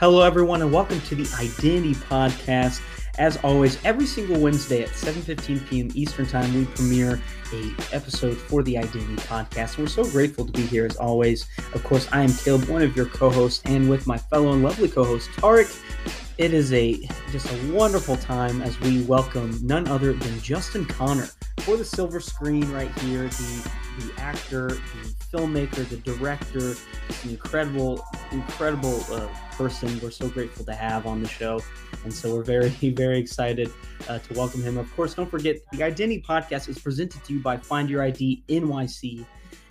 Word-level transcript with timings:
Hello, 0.00 0.22
everyone, 0.22 0.62
and 0.62 0.72
welcome 0.72 0.98
to 1.02 1.14
the 1.14 1.28
Identity 1.34 1.92
Podcast. 1.92 2.80
As 3.18 3.36
always, 3.44 3.78
every 3.84 4.06
single 4.06 4.40
Wednesday 4.40 4.82
at 4.82 4.88
7:15 4.88 5.68
p.m. 5.68 5.90
Eastern 5.92 6.24
Time, 6.26 6.54
we 6.54 6.64
premiere 6.64 7.20
a 7.52 7.74
episode 7.92 8.38
for 8.38 8.62
the 8.62 8.78
Identity 8.78 9.16
Podcast. 9.16 9.76
We're 9.76 9.88
so 9.88 10.04
grateful 10.04 10.46
to 10.46 10.52
be 10.52 10.62
here 10.62 10.86
as 10.86 10.96
always. 10.96 11.44
Of 11.74 11.84
course, 11.84 12.08
I 12.12 12.22
am 12.22 12.32
Caleb, 12.32 12.64
one 12.70 12.80
of 12.80 12.96
your 12.96 13.04
co-hosts, 13.04 13.60
and 13.66 13.90
with 13.90 14.06
my 14.06 14.16
fellow 14.16 14.54
and 14.54 14.62
lovely 14.62 14.88
co-host 14.88 15.28
Tarek. 15.32 15.68
It 16.38 16.54
is 16.54 16.72
a 16.72 17.06
just 17.30 17.52
a 17.52 17.70
wonderful 17.70 18.16
time 18.16 18.62
as 18.62 18.80
we 18.80 19.02
welcome 19.02 19.58
none 19.60 19.86
other 19.86 20.14
than 20.14 20.40
Justin 20.40 20.86
Connor 20.86 21.28
for 21.58 21.76
the 21.76 21.84
silver 21.84 22.20
screen 22.20 22.72
right 22.72 22.90
here. 23.00 23.24
The 23.28 23.70
the 24.00 24.20
actor, 24.20 24.68
the 24.68 25.14
filmmaker, 25.32 25.88
the 25.88 25.96
director, 25.98 26.74
an 27.22 27.30
incredible, 27.30 28.04
incredible 28.32 29.00
uh, 29.12 29.28
person. 29.52 30.00
We're 30.02 30.10
so 30.10 30.28
grateful 30.28 30.64
to 30.64 30.74
have 30.74 31.06
on 31.06 31.22
the 31.22 31.28
show, 31.28 31.60
and 32.04 32.12
so 32.12 32.34
we're 32.34 32.44
very, 32.44 32.68
very 32.96 33.18
excited 33.18 33.70
uh, 34.08 34.18
to 34.18 34.34
welcome 34.34 34.62
him. 34.62 34.78
Of 34.78 34.94
course, 34.96 35.14
don't 35.14 35.30
forget 35.30 35.56
the 35.72 35.82
Identity 35.82 36.22
Podcast 36.26 36.68
is 36.68 36.78
presented 36.78 37.22
to 37.24 37.34
you 37.34 37.40
by 37.40 37.56
Find 37.56 37.88
Your 37.88 38.02
ID 38.02 38.42
NYC. 38.48 39.24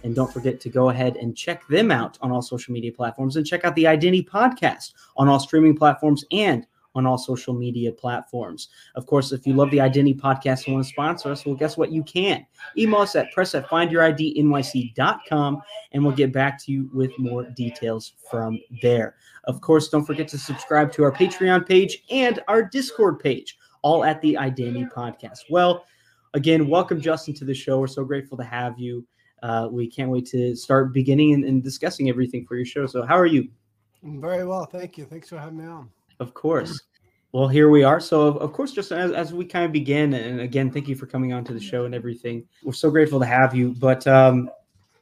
And 0.04 0.16
don't 0.16 0.32
forget 0.32 0.62
to 0.62 0.70
go 0.70 0.90
ahead 0.90 1.18
and 1.18 1.36
check 1.36 1.68
them 1.68 1.92
out 1.92 2.18
on 2.22 2.32
all 2.32 2.42
social 2.42 2.74
media 2.74 2.92
platforms 2.92 3.36
and 3.36 3.46
check 3.46 3.66
out 3.66 3.76
the 3.76 3.86
Identity 3.86 4.24
Podcast 4.24 4.94
on 5.18 5.28
all 5.28 5.40
streaming 5.40 5.76
platforms 5.76 6.24
and 6.32 6.66
on 6.96 7.06
all 7.06 7.18
social 7.18 7.54
media 7.54 7.92
platforms. 7.92 8.70
Of 8.96 9.06
course, 9.06 9.32
if 9.32 9.46
you 9.46 9.54
love 9.54 9.72
the 9.72 9.82
Identity 9.82 10.20
Podcast 10.20 10.66
and 10.66 10.76
want 10.76 10.86
to 10.86 10.92
sponsor 10.92 11.32
us, 11.32 11.46
well, 11.46 11.56
guess 11.56 11.78
what? 11.78 11.92
You 11.92 12.04
can. 12.04 12.46
Email 12.78 13.02
us 13.02 13.16
at 13.16 13.32
press 13.32 13.56
at 13.56 13.68
findyouridnyc.com 13.68 15.62
and 15.92 16.04
we'll 16.04 16.16
get 16.16 16.34
back 16.34 16.64
to 16.64 16.72
you 16.72 16.90
with 16.94 17.18
more 17.18 17.44
details 17.44 18.14
from 18.30 18.60
there. 18.82 19.16
Of 19.46 19.62
course, 19.62 19.90
don't 19.90 20.06
forget 20.06 20.28
to 20.30 20.38
subscribe 20.38 20.92
to 20.94 21.04
our 21.04 21.12
Patreon 21.12 21.68
page 21.68 22.04
and 22.10 22.40
our 22.48 22.64
Discord 22.64 23.20
page, 23.20 23.58
all 23.82 24.04
at 24.04 24.22
the 24.22 24.38
Identity 24.38 24.86
Podcast. 24.86 25.40
Well, 25.50 25.86
again, 26.34 26.68
welcome, 26.68 27.00
Justin, 27.02 27.34
to 27.36 27.46
the 27.46 27.54
show. 27.54 27.80
We're 27.80 27.88
so 27.88 28.04
grateful 28.04 28.38
to 28.38 28.44
have 28.44 28.80
you. 28.80 29.06
Uh, 29.42 29.70
we 29.72 29.88
can't 29.88 30.10
wait 30.10 30.26
to 30.28 30.56
start 30.56 30.94
beginning 30.94 31.34
and, 31.34 31.46
and 31.46 31.64
discussing 31.64 32.10
everything 32.10 32.46
for 32.46 32.56
your 32.56 32.66
show. 32.66 32.86
So, 32.86 33.06
how 33.06 33.18
are 33.18 33.26
you? 33.26 33.48
Very 34.04 34.46
well. 34.46 34.66
Thank 34.66 34.98
you. 34.98 35.06
Thanks 35.06 35.30
for 35.30 35.38
having 35.38 35.58
me 35.58 35.66
on. 35.66 35.90
Of 36.20 36.34
course. 36.34 36.82
Well, 37.32 37.48
here 37.48 37.70
we 37.70 37.84
are. 37.84 38.00
So, 38.00 38.38
of 38.38 38.54
course, 38.54 38.72
just 38.72 38.92
as, 38.92 39.12
as 39.12 39.34
we 39.34 39.46
kind 39.46 39.64
of 39.64 39.72
begin, 39.72 40.14
and 40.14 40.42
again, 40.42 40.72
thank 40.72 40.88
you 40.88 40.96
for 40.96 41.06
coming 41.06 41.32
on 41.32 41.44
to 41.46 41.54
the 41.54 41.60
show 41.60 41.86
and 41.86 41.94
everything. 41.94 42.46
We're 42.64 42.74
so 42.74 42.90
grateful 42.90 43.20
to 43.20 43.26
have 43.26 43.54
you. 43.54 43.76
But 43.78 44.08
um, 44.08 44.50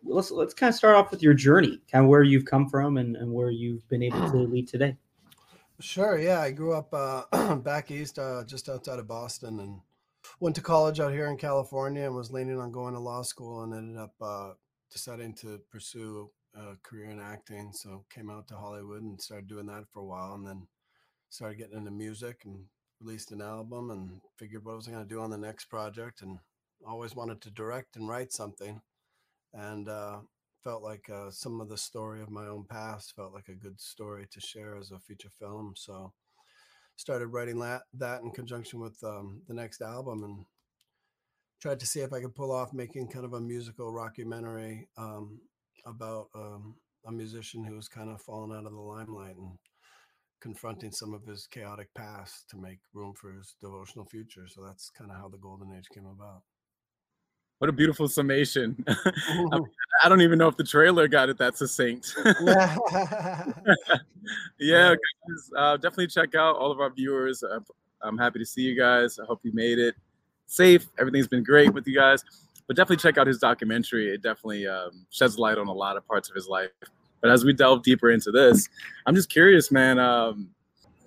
let's 0.03 0.29
let's 0.29 0.53
kind 0.53 0.69
of 0.69 0.75
start 0.75 0.95
off 0.95 1.09
with 1.09 1.23
your 1.23 1.33
journey, 1.33 1.79
kind 1.89 2.03
of 2.03 2.09
where 2.09 2.23
you've 2.23 2.45
come 2.45 2.67
from 2.67 2.97
and, 2.97 3.15
and 3.15 3.31
where 3.31 3.49
you've 3.49 3.87
been 3.87 4.03
able 4.03 4.29
to 4.29 4.37
lead 4.37 4.67
today. 4.67 4.97
Sure. 5.79 6.19
Yeah, 6.19 6.41
I 6.41 6.51
grew 6.51 6.73
up 6.73 6.93
uh, 6.93 7.55
back 7.63 7.91
east, 7.91 8.19
uh, 8.19 8.43
just 8.45 8.67
outside 8.67 8.99
of 8.99 9.07
Boston, 9.07 9.59
and 9.61 9.79
went 10.41 10.55
to 10.55 10.61
college 10.61 10.99
out 10.99 11.13
here 11.13 11.27
in 11.27 11.37
California, 11.37 12.03
and 12.03 12.15
was 12.15 12.31
leaning 12.31 12.59
on 12.59 12.71
going 12.71 12.93
to 12.93 12.99
law 12.99 13.21
school, 13.21 13.63
and 13.63 13.73
ended 13.73 13.97
up 13.97 14.13
uh, 14.21 14.51
deciding 14.91 15.33
to 15.35 15.61
pursue 15.71 16.29
a 16.55 16.75
career 16.83 17.09
in 17.09 17.21
acting. 17.21 17.71
So 17.71 18.03
came 18.09 18.29
out 18.29 18.47
to 18.49 18.55
Hollywood 18.55 19.03
and 19.03 19.21
started 19.21 19.47
doing 19.47 19.67
that 19.67 19.85
for 19.93 19.99
a 19.99 20.05
while, 20.05 20.33
and 20.33 20.45
then 20.45 20.67
started 21.29 21.57
getting 21.57 21.77
into 21.77 21.91
music 21.91 22.41
and 22.45 22.65
released 22.99 23.31
an 23.31 23.41
album 23.41 23.91
and 23.91 24.21
figured 24.37 24.65
what 24.65 24.75
was 24.75 24.87
I 24.87 24.91
going 24.91 25.03
to 25.03 25.09
do 25.13 25.21
on 25.21 25.29
the 25.29 25.37
next 25.37 25.65
project 25.65 26.21
and 26.21 26.39
always 26.85 27.15
wanted 27.15 27.41
to 27.41 27.51
direct 27.51 27.95
and 27.95 28.07
write 28.07 28.31
something. 28.31 28.81
And 29.53 29.87
uh, 29.87 30.19
felt 30.63 30.83
like 30.83 31.09
uh, 31.09 31.31
some 31.31 31.61
of 31.61 31.69
the 31.69 31.77
story 31.77 32.21
of 32.21 32.29
my 32.29 32.45
own 32.45 32.65
past 32.69 33.15
felt 33.15 33.33
like 33.33 33.47
a 33.47 33.53
good 33.53 33.79
story 33.79 34.27
to 34.31 34.41
share 34.41 34.75
as 34.75 34.91
a 34.91 34.99
feature 34.99 35.29
film. 35.39 35.73
So 35.77 36.11
started 36.97 37.27
writing 37.27 37.59
that, 37.59 37.83
that 37.93 38.21
in 38.21 38.31
conjunction 38.31 38.79
with 38.79 38.97
um, 39.03 39.41
the 39.47 39.53
next 39.53 39.81
album 39.81 40.23
and 40.23 40.45
tried 41.61 41.79
to 41.79 41.85
see 41.85 42.01
if 42.01 42.11
I 42.11 42.19
could 42.19 42.35
pull 42.35 42.51
off 42.51 42.73
making 42.73 43.07
kind 43.07 43.25
of 43.25 43.33
a 43.33 43.39
musical 43.39 43.91
rockumentary 43.91 44.87
um, 44.97 45.39
about 45.85 46.27
um, 46.35 46.75
a 47.05 47.11
musician 47.11 47.63
who 47.63 47.75
was 47.75 47.87
kind 47.87 48.09
of 48.09 48.21
fallen 48.21 48.51
out 48.51 48.65
of 48.65 48.73
the 48.73 48.79
limelight 48.79 49.37
and 49.37 49.57
confronting 50.41 50.91
some 50.91 51.13
of 51.13 51.25
his 51.25 51.47
chaotic 51.47 51.87
past 51.95 52.49
to 52.49 52.57
make 52.57 52.79
room 52.93 53.13
for 53.13 53.31
his 53.31 53.55
devotional 53.61 54.05
future. 54.05 54.47
So 54.47 54.63
that's 54.65 54.89
kind 54.97 55.11
of 55.11 55.17
how 55.17 55.29
the 55.29 55.37
golden 55.37 55.73
age 55.75 55.87
came 55.93 56.05
about. 56.05 56.41
What 57.59 57.69
a 57.69 57.73
beautiful 57.73 58.07
summation. 58.07 58.83
I 60.03 60.09
don't 60.09 60.21
even 60.21 60.37
know 60.37 60.47
if 60.47 60.57
the 60.57 60.63
trailer 60.63 61.07
got 61.07 61.29
it 61.29 61.39
that 61.39 61.57
succinct. 61.57 62.13
yeah, 64.59 64.89
guys, 64.91 65.49
uh, 65.57 65.77
definitely 65.77 66.07
check 66.07 66.35
out 66.35 66.55
all 66.55 66.71
of 66.71 66.79
our 66.79 66.91
viewers. 66.91 67.41
Uh, 67.41 67.59
I'm 68.01 68.17
happy 68.17 68.37
to 68.39 68.45
see 68.45 68.61
you 68.61 68.77
guys. 68.79 69.17
I 69.19 69.25
hope 69.25 69.39
you 69.43 69.51
made 69.53 69.79
it 69.79 69.95
safe. 70.45 70.85
Everything's 70.99 71.27
been 71.27 71.43
great 71.43 71.73
with 71.73 71.87
you 71.87 71.95
guys. 71.95 72.23
But 72.67 72.75
definitely 72.75 72.97
check 72.97 73.17
out 73.17 73.25
his 73.25 73.39
documentary. 73.39 74.13
It 74.13 74.21
definitely 74.21 74.67
um, 74.67 75.07
sheds 75.09 75.39
light 75.39 75.57
on 75.57 75.67
a 75.67 75.73
lot 75.73 75.97
of 75.97 76.05
parts 76.05 76.29
of 76.29 76.35
his 76.35 76.47
life. 76.47 76.69
But 77.21 77.31
as 77.31 77.43
we 77.43 77.53
delve 77.53 77.83
deeper 77.83 78.11
into 78.11 78.31
this, 78.31 78.67
I'm 79.05 79.15
just 79.15 79.29
curious, 79.29 79.71
man. 79.71 79.99
Um, 79.99 80.49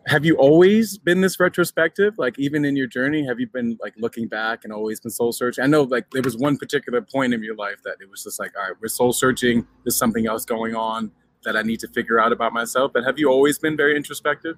have 0.06 0.25
you 0.25 0.37
always 0.37 0.98
been 0.98 1.21
this 1.21 1.38
retrospective? 1.38 2.15
Like 2.19 2.38
even 2.38 2.65
in 2.65 2.75
your 2.76 2.87
journey, 2.87 3.25
have 3.26 3.38
you 3.38 3.47
been 3.47 3.78
like 3.81 3.94
looking 3.97 4.28
back 4.28 4.65
and 4.65 4.72
always 4.72 5.00
been 5.00 5.10
soul 5.10 5.32
searching? 5.32 5.62
I 5.62 5.66
know 5.66 5.82
like 5.82 6.10
there 6.10 6.22
was 6.22 6.37
one 6.37 6.56
particular 6.56 7.00
point 7.03 7.34
in 7.34 7.43
your 7.43 7.54
life 7.54 7.82
that 7.84 7.97
it 8.00 8.10
was 8.10 8.25
just 8.25 8.38
like, 8.38 8.53
all 8.56 8.69
right, 8.69 8.76
we're 8.81 8.88
soul 8.88 9.12
searching. 9.12 9.66
There's 9.84 9.97
something 9.97 10.26
else 10.26 10.44
going 10.44 10.75
on 10.75 11.12
that 11.44 11.56
I 11.56 11.62
need 11.62 11.81
to 11.81 11.88
figure 11.88 12.19
out 12.19 12.32
about 12.32 12.53
myself. 12.53 12.93
But 12.93 13.04
have 13.04 13.19
you 13.19 13.28
always 13.28 13.59
been 13.59 13.76
very 13.76 13.97
introspective, 13.97 14.56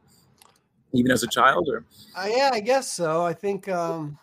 even 0.93 1.11
as 1.11 1.23
a 1.23 1.29
child? 1.29 1.69
Or 1.69 1.85
uh, 2.17 2.29
yeah, 2.31 2.51
I 2.53 2.61
guess 2.61 2.93
so. 2.93 3.23
I 3.25 3.35
think 3.35 3.69
um, 3.69 4.19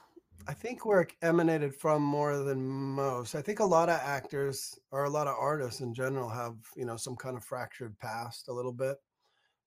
I 0.50 0.54
think 0.54 0.84
we're 0.84 1.06
emanated 1.22 1.76
from 1.76 2.02
more 2.02 2.40
than 2.40 2.60
most. 2.60 3.36
I 3.36 3.42
think 3.44 3.60
a 3.60 3.64
lot 3.64 3.88
of 3.88 4.00
actors 4.04 4.80
or 4.90 5.04
a 5.04 5.10
lot 5.10 5.28
of 5.28 5.36
artists 5.40 5.82
in 5.82 5.94
general 5.94 6.28
have, 6.28 6.56
you 6.76 6.86
know, 6.86 6.98
some 6.98 7.16
kind 7.16 7.38
of 7.38 7.44
fractured 7.44 7.96
past 8.00 8.48
a 8.48 8.52
little 8.52 8.72
bit 8.72 8.98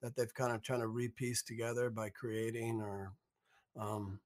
that 0.00 0.16
they've 0.16 0.34
kind 0.34 0.53
of 0.53 0.60
trying 0.60 0.81
to 0.81 0.88
repiece 0.88 1.44
together 1.44 1.88
by 1.88 2.09
creating 2.09 2.81
or 2.81 3.12
um 3.78 4.19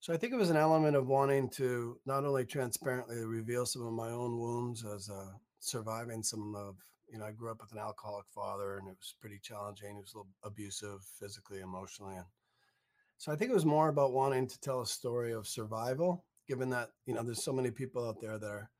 so 0.00 0.12
I 0.12 0.18
think 0.18 0.34
it 0.34 0.38
was 0.38 0.50
an 0.50 0.58
element 0.58 0.94
of 0.94 1.08
wanting 1.08 1.48
to 1.52 1.98
not 2.04 2.26
only 2.26 2.44
transparently 2.44 3.24
reveal 3.24 3.64
some 3.64 3.86
of 3.86 3.94
my 3.94 4.10
own 4.10 4.38
wounds 4.38 4.84
as 4.84 5.08
uh, 5.08 5.32
surviving 5.58 6.22
some 6.22 6.54
of, 6.54 6.76
you 7.10 7.18
know, 7.18 7.24
I 7.24 7.32
grew 7.32 7.50
up 7.50 7.62
with 7.62 7.72
an 7.72 7.78
alcoholic 7.78 8.26
father 8.28 8.76
and 8.76 8.88
it 8.88 8.96
was 9.00 9.14
pretty 9.20 9.40
challenging. 9.42 9.94
He 9.94 10.00
was 10.02 10.12
a 10.14 10.18
little 10.18 10.32
abusive 10.44 11.00
physically, 11.18 11.60
emotionally, 11.60 12.16
and 12.16 12.26
so 13.18 13.32
I 13.32 13.36
think 13.36 13.50
it 13.50 13.54
was 13.54 13.66
more 13.66 13.88
about 13.88 14.12
wanting 14.12 14.46
to 14.46 14.60
tell 14.60 14.80
a 14.80 14.86
story 14.86 15.32
of 15.32 15.48
survival, 15.48 16.24
given 16.46 16.70
that, 16.70 16.90
you 17.04 17.14
know, 17.14 17.24
there's 17.24 17.42
so 17.42 17.52
many 17.52 17.70
people 17.70 18.06
out 18.06 18.20
there 18.20 18.38
that 18.38 18.48
are 18.48 18.70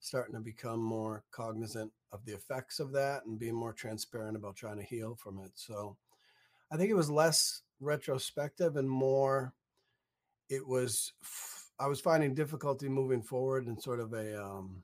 starting 0.00 0.34
to 0.34 0.40
become 0.40 0.80
more 0.80 1.24
cognizant 1.30 1.90
of 2.12 2.22
the 2.26 2.32
effects 2.32 2.78
of 2.78 2.92
that 2.92 3.24
and 3.24 3.38
being 3.38 3.54
more 3.54 3.72
transparent 3.72 4.36
about 4.36 4.54
trying 4.54 4.76
to 4.76 4.84
heal 4.84 5.16
from 5.16 5.40
it. 5.40 5.50
So 5.54 5.96
I 6.70 6.76
think 6.76 6.90
it 6.90 6.94
was 6.94 7.10
less 7.10 7.62
retrospective 7.80 8.76
and 8.76 8.88
more 8.88 9.54
it 10.48 10.66
was 10.66 11.12
I 11.78 11.86
was 11.88 12.00
finding 12.00 12.34
difficulty 12.34 12.88
moving 12.88 13.22
forward 13.22 13.66
in 13.66 13.78
sort 13.80 14.00
of 14.00 14.12
a 14.12 14.42
um 14.42 14.82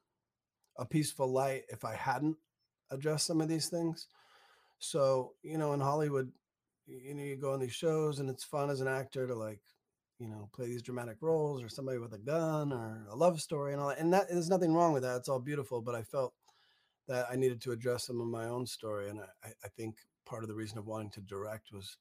a 0.79 0.87
peaceful 0.87 1.31
light 1.31 1.65
if 1.69 1.85
I 1.85 1.95
hadn't 1.95 2.37
addressed 2.91 3.27
some 3.27 3.41
of 3.41 3.49
these 3.49 3.69
things. 3.69 4.09
So, 4.79 5.35
you 5.43 5.59
know, 5.59 5.75
in 5.75 5.81
Hollywood, 5.81 6.33
you 6.87 7.15
know 7.15 7.23
you 7.23 7.37
go 7.37 7.53
on 7.53 7.61
these 7.61 7.73
shows 7.73 8.19
and 8.19 8.29
it's 8.29 8.45
fun 8.45 8.71
as 8.71 8.81
an 8.81 8.89
actor 8.89 9.27
to 9.27 9.35
like 9.35 9.61
you 10.19 10.29
know 10.29 10.49
play 10.53 10.67
these 10.67 10.83
dramatic 10.83 11.17
roles 11.21 11.63
or 11.63 11.69
somebody 11.69 11.99
with 11.99 12.13
a 12.13 12.19
gun 12.19 12.73
or 12.73 13.07
a 13.11 13.17
love 13.17 13.41
story 13.41 13.73
and 13.73 13.81
all 13.81 13.89
that 13.89 13.99
and 13.99 14.13
that 14.13 14.29
there's 14.29 14.49
nothing 14.49 14.75
wrong 14.75 14.93
with 14.93 15.03
that 15.03 15.17
it's 15.17 15.29
all 15.29 15.41
beautiful 15.41 15.81
but 15.81 15.95
i 15.95 16.03
felt 16.03 16.35
that 17.09 17.27
i 17.31 17.37
needed 17.37 17.61
to 17.61 17.73
address 17.73 18.07
some 18.07 18.21
of 18.21 18.27
my 18.27 18.47
own 18.47 18.67
story 18.67 19.09
and 19.11 19.21
i, 19.45 19.49
I 19.65 19.69
think 19.77 19.97
part 20.25 20.43
of 20.43 20.49
the 20.49 20.55
reason 20.55 20.79
of 20.79 20.87
wanting 20.87 21.11
to 21.11 21.21
direct 21.21 21.73
was 21.73 21.97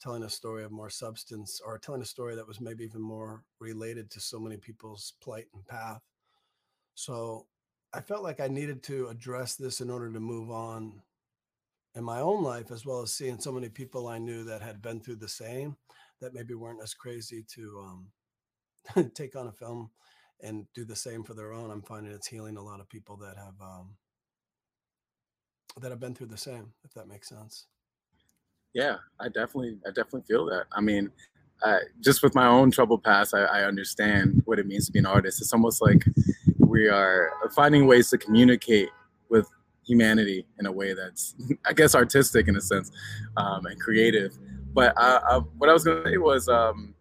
telling 0.00 0.22
a 0.22 0.30
story 0.30 0.64
of 0.64 0.70
more 0.70 0.90
substance 0.90 1.60
or 1.64 1.78
telling 1.78 2.02
a 2.02 2.06
story 2.06 2.34
that 2.34 2.46
was 2.46 2.60
maybe 2.60 2.84
even 2.84 3.00
more 3.00 3.44
related 3.60 4.10
to 4.10 4.20
so 4.20 4.38
many 4.38 4.58
people's 4.58 5.14
plight 5.22 5.46
and 5.54 5.66
path. 5.66 6.02
So 6.94 7.46
i 7.92 8.00
felt 8.00 8.22
like 8.22 8.40
i 8.40 8.48
needed 8.48 8.82
to 8.82 9.08
address 9.08 9.54
this 9.54 9.80
in 9.80 9.90
order 9.90 10.12
to 10.12 10.20
move 10.20 10.50
on 10.50 11.00
in 11.96 12.04
my 12.04 12.20
own 12.20 12.44
life, 12.44 12.70
as 12.70 12.84
well 12.84 13.00
as 13.00 13.12
seeing 13.12 13.40
so 13.40 13.50
many 13.50 13.68
people 13.68 14.06
I 14.06 14.18
knew 14.18 14.44
that 14.44 14.62
had 14.62 14.82
been 14.82 15.00
through 15.00 15.16
the 15.16 15.28
same, 15.28 15.76
that 16.20 16.34
maybe 16.34 16.54
weren't 16.54 16.82
as 16.82 16.94
crazy 16.94 17.44
to 17.54 17.84
um, 18.94 19.10
take 19.14 19.34
on 19.34 19.46
a 19.46 19.52
film 19.52 19.90
and 20.42 20.66
do 20.74 20.84
the 20.84 20.94
same 20.94 21.24
for 21.24 21.34
their 21.34 21.52
own. 21.52 21.70
I'm 21.70 21.82
finding 21.82 22.12
it's 22.12 22.26
healing 22.26 22.58
a 22.58 22.62
lot 22.62 22.80
of 22.80 22.88
people 22.88 23.16
that 23.18 23.36
have 23.38 23.54
um, 23.60 23.96
that 25.80 25.90
have 25.90 26.00
been 26.00 26.14
through 26.14 26.28
the 26.28 26.36
same. 26.36 26.72
If 26.84 26.92
that 26.94 27.08
makes 27.08 27.28
sense. 27.28 27.66
Yeah, 28.74 28.96
I 29.18 29.28
definitely, 29.28 29.78
I 29.86 29.88
definitely 29.88 30.24
feel 30.28 30.44
that. 30.46 30.66
I 30.72 30.82
mean, 30.82 31.10
I, 31.62 31.78
just 32.02 32.22
with 32.22 32.34
my 32.34 32.46
own 32.46 32.70
troubled 32.70 33.02
past, 33.02 33.32
I, 33.32 33.44
I 33.44 33.64
understand 33.64 34.42
what 34.44 34.58
it 34.58 34.66
means 34.66 34.84
to 34.86 34.92
be 34.92 34.98
an 34.98 35.06
artist. 35.06 35.40
It's 35.40 35.54
almost 35.54 35.80
like 35.80 36.04
we 36.58 36.88
are 36.88 37.32
finding 37.54 37.86
ways 37.86 38.10
to 38.10 38.18
communicate 38.18 38.90
with 39.30 39.48
humanity 39.86 40.46
in 40.58 40.66
a 40.66 40.72
way 40.72 40.94
that's, 40.94 41.34
I 41.66 41.72
guess, 41.72 41.94
artistic 41.94 42.48
in 42.48 42.56
a 42.56 42.60
sense 42.60 42.90
um, 43.36 43.66
and 43.66 43.80
creative. 43.80 44.36
But 44.72 44.92
I, 44.96 45.20
I, 45.28 45.38
what 45.58 45.70
I 45.70 45.72
was 45.72 45.84
going 45.84 46.02
to 46.02 46.10
say 46.10 46.16
was, 46.18 46.48
um, 46.48 46.94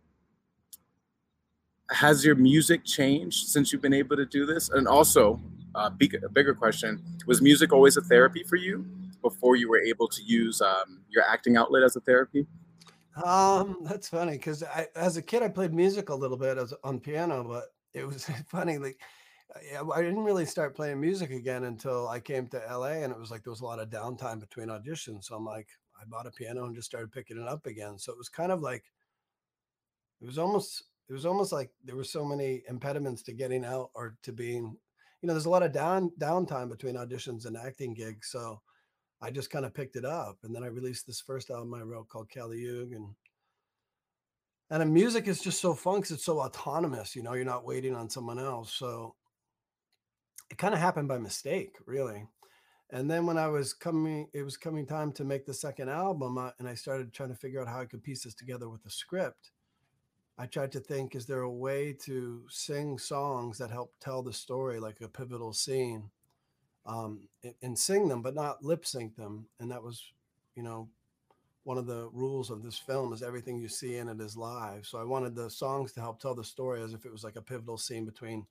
has 1.92 2.26
your 2.26 2.36
music 2.36 2.84
changed 2.84 3.48
since 3.48 3.72
you've 3.72 3.82
been 3.82 3.94
able 3.94 4.16
to 4.16 4.26
do 4.26 4.46
this? 4.46 4.70
And 4.70 4.88
also, 4.88 5.40
uh, 5.76 5.90
a 5.90 6.30
bigger 6.30 6.54
question: 6.54 7.04
Was 7.28 7.42
music 7.42 7.74
always 7.74 7.98
a 7.98 8.02
therapy 8.02 8.44
for 8.44 8.56
you 8.56 8.86
before 9.22 9.56
you 9.56 9.70
were 9.70 9.82
able 9.82 10.08
to 10.08 10.24
use 10.24 10.62
um, 10.62 11.02
your 11.10 11.24
acting 11.24 11.58
outlet 11.58 11.84
as 11.84 11.96
a 11.96 12.00
therapy? 12.00 12.48
Um, 13.24 13.78
that's 13.82 14.10
funny 14.10 14.34
because 14.34 14.64
as 14.96 15.18
a 15.18 15.22
kid, 15.22 15.44
I 15.44 15.50
played 15.50 15.74
music 15.74 16.10
a 16.10 16.16
little 16.16 16.38
bit 16.38 16.58
as 16.58 16.74
on 16.84 17.00
piano, 17.00 17.44
but 17.44 17.66
it 17.94 18.06
was 18.06 18.26
funny. 18.48 18.78
Like, 18.78 19.00
I 19.56 20.02
didn't 20.02 20.24
really 20.24 20.46
start 20.46 20.75
playing 20.75 21.00
music 21.00 21.31
again 21.31 21.63
until 21.63 22.10
I 22.10 22.19
came 22.19 22.48
to 22.48 22.62
LA, 22.69 23.04
and 23.04 23.12
it 23.12 23.19
was 23.19 23.31
like 23.31 23.44
there 23.44 23.52
was 23.52 23.62
a 23.62 23.66
lot 23.66 23.80
of 23.80 23.90
downtime 23.90 24.40
between 24.40 24.68
auditions. 24.68 25.25
So 25.25 25.36
I'm 25.36 25.46
like, 25.46 25.68
I 26.00 26.04
bought 26.06 26.28
a 26.28 26.31
piano 26.31 26.66
and 26.66 26.75
just 26.75 26.88
started 26.88 27.12
picking 27.12 27.42
it 27.42 27.48
up 27.48 27.66
again. 27.66 27.98
So 27.98 28.12
it 28.12 28.18
was 28.18 28.28
kind 28.28 28.52
of 28.52 28.62
like, 28.62 28.84
it 30.22 30.25
was 30.25 30.38
almost, 30.38 30.84
it 31.07 31.13
was 31.13 31.25
almost 31.25 31.54
like 31.54 31.72
there 31.86 31.96
were 31.96 32.04
so 32.04 32.25
many 32.25 32.63
impediments 32.68 33.24
to 33.24 33.34
getting 33.34 33.63
out 33.63 33.92
or 33.94 34.18
to 34.24 34.34
being, 34.34 34.75
you 35.22 35.28
know, 35.28 35.34
there's 35.34 35.46
a 35.46 35.50
lot 35.50 35.63
of 35.63 35.72
down 35.72 36.12
downtime 36.19 36.69
between 36.69 36.96
auditions 36.96 37.46
and 37.46 37.56
acting 37.56 37.94
gigs. 37.94 38.28
So 38.31 38.62
I 39.22 39.31
just 39.31 39.50
kind 39.50 39.66
of 39.66 39.74
picked 39.74 39.96
it 39.96 40.06
up, 40.06 40.38
and 40.44 40.54
then 40.54 40.63
I 40.63 40.68
released 40.68 41.08
this 41.08 41.22
first 41.22 41.50
album 41.50 41.74
I 41.74 41.81
wrote 41.81 42.10
called 42.10 42.30
Kali 42.30 42.68
and 42.68 43.16
and 44.72 44.81
the 44.81 44.86
music 44.86 45.28
is 45.28 45.42
just 45.42 45.62
so 45.62 45.75
fun 45.75 45.98
because 45.98 46.12
it's 46.12 46.25
so 46.25 46.40
autonomous. 46.40 47.16
You 47.16 47.22
know, 47.22 47.34
you're 47.34 47.46
not 47.46 47.66
waiting 47.66 47.96
on 47.96 48.10
someone 48.10 48.40
else. 48.40 48.74
So 48.74 49.16
it 50.50 50.57
kind 50.57 50.74
of 50.74 50.80
happened 50.80 51.07
by 51.07 51.18
mistake, 51.18 51.77
really. 51.86 52.27
And 52.92 53.09
then 53.09 53.25
when 53.25 53.38
I 53.38 53.47
was 53.47 53.74
coming, 53.74 54.27
it 54.33 54.44
was 54.44 54.57
coming 54.57 54.86
time 54.86 55.12
to 55.13 55.24
make 55.24 55.45
the 55.45 55.53
second 55.53 55.89
album, 55.89 56.38
uh, 56.38 56.51
and 56.59 56.68
I 56.68 56.75
started 56.75 57.12
trying 57.12 57.30
to 57.30 57.36
figure 57.36 57.62
out 57.62 57.68
how 57.68 57.81
I 57.81 57.86
could 57.86 58.03
piece 58.03 58.24
this 58.24 58.36
together 58.36 58.69
with 58.69 58.83
the 58.83 58.92
script. 58.92 59.51
I 60.38 60.45
tried 60.45 60.71
to 60.74 60.80
think, 60.80 61.15
is 61.15 61.25
there 61.25 61.42
a 61.42 61.51
way 61.51 61.94
to 62.03 62.44
sing 62.50 63.00
songs 63.00 63.57
that 63.57 63.71
help 63.71 63.94
tell 64.00 64.21
the 64.21 64.33
story, 64.33 64.80
like 64.80 65.01
a 65.01 65.07
pivotal 65.07 65.53
scene, 65.53 66.12
um, 66.86 67.27
and 67.62 67.80
sing 67.80 68.07
them, 68.07 68.21
but 68.21 68.36
not 68.36 68.63
lip 68.63 68.86
sync 68.86 69.15
them? 69.15 69.48
And 69.59 69.71
that 69.71 69.81
was, 69.81 70.03
you 70.56 70.62
know, 70.62 70.89
one 71.63 71.80
of 71.80 71.88
the 71.88 72.09
rules 72.13 72.51
of 72.51 72.62
this 72.62 72.77
film 72.77 73.13
is 73.13 73.24
everything 73.24 73.57
you 73.57 73.68
see 73.68 73.95
in 73.95 74.09
it 74.09 74.21
is 74.21 74.38
live. 74.38 74.86
So 74.86 75.00
I 75.00 75.03
wanted 75.03 75.36
the 75.36 75.50
songs 75.50 75.91
to 75.94 76.01
help 76.01 76.19
tell 76.19 76.36
the 76.36 76.44
story 76.44 76.83
as 76.83 76.94
if 76.94 77.06
it 77.06 77.12
was 77.12 77.24
like 77.24 77.38
a 77.38 77.41
pivotal 77.41 77.77
scene 77.77 78.06
between, 78.06 78.45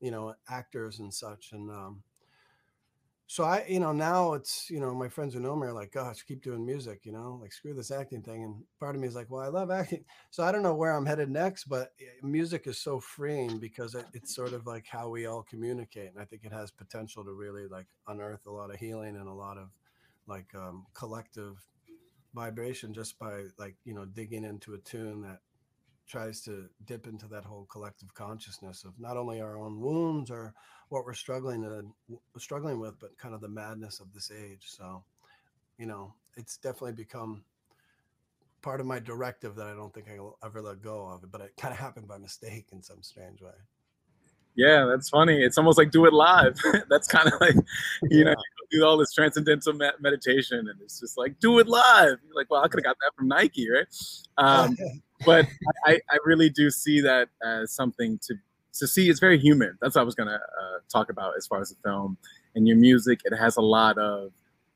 you 0.00 0.10
know, 0.10 0.34
actors 0.48 0.98
and 0.98 1.12
such. 1.12 1.52
And 1.52 1.70
um, 1.70 2.02
so 3.26 3.44
I, 3.44 3.64
you 3.68 3.80
know, 3.80 3.92
now 3.92 4.34
it's, 4.34 4.68
you 4.70 4.80
know, 4.80 4.94
my 4.94 5.08
friends 5.08 5.34
who 5.34 5.40
know 5.40 5.56
me 5.56 5.66
are 5.66 5.72
like, 5.72 5.92
gosh, 5.92 6.22
keep 6.22 6.42
doing 6.42 6.64
music, 6.64 7.00
you 7.04 7.12
know, 7.12 7.38
like 7.40 7.52
screw 7.52 7.72
this 7.72 7.90
acting 7.90 8.22
thing. 8.22 8.44
And 8.44 8.62
part 8.78 8.94
of 8.94 9.00
me 9.00 9.08
is 9.08 9.14
like, 9.14 9.30
well, 9.30 9.42
I 9.42 9.48
love 9.48 9.70
acting. 9.70 10.04
So 10.30 10.42
I 10.42 10.50
don't 10.50 10.62
know 10.62 10.74
where 10.74 10.92
I'm 10.92 11.06
headed 11.06 11.30
next, 11.30 11.64
but 11.64 11.92
eh, 12.00 12.04
music 12.22 12.66
is 12.66 12.78
so 12.78 12.98
freeing 13.00 13.58
because 13.58 13.94
it, 13.94 14.04
it's 14.12 14.34
sort 14.34 14.52
of 14.52 14.66
like 14.66 14.86
how 14.86 15.08
we 15.08 15.26
all 15.26 15.42
communicate. 15.42 16.10
And 16.10 16.20
I 16.20 16.24
think 16.24 16.42
it 16.44 16.52
has 16.52 16.70
potential 16.70 17.24
to 17.24 17.32
really 17.32 17.66
like 17.68 17.86
unearth 18.08 18.46
a 18.46 18.50
lot 18.50 18.72
of 18.74 18.80
healing 18.80 19.16
and 19.16 19.28
a 19.28 19.32
lot 19.32 19.58
of 19.58 19.68
like 20.26 20.52
um, 20.54 20.86
collective 20.92 21.64
vibration 22.34 22.92
just 22.92 23.18
by 23.18 23.44
like 23.58 23.76
you 23.84 23.94
know 23.94 24.04
digging 24.04 24.44
into 24.44 24.74
a 24.74 24.78
tune 24.78 25.22
that 25.22 25.38
tries 26.06 26.40
to 26.42 26.66
dip 26.84 27.06
into 27.06 27.26
that 27.28 27.44
whole 27.44 27.66
collective 27.70 28.12
consciousness 28.14 28.84
of 28.84 28.92
not 28.98 29.16
only 29.16 29.40
our 29.40 29.56
own 29.56 29.80
wounds 29.80 30.30
or 30.30 30.54
what 30.90 31.04
we're 31.04 31.14
struggling 31.14 31.92
struggling 32.38 32.78
with 32.78 32.98
but 33.00 33.16
kind 33.18 33.34
of 33.34 33.40
the 33.40 33.48
madness 33.48 34.00
of 34.00 34.12
this 34.12 34.30
age. 34.30 34.64
So 34.66 35.02
you 35.78 35.86
know 35.86 36.14
it's 36.36 36.56
definitely 36.56 36.92
become 36.92 37.44
part 38.62 38.80
of 38.80 38.86
my 38.86 38.98
directive 38.98 39.54
that 39.56 39.66
i 39.66 39.74
don't 39.74 39.92
think 39.92 40.06
i'll 40.08 40.38
ever 40.44 40.62
let 40.62 40.82
go 40.82 41.06
of 41.06 41.22
it 41.22 41.30
but 41.30 41.40
it 41.40 41.52
kind 41.56 41.72
of 41.72 41.78
happened 41.78 42.08
by 42.08 42.18
mistake 42.18 42.68
in 42.72 42.82
some 42.82 43.02
strange 43.02 43.42
way 43.42 43.50
yeah, 44.56 44.84
that's 44.84 45.08
funny. 45.08 45.42
It's 45.42 45.58
almost 45.58 45.78
like 45.78 45.90
do 45.90 46.04
it 46.06 46.12
live. 46.12 46.58
that's 46.88 47.08
kind 47.08 47.26
of 47.26 47.40
like, 47.40 47.54
you 48.10 48.18
yeah. 48.18 48.24
know, 48.24 48.30
you 48.30 48.78
do 48.80 48.84
all 48.84 48.96
this 48.96 49.12
transcendental 49.12 49.72
meditation, 50.00 50.58
and 50.58 50.80
it's 50.80 51.00
just 51.00 51.18
like 51.18 51.38
do 51.40 51.58
it 51.58 51.66
live. 51.66 52.18
You're 52.24 52.34
like, 52.34 52.50
well, 52.50 52.62
I 52.62 52.68
could 52.68 52.80
have 52.80 52.84
got 52.84 52.96
that 53.00 53.12
from 53.16 53.28
Nike, 53.28 53.68
right? 53.70 53.86
Um, 54.38 54.76
but 55.26 55.46
I, 55.86 56.00
I 56.10 56.18
really 56.24 56.50
do 56.50 56.70
see 56.70 57.00
that 57.00 57.28
as 57.42 57.72
something 57.72 58.18
to 58.26 58.34
to 58.74 58.86
see. 58.86 59.08
It's 59.10 59.20
very 59.20 59.38
human. 59.38 59.76
That's 59.80 59.96
what 59.96 60.02
I 60.02 60.04
was 60.04 60.14
gonna 60.14 60.40
uh, 60.40 60.78
talk 60.92 61.10
about 61.10 61.34
as 61.36 61.46
far 61.46 61.60
as 61.60 61.70
the 61.70 61.76
film 61.84 62.16
and 62.54 62.68
your 62.68 62.76
music. 62.76 63.20
It 63.24 63.36
has 63.36 63.56
a 63.56 63.62
lot 63.62 63.98
of 63.98 64.32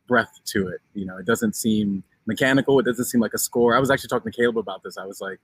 breath 0.08 0.32
to 0.46 0.68
it. 0.68 0.80
You 0.94 1.06
know, 1.06 1.18
it 1.18 1.26
doesn't 1.26 1.54
seem 1.54 2.02
mechanical. 2.26 2.78
It 2.80 2.84
doesn't 2.84 3.04
seem 3.04 3.20
like 3.20 3.34
a 3.34 3.38
score. 3.38 3.76
I 3.76 3.78
was 3.80 3.90
actually 3.90 4.08
talking 4.08 4.32
to 4.32 4.36
Caleb 4.36 4.58
about 4.58 4.82
this. 4.82 4.98
I 4.98 5.06
was 5.06 5.20
like, 5.20 5.38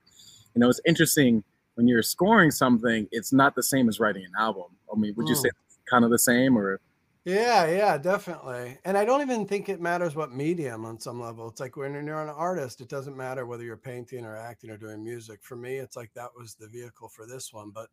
you 0.53 0.59
know, 0.59 0.69
it's 0.69 0.81
interesting 0.85 1.43
when 1.75 1.87
you're 1.87 2.03
scoring 2.03 2.51
something, 2.51 3.07
it's 3.11 3.31
not 3.31 3.55
the 3.55 3.63
same 3.63 3.87
as 3.87 3.99
writing 3.99 4.25
an 4.25 4.31
album. 4.39 4.65
I 4.91 4.97
mean, 4.97 5.13
would 5.15 5.27
you 5.27 5.35
say 5.35 5.49
hmm. 5.49 5.89
kind 5.89 6.05
of 6.05 6.11
the 6.11 6.19
same 6.19 6.57
or? 6.57 6.79
Yeah, 7.25 7.65
yeah, 7.65 7.97
definitely. 7.97 8.77
And 8.85 8.95
I 8.95 9.03
don't 9.03 9.21
even 9.21 9.47
think 9.47 9.67
it 9.67 9.81
matters 9.81 10.15
what 10.15 10.31
medium 10.31 10.85
on 10.85 10.99
some 10.99 11.19
level. 11.19 11.47
It's 11.47 11.59
like 11.59 11.75
when 11.75 11.93
you're 12.05 12.21
an 12.21 12.29
artist, 12.29 12.81
it 12.81 12.87
doesn't 12.87 13.17
matter 13.17 13.47
whether 13.47 13.63
you're 13.63 13.77
painting 13.77 14.25
or 14.25 14.35
acting 14.35 14.69
or 14.69 14.77
doing 14.77 15.03
music. 15.03 15.39
For 15.41 15.55
me, 15.55 15.77
it's 15.77 15.97
like 15.97 16.13
that 16.13 16.29
was 16.37 16.53
the 16.53 16.67
vehicle 16.67 17.09
for 17.09 17.25
this 17.25 17.51
one. 17.51 17.71
But 17.71 17.89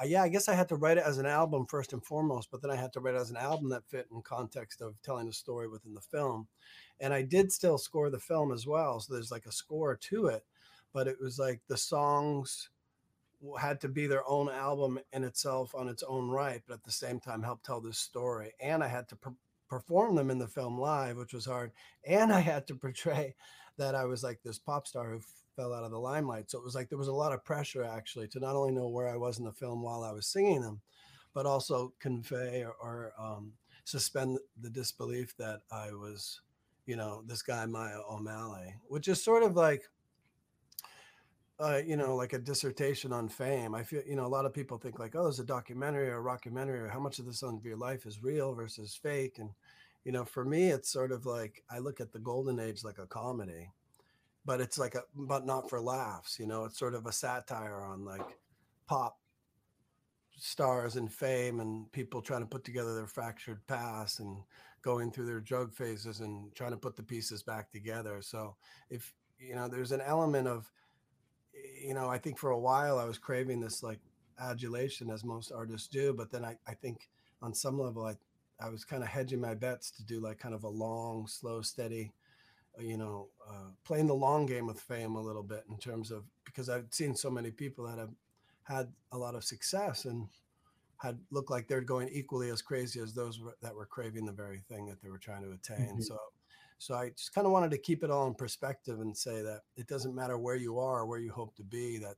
uh, 0.00 0.06
yeah, 0.06 0.22
I 0.22 0.28
guess 0.28 0.48
I 0.48 0.54
had 0.54 0.68
to 0.70 0.76
write 0.76 0.96
it 0.96 1.04
as 1.06 1.18
an 1.18 1.26
album 1.26 1.66
first 1.66 1.92
and 1.92 2.04
foremost, 2.04 2.50
but 2.50 2.60
then 2.60 2.72
I 2.72 2.76
had 2.76 2.92
to 2.94 3.00
write 3.00 3.14
it 3.14 3.20
as 3.20 3.30
an 3.30 3.36
album 3.36 3.68
that 3.68 3.86
fit 3.86 4.08
in 4.10 4.20
context 4.22 4.80
of 4.80 5.00
telling 5.02 5.28
a 5.28 5.32
story 5.32 5.68
within 5.68 5.94
the 5.94 6.00
film. 6.00 6.48
And 6.98 7.14
I 7.14 7.22
did 7.22 7.52
still 7.52 7.78
score 7.78 8.10
the 8.10 8.18
film 8.18 8.52
as 8.52 8.66
well. 8.66 8.98
So 8.98 9.14
there's 9.14 9.30
like 9.30 9.46
a 9.46 9.52
score 9.52 9.94
to 9.94 10.26
it, 10.26 10.44
but 10.92 11.06
it 11.06 11.18
was 11.20 11.38
like 11.38 11.60
the 11.68 11.76
songs 11.76 12.70
had 13.60 13.80
to 13.80 13.88
be 13.88 14.06
their 14.06 14.26
own 14.28 14.48
album 14.48 14.98
in 15.12 15.24
itself 15.24 15.74
on 15.74 15.88
its 15.88 16.02
own 16.02 16.28
right, 16.28 16.62
but 16.66 16.74
at 16.74 16.84
the 16.84 16.92
same 16.92 17.20
time 17.20 17.42
help 17.42 17.62
tell 17.62 17.80
this 17.80 17.98
story. 17.98 18.52
And 18.60 18.82
I 18.82 18.88
had 18.88 19.08
to 19.08 19.16
per- 19.16 19.34
perform 19.68 20.14
them 20.14 20.30
in 20.30 20.38
the 20.38 20.48
film 20.48 20.78
live, 20.78 21.16
which 21.16 21.32
was 21.32 21.46
hard. 21.46 21.72
And 22.06 22.32
I 22.32 22.40
had 22.40 22.66
to 22.68 22.74
portray 22.74 23.34
that 23.78 23.94
I 23.94 24.04
was 24.04 24.22
like 24.22 24.40
this 24.42 24.58
pop 24.58 24.86
star 24.86 25.10
who 25.10 25.20
fell 25.56 25.74
out 25.74 25.84
of 25.84 25.90
the 25.90 25.98
limelight. 25.98 26.50
So 26.50 26.58
it 26.58 26.64
was 26.64 26.74
like 26.74 26.88
there 26.88 26.98
was 26.98 27.08
a 27.08 27.12
lot 27.12 27.32
of 27.32 27.44
pressure 27.44 27.84
actually 27.84 28.28
to 28.28 28.40
not 28.40 28.56
only 28.56 28.72
know 28.72 28.88
where 28.88 29.08
I 29.08 29.16
was 29.16 29.38
in 29.38 29.44
the 29.44 29.52
film 29.52 29.82
while 29.82 30.02
I 30.02 30.12
was 30.12 30.26
singing 30.26 30.62
them, 30.62 30.80
but 31.34 31.46
also 31.46 31.92
convey 32.00 32.64
or, 32.64 32.74
or 32.80 33.12
um, 33.18 33.52
suspend 33.84 34.38
the 34.60 34.70
disbelief 34.70 35.34
that 35.38 35.60
I 35.70 35.90
was, 35.92 36.40
you 36.86 36.96
know, 36.96 37.22
this 37.26 37.42
guy 37.42 37.66
Maya 37.66 37.98
O'Malley, 38.08 38.74
which 38.88 39.08
is 39.08 39.22
sort 39.22 39.42
of 39.42 39.56
like 39.56 39.82
uh, 41.62 41.80
you 41.86 41.96
know, 41.96 42.16
like 42.16 42.32
a 42.32 42.38
dissertation 42.38 43.12
on 43.12 43.28
fame. 43.28 43.74
I 43.74 43.84
feel, 43.84 44.02
you 44.06 44.16
know, 44.16 44.26
a 44.26 44.34
lot 44.36 44.46
of 44.46 44.52
people 44.52 44.78
think 44.78 44.98
like, 44.98 45.14
oh, 45.14 45.22
there's 45.22 45.38
a 45.38 45.44
documentary 45.44 46.08
or 46.08 46.18
a 46.18 46.22
rockumentary, 46.22 46.80
or 46.80 46.88
how 46.88 46.98
much 46.98 47.20
of 47.20 47.26
this 47.26 47.42
on 47.42 47.60
your 47.62 47.76
life 47.76 48.04
is 48.04 48.22
real 48.22 48.52
versus 48.52 48.98
fake. 49.00 49.38
And, 49.38 49.50
you 50.04 50.10
know, 50.10 50.24
for 50.24 50.44
me, 50.44 50.70
it's 50.70 50.90
sort 50.90 51.12
of 51.12 51.24
like 51.24 51.62
I 51.70 51.78
look 51.78 52.00
at 52.00 52.12
the 52.12 52.18
golden 52.18 52.58
age 52.58 52.82
like 52.82 52.98
a 52.98 53.06
comedy, 53.06 53.70
but 54.44 54.60
it's 54.60 54.76
like 54.76 54.96
a, 54.96 55.02
but 55.14 55.46
not 55.46 55.70
for 55.70 55.80
laughs. 55.80 56.38
You 56.40 56.46
know, 56.46 56.64
it's 56.64 56.78
sort 56.78 56.94
of 56.94 57.06
a 57.06 57.12
satire 57.12 57.82
on 57.82 58.04
like 58.04 58.38
pop 58.86 59.18
stars 60.36 60.96
and 60.96 61.12
fame 61.12 61.60
and 61.60 61.90
people 61.92 62.20
trying 62.20 62.40
to 62.40 62.46
put 62.46 62.64
together 62.64 62.94
their 62.94 63.06
fractured 63.06 63.64
past 63.68 64.18
and 64.18 64.38
going 64.82 65.12
through 65.12 65.26
their 65.26 65.40
drug 65.40 65.72
phases 65.72 66.18
and 66.18 66.52
trying 66.56 66.72
to 66.72 66.76
put 66.76 66.96
the 66.96 67.02
pieces 67.02 67.44
back 67.44 67.70
together. 67.70 68.20
So 68.20 68.56
if, 68.90 69.14
you 69.38 69.54
know, 69.54 69.68
there's 69.68 69.92
an 69.92 70.00
element 70.00 70.48
of, 70.48 70.68
you 71.82 71.94
know, 71.94 72.08
I 72.08 72.18
think 72.18 72.38
for 72.38 72.50
a 72.50 72.58
while 72.58 72.98
I 72.98 73.04
was 73.04 73.18
craving 73.18 73.60
this 73.60 73.82
like 73.82 73.98
adulation 74.40 75.10
as 75.10 75.24
most 75.24 75.52
artists 75.52 75.88
do, 75.88 76.12
but 76.12 76.30
then 76.30 76.44
I, 76.44 76.56
I 76.66 76.74
think 76.74 77.08
on 77.40 77.54
some 77.54 77.78
level 77.78 78.04
I, 78.04 78.16
I 78.60 78.68
was 78.68 78.84
kind 78.84 79.02
of 79.02 79.08
hedging 79.08 79.40
my 79.40 79.54
bets 79.54 79.90
to 79.92 80.04
do 80.04 80.20
like 80.20 80.38
kind 80.38 80.54
of 80.54 80.64
a 80.64 80.68
long, 80.68 81.26
slow, 81.26 81.62
steady, 81.62 82.12
uh, 82.78 82.82
you 82.82 82.96
know, 82.96 83.28
uh, 83.48 83.70
playing 83.84 84.06
the 84.06 84.14
long 84.14 84.46
game 84.46 84.66
with 84.66 84.80
fame 84.80 85.16
a 85.16 85.20
little 85.20 85.42
bit 85.42 85.64
in 85.70 85.76
terms 85.78 86.10
of 86.10 86.24
because 86.44 86.68
I've 86.68 86.86
seen 86.90 87.14
so 87.14 87.30
many 87.30 87.50
people 87.50 87.86
that 87.86 87.98
have 87.98 88.12
had 88.64 88.92
a 89.10 89.18
lot 89.18 89.34
of 89.34 89.44
success 89.44 90.04
and 90.04 90.28
had 90.98 91.18
looked 91.30 91.50
like 91.50 91.66
they're 91.66 91.80
going 91.80 92.08
equally 92.12 92.50
as 92.50 92.62
crazy 92.62 93.00
as 93.00 93.12
those 93.12 93.40
that 93.60 93.74
were 93.74 93.86
craving 93.86 94.24
the 94.24 94.32
very 94.32 94.60
thing 94.68 94.86
that 94.86 95.02
they 95.02 95.10
were 95.10 95.18
trying 95.18 95.42
to 95.42 95.52
attain. 95.52 95.94
Mm-hmm. 95.94 96.02
So 96.02 96.16
so 96.78 96.94
I 96.94 97.10
just 97.10 97.34
kind 97.34 97.46
of 97.46 97.52
wanted 97.52 97.70
to 97.72 97.78
keep 97.78 98.02
it 98.02 98.10
all 98.10 98.26
in 98.26 98.34
perspective 98.34 99.00
and 99.00 99.16
say 99.16 99.42
that 99.42 99.60
it 99.76 99.86
doesn't 99.86 100.14
matter 100.14 100.38
where 100.38 100.56
you 100.56 100.78
are 100.78 101.06
where 101.06 101.20
you 101.20 101.32
hope 101.32 101.54
to 101.56 101.64
be, 101.64 101.98
that 101.98 102.16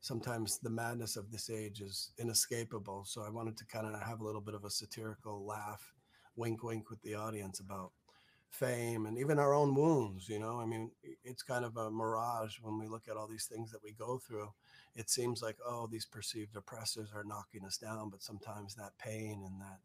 sometimes 0.00 0.58
the 0.58 0.70
madness 0.70 1.16
of 1.16 1.30
this 1.30 1.48
age 1.48 1.80
is 1.80 2.12
inescapable. 2.18 3.04
So 3.06 3.22
I 3.22 3.30
wanted 3.30 3.56
to 3.56 3.64
kind 3.66 3.86
of 3.86 4.00
have 4.02 4.20
a 4.20 4.24
little 4.24 4.40
bit 4.40 4.54
of 4.54 4.64
a 4.64 4.70
satirical 4.70 5.44
laugh, 5.46 5.94
wink, 6.36 6.62
wink 6.62 6.90
with 6.90 7.00
the 7.02 7.14
audience 7.14 7.60
about 7.60 7.92
fame 8.50 9.06
and 9.06 9.18
even 9.18 9.38
our 9.38 9.54
own 9.54 9.74
wounds. 9.74 10.28
You 10.28 10.38
know, 10.38 10.60
I 10.60 10.66
mean, 10.66 10.90
it's 11.24 11.42
kind 11.42 11.64
of 11.64 11.76
a 11.76 11.90
mirage 11.90 12.56
when 12.62 12.78
we 12.78 12.86
look 12.86 13.08
at 13.08 13.16
all 13.16 13.26
these 13.26 13.46
things 13.46 13.70
that 13.72 13.82
we 13.82 13.92
go 13.92 14.18
through. 14.18 14.48
It 14.94 15.10
seems 15.10 15.42
like, 15.42 15.56
oh, 15.66 15.88
these 15.90 16.06
perceived 16.06 16.54
oppressors 16.56 17.10
are 17.14 17.24
knocking 17.24 17.64
us 17.64 17.78
down, 17.78 18.10
but 18.10 18.22
sometimes 18.22 18.74
that 18.74 18.96
pain 18.98 19.42
and 19.44 19.60
that, 19.60 19.80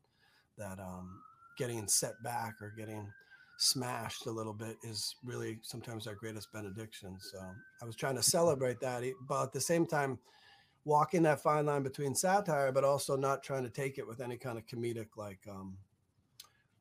that, 0.57 0.83
um, 0.83 1.21
getting 1.57 1.87
set 1.87 2.21
back 2.23 2.55
or 2.61 2.73
getting 2.77 3.11
smashed 3.59 4.25
a 4.25 4.31
little 4.31 4.53
bit 4.53 4.77
is 4.83 5.15
really 5.23 5.59
sometimes 5.61 6.07
our 6.07 6.15
greatest 6.15 6.51
benediction. 6.51 7.17
So 7.19 7.39
I 7.81 7.85
was 7.85 7.95
trying 7.95 8.15
to 8.15 8.23
celebrate 8.23 8.79
that, 8.79 9.03
but 9.27 9.43
at 9.43 9.53
the 9.53 9.61
same 9.61 9.85
time, 9.85 10.17
walking 10.85 11.23
that 11.23 11.41
fine 11.43 11.65
line 11.65 11.83
between 11.83 12.15
satire, 12.15 12.71
but 12.71 12.83
also 12.83 13.15
not 13.15 13.43
trying 13.43 13.63
to 13.63 13.69
take 13.69 13.97
it 13.97 14.07
with 14.07 14.21
any 14.21 14.37
kind 14.37 14.57
of 14.57 14.65
comedic 14.65 15.09
like 15.17 15.39
um, 15.49 15.77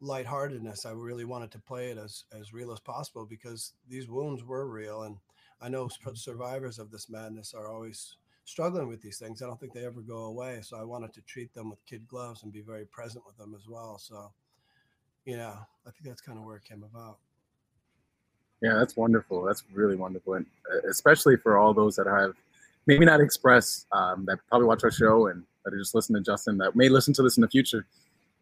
lightheartedness. 0.01 0.87
I 0.87 0.93
really 0.93 1.25
wanted 1.25 1.51
to 1.53 1.59
play 1.59 1.91
it 1.91 1.99
as 1.99 2.25
as 2.33 2.53
real 2.53 2.73
as 2.73 2.81
possible 2.81 3.27
because 3.27 3.73
these 3.89 4.09
wounds 4.09 4.45
were 4.45 4.69
real, 4.69 5.03
and 5.03 5.17
I 5.61 5.69
know 5.69 5.89
survivors 6.15 6.79
of 6.79 6.91
this 6.91 7.11
madness 7.11 7.55
are 7.55 7.69
always 7.69 8.17
struggling 8.45 8.89
with 8.89 9.03
these 9.03 9.19
things. 9.19 9.43
I 9.43 9.47
don't 9.47 9.61
think 9.61 9.75
they 9.75 9.85
ever 9.85 10.01
go 10.01 10.25
away. 10.25 10.61
So 10.63 10.79
I 10.79 10.85
wanted 10.85 11.13
to 11.15 11.21
treat 11.23 11.53
them 11.53 11.69
with 11.69 11.85
kid 11.85 12.09
gloves 12.09 12.43
and 12.43 12.53
be 12.53 12.63
very 12.63 12.87
present 12.87 13.27
with 13.27 13.37
them 13.37 13.55
as 13.55 13.69
well. 13.69 13.99
So, 13.99 14.33
yeah, 15.29 15.53
I 15.87 15.91
think 15.91 16.05
that's 16.05 16.23
kind 16.23 16.39
of 16.39 16.45
where 16.45 16.57
it 16.57 16.65
came 16.65 16.83
about. 16.83 17.19
Yeah, 18.63 18.75
that's 18.79 18.97
wonderful. 18.97 19.43
That's 19.43 19.63
really 19.75 19.95
wonderful, 19.95 20.35
and 20.35 20.47
uh, 20.73 20.89
especially 20.89 21.37
for 21.37 21.59
all 21.59 21.75
those 21.75 21.97
that 21.97 22.07
have 22.07 22.33
maybe 22.87 23.05
not 23.05 23.21
expressed 23.21 23.87
um, 23.93 24.25
that 24.25 24.39
probably 24.49 24.67
watch 24.67 24.85
our 24.85 24.91
show 24.91 25.27
and 25.27 25.45
that 25.65 25.75
are 25.75 25.79
just 25.79 25.95
listening 25.95 26.25
to 26.25 26.31
Justin 26.31 26.57
that 26.59 26.75
may 26.75 26.89
listen 26.89 27.13
to 27.13 27.23
this 27.23 27.37
in 27.37 27.43
the 27.43 27.49
future. 27.49 27.87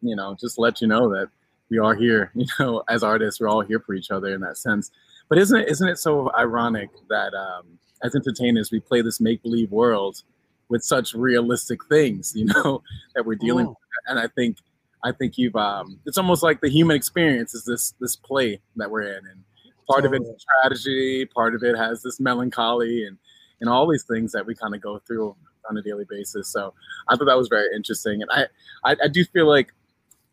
You 0.01 0.15
know, 0.15 0.37
just 0.39 0.57
let 0.57 0.79
you 0.79 0.87
know 0.87 1.09
that 1.09 1.27
we 1.69 1.77
are 1.77 1.93
here. 1.93 2.31
You 2.35 2.45
know, 2.57 2.83
as 2.87 3.03
artists, 3.03 3.41
we're 3.41 3.49
all 3.49 3.61
here 3.61 3.81
for 3.81 3.93
each 3.93 4.09
other 4.09 4.33
in 4.33 4.39
that 4.41 4.57
sense. 4.57 4.89
But 5.27 5.39
isn't 5.39 5.59
it 5.59 5.67
isn't 5.67 5.89
it 5.89 5.97
so 5.97 6.31
ironic 6.35 6.89
that 7.09 7.33
um, 7.33 7.77
as 8.01 8.15
entertainers 8.15 8.71
we 8.71 8.79
play 8.79 9.01
this 9.01 9.19
make 9.19 9.43
believe 9.43 9.71
world 9.71 10.23
with 10.69 10.83
such 10.83 11.13
realistic 11.13 11.83
things, 11.89 12.31
you 12.39 12.45
know, 12.45 12.81
that 13.13 13.25
we're 13.25 13.35
dealing 13.35 13.65
oh. 13.65 13.69
with. 13.71 13.77
And 14.07 14.19
I 14.19 14.27
think 14.27 14.57
I 15.03 15.11
think 15.11 15.37
you've 15.37 15.55
um 15.55 15.99
it's 16.05 16.17
almost 16.17 16.43
like 16.43 16.61
the 16.61 16.69
human 16.69 16.95
experience 16.95 17.53
is 17.53 17.65
this 17.65 17.93
this 17.99 18.15
play 18.15 18.59
that 18.75 18.89
we're 18.89 19.03
in 19.03 19.25
and 19.25 19.43
part 19.89 20.03
totally. 20.03 20.17
of 20.17 20.23
it 20.23 20.35
is 20.35 20.45
tragedy, 20.61 21.25
part 21.25 21.55
of 21.55 21.63
it 21.63 21.77
has 21.77 22.03
this 22.03 22.19
melancholy 22.19 23.05
and 23.05 23.17
and 23.61 23.69
all 23.69 23.89
these 23.89 24.03
things 24.03 24.31
that 24.33 24.45
we 24.45 24.53
kind 24.55 24.75
of 24.75 24.81
go 24.81 24.99
through 24.99 25.35
on 25.69 25.77
a 25.77 25.81
daily 25.81 26.05
basis. 26.09 26.51
So 26.51 26.73
I 27.09 27.15
thought 27.15 27.25
that 27.25 27.37
was 27.37 27.47
very 27.47 27.67
interesting. 27.75 28.21
And 28.21 28.31
I, 28.31 28.45
I, 28.91 28.95
I 29.03 29.07
do 29.07 29.25
feel 29.25 29.47
like 29.47 29.73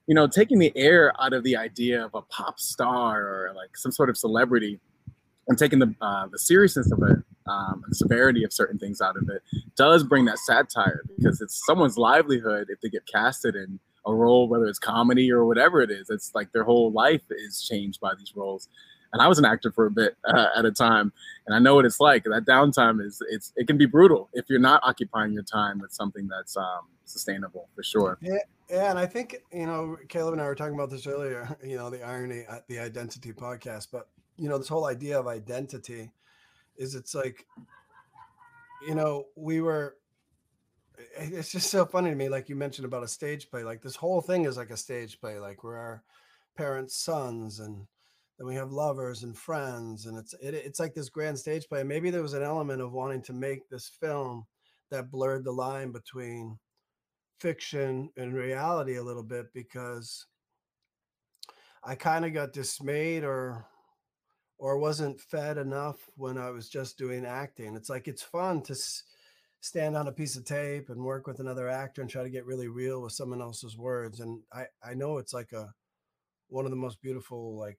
you 0.06 0.14
know, 0.14 0.26
taking 0.26 0.58
the 0.58 0.72
air 0.76 1.12
out 1.20 1.32
of 1.32 1.44
the 1.44 1.56
idea 1.56 2.04
of 2.04 2.14
a 2.14 2.22
pop 2.22 2.60
star 2.60 3.20
or 3.22 3.52
like 3.56 3.76
some 3.76 3.90
sort 3.90 4.10
of 4.10 4.18
celebrity 4.18 4.78
and 5.48 5.58
taking 5.58 5.78
the 5.78 5.94
uh, 6.00 6.26
the 6.30 6.38
seriousness 6.38 6.90
of 6.92 6.98
it, 7.02 7.18
um, 7.46 7.82
the 7.88 7.94
severity 7.94 8.44
of 8.44 8.52
certain 8.52 8.78
things 8.78 9.00
out 9.00 9.16
of 9.16 9.28
it, 9.28 9.42
does 9.76 10.04
bring 10.04 10.24
that 10.26 10.38
satire 10.38 11.02
because 11.16 11.40
it's 11.40 11.64
someone's 11.66 11.96
livelihood 11.96 12.68
if 12.68 12.80
they 12.80 12.88
get 12.88 13.06
casted 13.06 13.54
in 13.54 13.78
a 14.06 14.14
role, 14.14 14.48
whether 14.48 14.66
it's 14.66 14.78
comedy 14.78 15.30
or 15.32 15.44
whatever 15.44 15.80
it 15.80 15.90
is. 15.90 16.10
It's 16.10 16.34
like 16.34 16.52
their 16.52 16.64
whole 16.64 16.92
life 16.92 17.22
is 17.30 17.62
changed 17.62 18.00
by 18.00 18.14
these 18.18 18.32
roles. 18.36 18.68
And 19.12 19.22
I 19.22 19.28
was 19.28 19.38
an 19.38 19.44
actor 19.44 19.70
for 19.70 19.86
a 19.86 19.90
bit 19.90 20.16
uh, 20.24 20.48
at 20.56 20.64
a 20.64 20.72
time, 20.72 21.12
and 21.46 21.54
I 21.54 21.60
know 21.60 21.76
what 21.76 21.84
it's 21.84 22.00
like. 22.00 22.24
That 22.24 22.44
downtime 22.44 23.04
is 23.04 23.22
it's 23.30 23.52
it 23.56 23.66
can 23.66 23.78
be 23.78 23.86
brutal 23.86 24.28
if 24.32 24.46
you're 24.48 24.58
not 24.58 24.82
occupying 24.84 25.32
your 25.32 25.44
time 25.44 25.78
with 25.78 25.92
something 25.92 26.28
that's 26.28 26.56
um, 26.56 26.88
sustainable 27.04 27.68
for 27.76 27.82
sure. 27.84 28.18
Yeah, 28.20 28.38
yeah, 28.68 28.90
and 28.90 28.98
I 28.98 29.06
think 29.06 29.36
you 29.52 29.66
know, 29.66 29.96
Caleb 30.08 30.32
and 30.32 30.42
I 30.42 30.46
were 30.46 30.56
talking 30.56 30.74
about 30.74 30.90
this 30.90 31.06
earlier. 31.06 31.56
You 31.64 31.76
know, 31.76 31.90
the 31.90 32.02
irony 32.02 32.44
at 32.48 32.66
the 32.68 32.78
identity 32.80 33.32
podcast, 33.32 33.88
but 33.92 34.08
you 34.36 34.48
know, 34.48 34.58
this 34.58 34.68
whole 34.68 34.86
idea 34.86 35.18
of 35.18 35.28
identity 35.28 36.10
is 36.76 36.94
it's 36.94 37.14
like, 37.14 37.46
you 38.86 38.94
know, 38.94 39.26
we 39.36 39.60
were. 39.60 39.96
It's 41.16 41.50
just 41.50 41.70
so 41.70 41.84
funny 41.86 42.10
to 42.10 42.16
me, 42.16 42.28
like 42.28 42.48
you 42.48 42.56
mentioned 42.56 42.86
about 42.86 43.02
a 43.02 43.08
stage 43.08 43.50
play. 43.50 43.64
Like 43.64 43.82
this 43.82 43.96
whole 43.96 44.20
thing 44.20 44.44
is 44.44 44.56
like 44.56 44.70
a 44.70 44.76
stage 44.76 45.20
play. 45.20 45.38
Like 45.38 45.64
we're 45.64 45.76
our 45.76 46.02
parents' 46.56 46.96
sons, 46.96 47.58
and 47.60 47.86
then 48.38 48.46
we 48.46 48.54
have 48.54 48.70
lovers 48.72 49.22
and 49.24 49.36
friends, 49.36 50.06
and 50.06 50.16
it's 50.18 50.34
it, 50.34 50.54
it's 50.54 50.78
like 50.80 50.94
this 50.94 51.08
grand 51.08 51.38
stage 51.38 51.68
play. 51.68 51.82
Maybe 51.82 52.10
there 52.10 52.22
was 52.22 52.34
an 52.34 52.42
element 52.42 52.80
of 52.80 52.92
wanting 52.92 53.22
to 53.22 53.32
make 53.32 53.68
this 53.68 53.88
film 53.88 54.46
that 54.90 55.10
blurred 55.10 55.44
the 55.44 55.52
line 55.52 55.90
between 55.90 56.58
fiction 57.40 58.10
and 58.16 58.34
reality 58.34 58.96
a 58.96 59.02
little 59.02 59.22
bit 59.22 59.52
because 59.52 60.26
I 61.84 61.94
kind 61.94 62.24
of 62.24 62.32
got 62.32 62.52
dismayed 62.52 63.24
or 63.24 63.66
or 64.58 64.78
wasn't 64.78 65.20
fed 65.20 65.58
enough 65.58 66.08
when 66.16 66.38
I 66.38 66.50
was 66.50 66.68
just 66.68 66.98
doing 66.98 67.26
acting. 67.26 67.76
It's 67.76 67.90
like 67.90 68.08
it's 68.08 68.22
fun 68.22 68.62
to 68.64 68.72
s- 68.74 69.02
stand 69.64 69.96
on 69.96 70.08
a 70.08 70.12
piece 70.12 70.36
of 70.36 70.44
tape 70.44 70.90
and 70.90 71.02
work 71.02 71.26
with 71.26 71.40
another 71.40 71.70
actor 71.70 72.02
and 72.02 72.10
try 72.10 72.22
to 72.22 72.28
get 72.28 72.44
really 72.44 72.68
real 72.68 73.00
with 73.00 73.14
someone 73.14 73.40
else's 73.40 73.78
words 73.78 74.20
and 74.20 74.42
I 74.52 74.66
I 74.84 74.92
know 74.92 75.16
it's 75.16 75.32
like 75.32 75.52
a 75.52 75.72
one 76.48 76.66
of 76.66 76.70
the 76.70 76.76
most 76.76 77.00
beautiful 77.00 77.58
like 77.58 77.78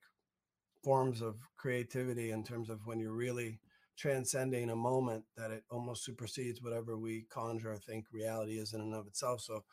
forms 0.83 1.21
of 1.21 1.35
creativity 1.57 2.31
in 2.31 2.43
terms 2.43 2.71
of 2.71 2.79
when 2.85 2.99
you're 2.99 3.13
really 3.13 3.59
transcending 3.95 4.71
a 4.71 4.75
moment 4.75 5.25
that 5.37 5.51
it 5.51 5.63
almost 5.69 6.03
supersedes 6.03 6.59
whatever 6.59 6.97
we 6.97 7.27
conjure 7.29 7.73
or 7.73 7.77
think 7.77 8.05
reality 8.11 8.57
is 8.57 8.73
in 8.73 8.81
and 8.81 8.95
of 8.95 9.05
itself. 9.05 9.41
So 9.41 9.63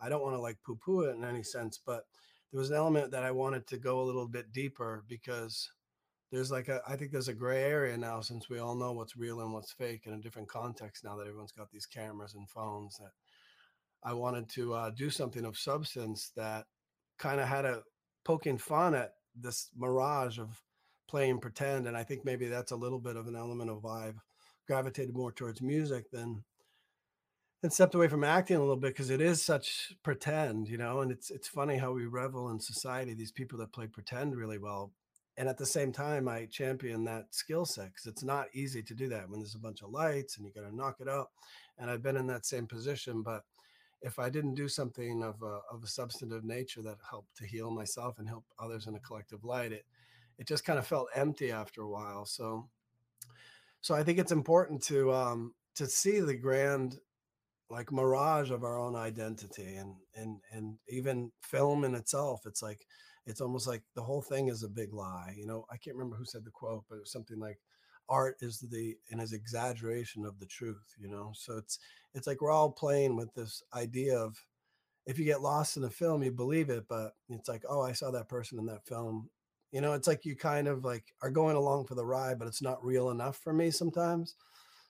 I 0.00 0.08
don't 0.08 0.22
want 0.22 0.34
to 0.34 0.40
like 0.40 0.58
poo 0.66 0.76
poo 0.84 1.02
it 1.02 1.16
in 1.16 1.24
any 1.24 1.44
sense, 1.44 1.78
but 1.86 2.02
there 2.50 2.58
was 2.58 2.70
an 2.70 2.76
element 2.76 3.12
that 3.12 3.22
I 3.22 3.30
wanted 3.30 3.68
to 3.68 3.78
go 3.78 4.00
a 4.00 4.08
little 4.08 4.26
bit 4.26 4.52
deeper 4.52 5.04
because 5.08 5.70
there's 6.30 6.50
like 6.50 6.68
a, 6.68 6.80
I 6.86 6.96
think 6.96 7.10
there's 7.10 7.28
a 7.28 7.34
gray 7.34 7.64
area 7.64 7.96
now 7.96 8.20
since 8.20 8.48
we 8.48 8.58
all 8.58 8.74
know 8.74 8.92
what's 8.92 9.16
real 9.16 9.40
and 9.40 9.52
what's 9.52 9.72
fake 9.72 10.02
in 10.06 10.12
a 10.12 10.20
different 10.20 10.48
context 10.48 11.04
now 11.04 11.16
that 11.16 11.26
everyone's 11.26 11.52
got 11.52 11.70
these 11.70 11.86
cameras 11.86 12.34
and 12.34 12.48
phones 12.48 12.96
that 12.98 13.12
I 14.02 14.14
wanted 14.14 14.48
to 14.50 14.74
uh, 14.74 14.90
do 14.90 15.10
something 15.10 15.44
of 15.44 15.58
substance 15.58 16.32
that 16.36 16.66
kind 17.18 17.40
of 17.40 17.48
had 17.48 17.64
a 17.64 17.82
poking 18.24 18.58
fun 18.58 18.94
at 18.94 19.12
this 19.34 19.70
mirage 19.76 20.38
of 20.38 20.62
playing 21.08 21.40
pretend. 21.40 21.86
And 21.86 21.96
I 21.96 22.04
think 22.04 22.24
maybe 22.24 22.46
that's 22.48 22.72
a 22.72 22.76
little 22.76 23.00
bit 23.00 23.16
of 23.16 23.26
an 23.26 23.36
element 23.36 23.70
of 23.70 23.82
vibe. 23.82 24.16
Gravitated 24.66 25.14
more 25.14 25.32
towards 25.32 25.60
music 25.60 26.10
than 26.10 26.44
and 27.62 27.72
stepped 27.72 27.94
away 27.94 28.08
from 28.08 28.24
acting 28.24 28.56
a 28.56 28.60
little 28.60 28.76
bit 28.76 28.94
because 28.94 29.10
it 29.10 29.20
is 29.20 29.42
such 29.44 29.92
pretend, 30.02 30.68
you 30.68 30.78
know. 30.78 31.00
And 31.00 31.10
it's 31.10 31.30
it's 31.30 31.48
funny 31.48 31.76
how 31.76 31.92
we 31.92 32.06
revel 32.06 32.50
in 32.50 32.60
society 32.60 33.12
these 33.12 33.32
people 33.32 33.58
that 33.58 33.72
play 33.72 33.86
pretend 33.86 34.36
really 34.36 34.58
well, 34.58 34.92
and 35.40 35.48
at 35.48 35.56
the 35.56 35.64
same 35.64 35.90
time, 35.90 36.28
I 36.28 36.44
champion 36.50 37.02
that 37.04 37.34
skill 37.34 37.64
set 37.64 37.86
because 37.86 38.04
it's 38.04 38.22
not 38.22 38.48
easy 38.52 38.82
to 38.82 38.94
do 38.94 39.08
that 39.08 39.26
when 39.26 39.40
there's 39.40 39.54
a 39.54 39.58
bunch 39.58 39.80
of 39.80 39.88
lights 39.88 40.36
and 40.36 40.44
you 40.44 40.52
got 40.52 40.68
to 40.68 40.76
knock 40.76 40.96
it 41.00 41.08
out. 41.08 41.30
And 41.78 41.90
I've 41.90 42.02
been 42.02 42.18
in 42.18 42.26
that 42.26 42.44
same 42.44 42.66
position, 42.66 43.22
but 43.22 43.44
if 44.02 44.18
I 44.18 44.28
didn't 44.28 44.54
do 44.54 44.68
something 44.68 45.22
of 45.22 45.40
a, 45.42 45.60
of 45.72 45.82
a 45.82 45.86
substantive 45.86 46.44
nature 46.44 46.82
that 46.82 46.98
helped 47.08 47.38
to 47.38 47.46
heal 47.46 47.70
myself 47.70 48.18
and 48.18 48.28
help 48.28 48.44
others 48.58 48.86
in 48.86 48.94
a 48.96 49.00
collective 49.00 49.42
light, 49.42 49.72
it 49.72 49.86
it 50.38 50.46
just 50.46 50.66
kind 50.66 50.78
of 50.78 50.86
felt 50.86 51.08
empty 51.14 51.50
after 51.50 51.80
a 51.80 51.88
while. 51.88 52.26
So, 52.26 52.68
so 53.80 53.94
I 53.94 54.02
think 54.02 54.18
it's 54.18 54.32
important 54.32 54.82
to 54.84 55.10
um, 55.10 55.54
to 55.76 55.86
see 55.86 56.20
the 56.20 56.36
grand 56.36 56.98
like 57.70 57.90
mirage 57.90 58.50
of 58.50 58.62
our 58.62 58.78
own 58.78 58.94
identity 58.94 59.76
and 59.76 59.94
and 60.14 60.40
and 60.52 60.76
even 60.90 61.32
film 61.40 61.84
in 61.84 61.94
itself 61.94 62.40
it's 62.44 62.62
like 62.62 62.84
it's 63.30 63.40
almost 63.40 63.66
like 63.66 63.82
the 63.94 64.02
whole 64.02 64.22
thing 64.22 64.48
is 64.48 64.62
a 64.62 64.68
big 64.68 64.92
lie 64.92 65.34
you 65.36 65.46
know 65.46 65.64
i 65.70 65.76
can't 65.76 65.96
remember 65.96 66.16
who 66.16 66.24
said 66.24 66.44
the 66.44 66.50
quote 66.50 66.84
but 66.88 66.96
it 66.96 67.00
was 67.00 67.12
something 67.12 67.38
like 67.38 67.58
art 68.08 68.36
is 68.40 68.58
the 68.58 68.96
and 69.10 69.20
is 69.20 69.32
exaggeration 69.32 70.24
of 70.24 70.38
the 70.38 70.46
truth 70.46 70.94
you 70.98 71.08
know 71.08 71.32
so 71.34 71.56
it's 71.56 71.78
it's 72.14 72.26
like 72.26 72.40
we're 72.40 72.50
all 72.50 72.70
playing 72.70 73.16
with 73.16 73.32
this 73.34 73.62
idea 73.74 74.18
of 74.18 74.36
if 75.06 75.18
you 75.18 75.24
get 75.24 75.42
lost 75.42 75.76
in 75.76 75.84
a 75.84 75.90
film 75.90 76.22
you 76.22 76.30
believe 76.30 76.70
it 76.70 76.84
but 76.88 77.12
it's 77.28 77.48
like 77.48 77.62
oh 77.68 77.80
i 77.80 77.92
saw 77.92 78.10
that 78.10 78.28
person 78.28 78.58
in 78.58 78.66
that 78.66 78.84
film 78.84 79.30
you 79.72 79.80
know, 79.80 79.92
it's 79.92 80.08
like 80.08 80.24
you 80.24 80.36
kind 80.36 80.66
of 80.66 80.84
like 80.84 81.04
are 81.22 81.30
going 81.30 81.56
along 81.56 81.86
for 81.86 81.94
the 81.94 82.04
ride, 82.04 82.38
but 82.38 82.48
it's 82.48 82.62
not 82.62 82.84
real 82.84 83.10
enough 83.10 83.38
for 83.38 83.52
me 83.52 83.70
sometimes. 83.70 84.34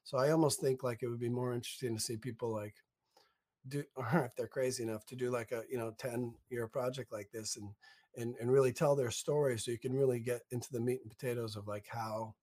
So 0.04 0.18
I 0.18 0.30
almost 0.30 0.60
think 0.60 0.82
like 0.82 1.02
it 1.02 1.08
would 1.08 1.20
be 1.20 1.28
more 1.28 1.52
interesting 1.52 1.94
to 1.94 2.02
see 2.02 2.16
people 2.16 2.52
like 2.52 2.74
do 3.68 3.84
or 3.96 4.24
if 4.26 4.34
they're 4.36 4.46
crazy 4.46 4.82
enough 4.82 5.04
to 5.06 5.16
do 5.16 5.30
like 5.30 5.52
a 5.52 5.64
you 5.70 5.76
know 5.76 5.92
10 5.98 6.34
year 6.48 6.66
project 6.66 7.12
like 7.12 7.30
this 7.32 7.56
and 7.56 7.68
and 8.16 8.34
and 8.40 8.50
really 8.50 8.72
tell 8.72 8.96
their 8.96 9.10
story 9.10 9.58
so 9.58 9.70
you 9.70 9.78
can 9.78 9.92
really 9.92 10.20
get 10.20 10.42
into 10.50 10.68
the 10.72 10.80
meat 10.80 11.00
and 11.02 11.10
potatoes 11.10 11.56
of 11.56 11.66
like 11.66 11.86
how 11.88 12.34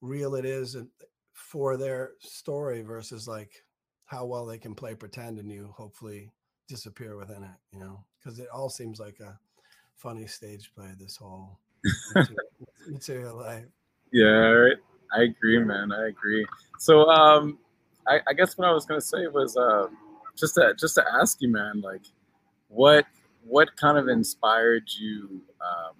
real 0.00 0.34
it 0.34 0.44
is 0.44 0.74
and 0.74 0.88
for 1.32 1.76
their 1.76 2.12
story 2.20 2.82
versus 2.82 3.26
like 3.26 3.50
how 4.06 4.24
well 4.24 4.46
they 4.46 4.58
can 4.58 4.74
play 4.74 4.94
pretend 4.94 5.38
and 5.38 5.50
you 5.50 5.72
hopefully 5.76 6.32
disappear 6.68 7.16
within 7.16 7.42
it 7.42 7.56
you 7.72 7.78
know 7.78 8.04
because 8.18 8.38
it 8.38 8.48
all 8.52 8.68
seems 8.68 9.00
like 9.00 9.18
a 9.20 9.38
funny 9.96 10.26
stage 10.26 10.70
play 10.74 10.90
this 10.98 11.16
whole 11.16 11.58
material, 12.88 13.36
life. 13.36 13.64
Yeah, 14.12 14.26
right. 14.26 14.76
I 15.12 15.22
agree, 15.22 15.58
man. 15.58 15.92
I 15.92 16.08
agree. 16.08 16.46
So, 16.78 17.08
um, 17.08 17.58
I, 18.06 18.20
I 18.28 18.32
guess 18.32 18.56
what 18.56 18.68
I 18.68 18.72
was 18.72 18.86
gonna 18.86 19.00
say 19.00 19.26
was 19.26 19.56
uh, 19.56 19.88
just 20.36 20.54
to 20.54 20.74
just 20.78 20.94
to 20.94 21.04
ask 21.20 21.40
you, 21.40 21.50
man, 21.50 21.80
like, 21.82 22.02
what 22.68 23.06
what 23.48 23.76
kind 23.76 23.98
of 23.98 24.08
inspired 24.08 24.84
you 24.98 25.40
um, 25.60 25.94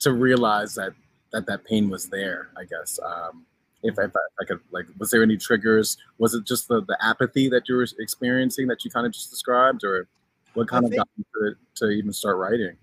to 0.00 0.12
realize 0.12 0.74
that 0.76 0.92
that 1.32 1.46
that 1.46 1.64
pain 1.64 1.90
was 1.90 2.08
there? 2.08 2.48
I 2.56 2.64
guess. 2.64 2.98
Um, 3.04 3.44
if, 3.82 3.92
if, 3.92 3.98
I, 3.98 4.04
if 4.04 4.12
I 4.40 4.44
could, 4.44 4.60
like, 4.72 4.86
was 4.98 5.10
there 5.10 5.22
any 5.22 5.36
triggers? 5.36 5.96
Was 6.18 6.34
it 6.34 6.44
just 6.44 6.66
the, 6.68 6.80
the 6.82 6.96
apathy 7.00 7.48
that 7.50 7.68
you 7.68 7.76
were 7.76 7.86
experiencing 7.98 8.66
that 8.68 8.84
you 8.84 8.90
kind 8.90 9.06
of 9.06 9.12
just 9.12 9.30
described, 9.30 9.84
or 9.84 10.08
What 10.54 10.68
kind 10.68 10.84
I 10.84 10.86
of 10.86 10.90
think, 10.90 11.00
got 11.00 11.08
you 11.16 11.24
to, 11.34 11.54
to 11.86 11.90
even 11.90 12.12
start 12.12 12.36
writing? 12.36 12.76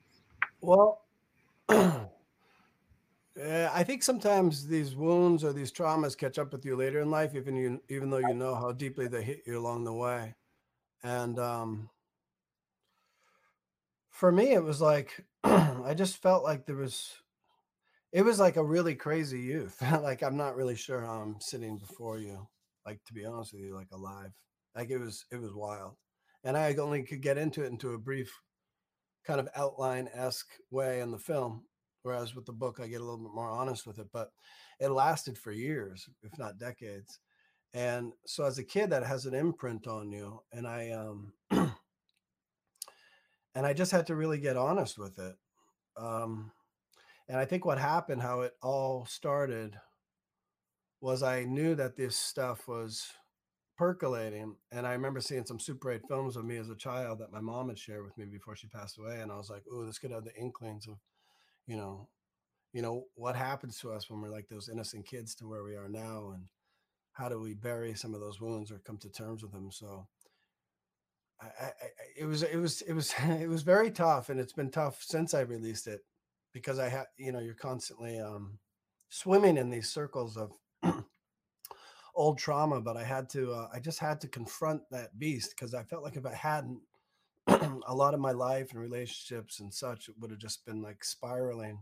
Well, 0.62 1.02
I 1.70 2.10
think 3.84 4.04
sometimes 4.04 4.68
these 4.68 4.96
wounds 4.96 5.44
or 5.44 5.52
these 5.52 5.72
traumas 5.72 6.18
catch 6.18 6.38
up 6.38 6.52
with 6.54 6.66
you 6.66 6.76
later 6.76 7.02
in 7.02 7.10
life, 7.10 7.36
even 7.36 7.56
you, 7.56 7.82
even 7.90 8.10
though 8.10 8.20
you 8.20 8.34
know 8.34 8.56
how 8.56 8.72
deeply 8.72 9.08
they 9.08 9.24
hit 9.24 9.44
you 9.46 9.60
along 9.60 9.84
the 9.84 9.94
way. 9.94 10.36
And 11.04 11.40
um, 11.40 11.90
for 14.24 14.32
me, 14.32 14.54
it 14.54 14.64
was 14.64 14.80
like 14.80 15.26
I 15.44 15.94
just 15.94 16.22
felt 16.22 16.46
like 16.46 16.66
there 16.66 16.78
was. 16.78 17.12
It 18.14 18.22
was 18.22 18.40
like 18.40 18.56
a 18.56 18.64
really 18.64 18.96
crazy 18.96 19.42
youth. 19.42 19.82
like 20.02 20.24
I'm 20.24 20.38
not 20.38 20.56
really 20.56 20.78
sure 20.78 21.02
how 21.02 21.16
I'm 21.16 21.42
sitting 21.42 21.78
before 21.78 22.20
you. 22.20 22.48
Like 22.86 23.04
to 23.08 23.14
be 23.14 23.26
honest 23.26 23.52
with 23.52 23.64
you, 23.64 23.76
like 23.76 23.90
alive. 23.92 24.32
Like 24.78 24.92
it 24.92 24.98
was, 24.98 25.26
it 25.30 25.42
was 25.42 25.54
wild, 25.54 25.98
and 26.46 26.56
I 26.56 26.74
only 26.76 27.04
could 27.04 27.22
get 27.22 27.38
into 27.38 27.66
it 27.66 27.68
into 27.68 27.96
a 27.96 27.98
brief, 27.98 28.32
kind 29.28 29.42
of 29.42 29.50
outline 29.58 30.08
esque 30.14 30.54
way 30.72 31.02
in 31.02 31.12
the 31.12 31.20
film 31.20 31.66
Whereas 32.04 32.34
with 32.34 32.46
the 32.46 32.54
book, 32.54 32.80
I 32.82 32.88
get 32.88 33.02
a 33.02 33.04
little 33.04 33.26
bit 33.26 33.36
more 33.36 33.50
honest 33.50 33.86
with 33.86 34.00
it, 34.00 34.08
but 34.14 34.30
it 34.80 34.88
lasted 34.88 35.38
for 35.38 35.52
years, 35.52 36.08
if 36.22 36.38
not 36.38 36.60
decades. 36.60 37.20
And 37.74 38.14
so 38.26 38.46
as 38.46 38.58
a 38.58 38.64
kid, 38.64 38.90
that 38.92 39.06
has 39.06 39.26
an 39.26 39.34
imprint 39.34 39.86
on 39.86 40.14
you. 40.14 40.40
And 40.54 40.66
I, 40.66 40.92
um, 40.92 41.34
and 43.56 43.66
I 43.66 43.74
just 43.74 43.92
had 43.92 44.08
to 44.08 44.16
really 44.16 44.40
get 44.40 44.58
honest 44.58 44.98
with 44.98 45.20
it. 45.20 45.36
Um, 45.98 46.52
and 47.30 47.38
I 47.38 47.46
think 47.46 47.66
what 47.66 47.78
happened, 47.78 48.22
how 48.22 48.42
it 48.42 48.54
all 48.62 49.06
started, 49.06 49.80
was 51.02 51.24
I 51.24 51.44
knew 51.44 51.76
that 51.76 51.96
this 51.96 52.16
stuff 52.16 52.68
was 52.68 53.08
percolating. 53.78 54.56
And 54.72 54.86
I 54.88 54.94
remember 54.94 55.20
seeing 55.22 55.46
some 55.46 55.60
Super 55.60 55.92
8 55.92 56.02
films 56.08 56.36
of 56.36 56.46
me 56.46 56.58
as 56.58 56.70
a 56.70 56.76
child 56.76 57.20
that 57.20 57.32
my 57.32 57.42
mom 57.42 57.70
had 57.70 57.78
shared 57.78 58.04
with 58.04 58.18
me 58.18 58.26
before 58.26 58.56
she 58.56 58.68
passed 58.68 58.98
away. 58.98 59.20
And 59.22 59.32
I 59.32 59.38
was 59.38 59.50
like, 59.50 59.64
oh, 59.72 59.86
this 59.86 60.00
could 60.00 60.12
have 60.12 60.26
the 60.26 60.36
inklings 60.36 60.88
of 60.88 60.98
you 61.68 61.78
know, 61.78 62.10
you 62.74 62.82
know, 62.82 63.06
what 63.16 63.36
happens 63.36 63.78
to 63.80 63.92
us 63.92 64.10
when 64.10 64.22
we're 64.22 64.30
like 64.30 64.48
those 64.50 64.70
innocent 64.70 65.06
kids 65.08 65.36
to 65.36 65.48
where 65.48 65.64
we 65.64 65.76
are 65.76 65.90
now 65.90 66.32
and 66.34 66.46
how 67.14 67.30
do 67.30 67.40
we 67.40 67.54
bury 67.54 67.94
some 67.94 68.14
of 68.14 68.20
those 68.22 68.42
wounds 68.42 68.72
or 68.72 68.80
come 68.80 68.98
to 68.98 69.10
terms 69.10 69.44
with 69.44 69.52
them? 69.52 69.72
So 69.72 70.08
It 72.18 72.26
was, 72.26 72.44
it 72.44 72.58
was, 72.58 72.82
it 72.82 72.94
was, 72.94 73.14
it 73.24 73.50
was 73.50 73.64
very 73.64 73.92
tough 73.92 74.30
and 74.30 74.40
it's 74.40 74.54
been 74.54 74.72
tough 74.72 75.02
since 75.04 75.34
I 75.34 75.42
released 75.42 75.88
it 75.88 76.02
because 76.54 76.80
I 76.80 76.90
had, 76.90 77.06
you 77.18 77.32
know, 77.32 77.40
you're 77.40 77.54
constantly 77.54 78.20
um, 78.20 78.60
swimming 79.10 79.58
in 79.58 79.70
these 79.70 79.90
circles 79.90 80.38
of 80.38 80.52
old 82.16 82.38
trauma, 82.38 82.82
but 82.82 82.98
I 82.98 83.04
had 83.04 83.30
to, 83.32 83.54
uh, 83.54 83.70
I 83.74 83.80
just 83.80 84.00
had 84.00 84.22
to 84.22 84.28
confront 84.28 84.82
that 84.92 85.18
beast 85.18 85.52
because 85.52 85.74
I 85.74 85.84
felt 85.84 86.04
like 86.04 86.16
if 86.16 86.26
I 86.26 86.34
hadn't, 86.34 86.80
a 87.48 87.94
lot 87.94 88.14
of 88.14 88.20
my 88.20 88.32
life 88.32 88.72
and 88.72 88.80
relationships 88.80 89.60
and 89.60 89.74
such 89.74 90.10
would 90.20 90.32
have 90.32 90.40
just 90.40 90.66
been 90.66 90.82
like 90.82 91.04
spiraling. 91.04 91.82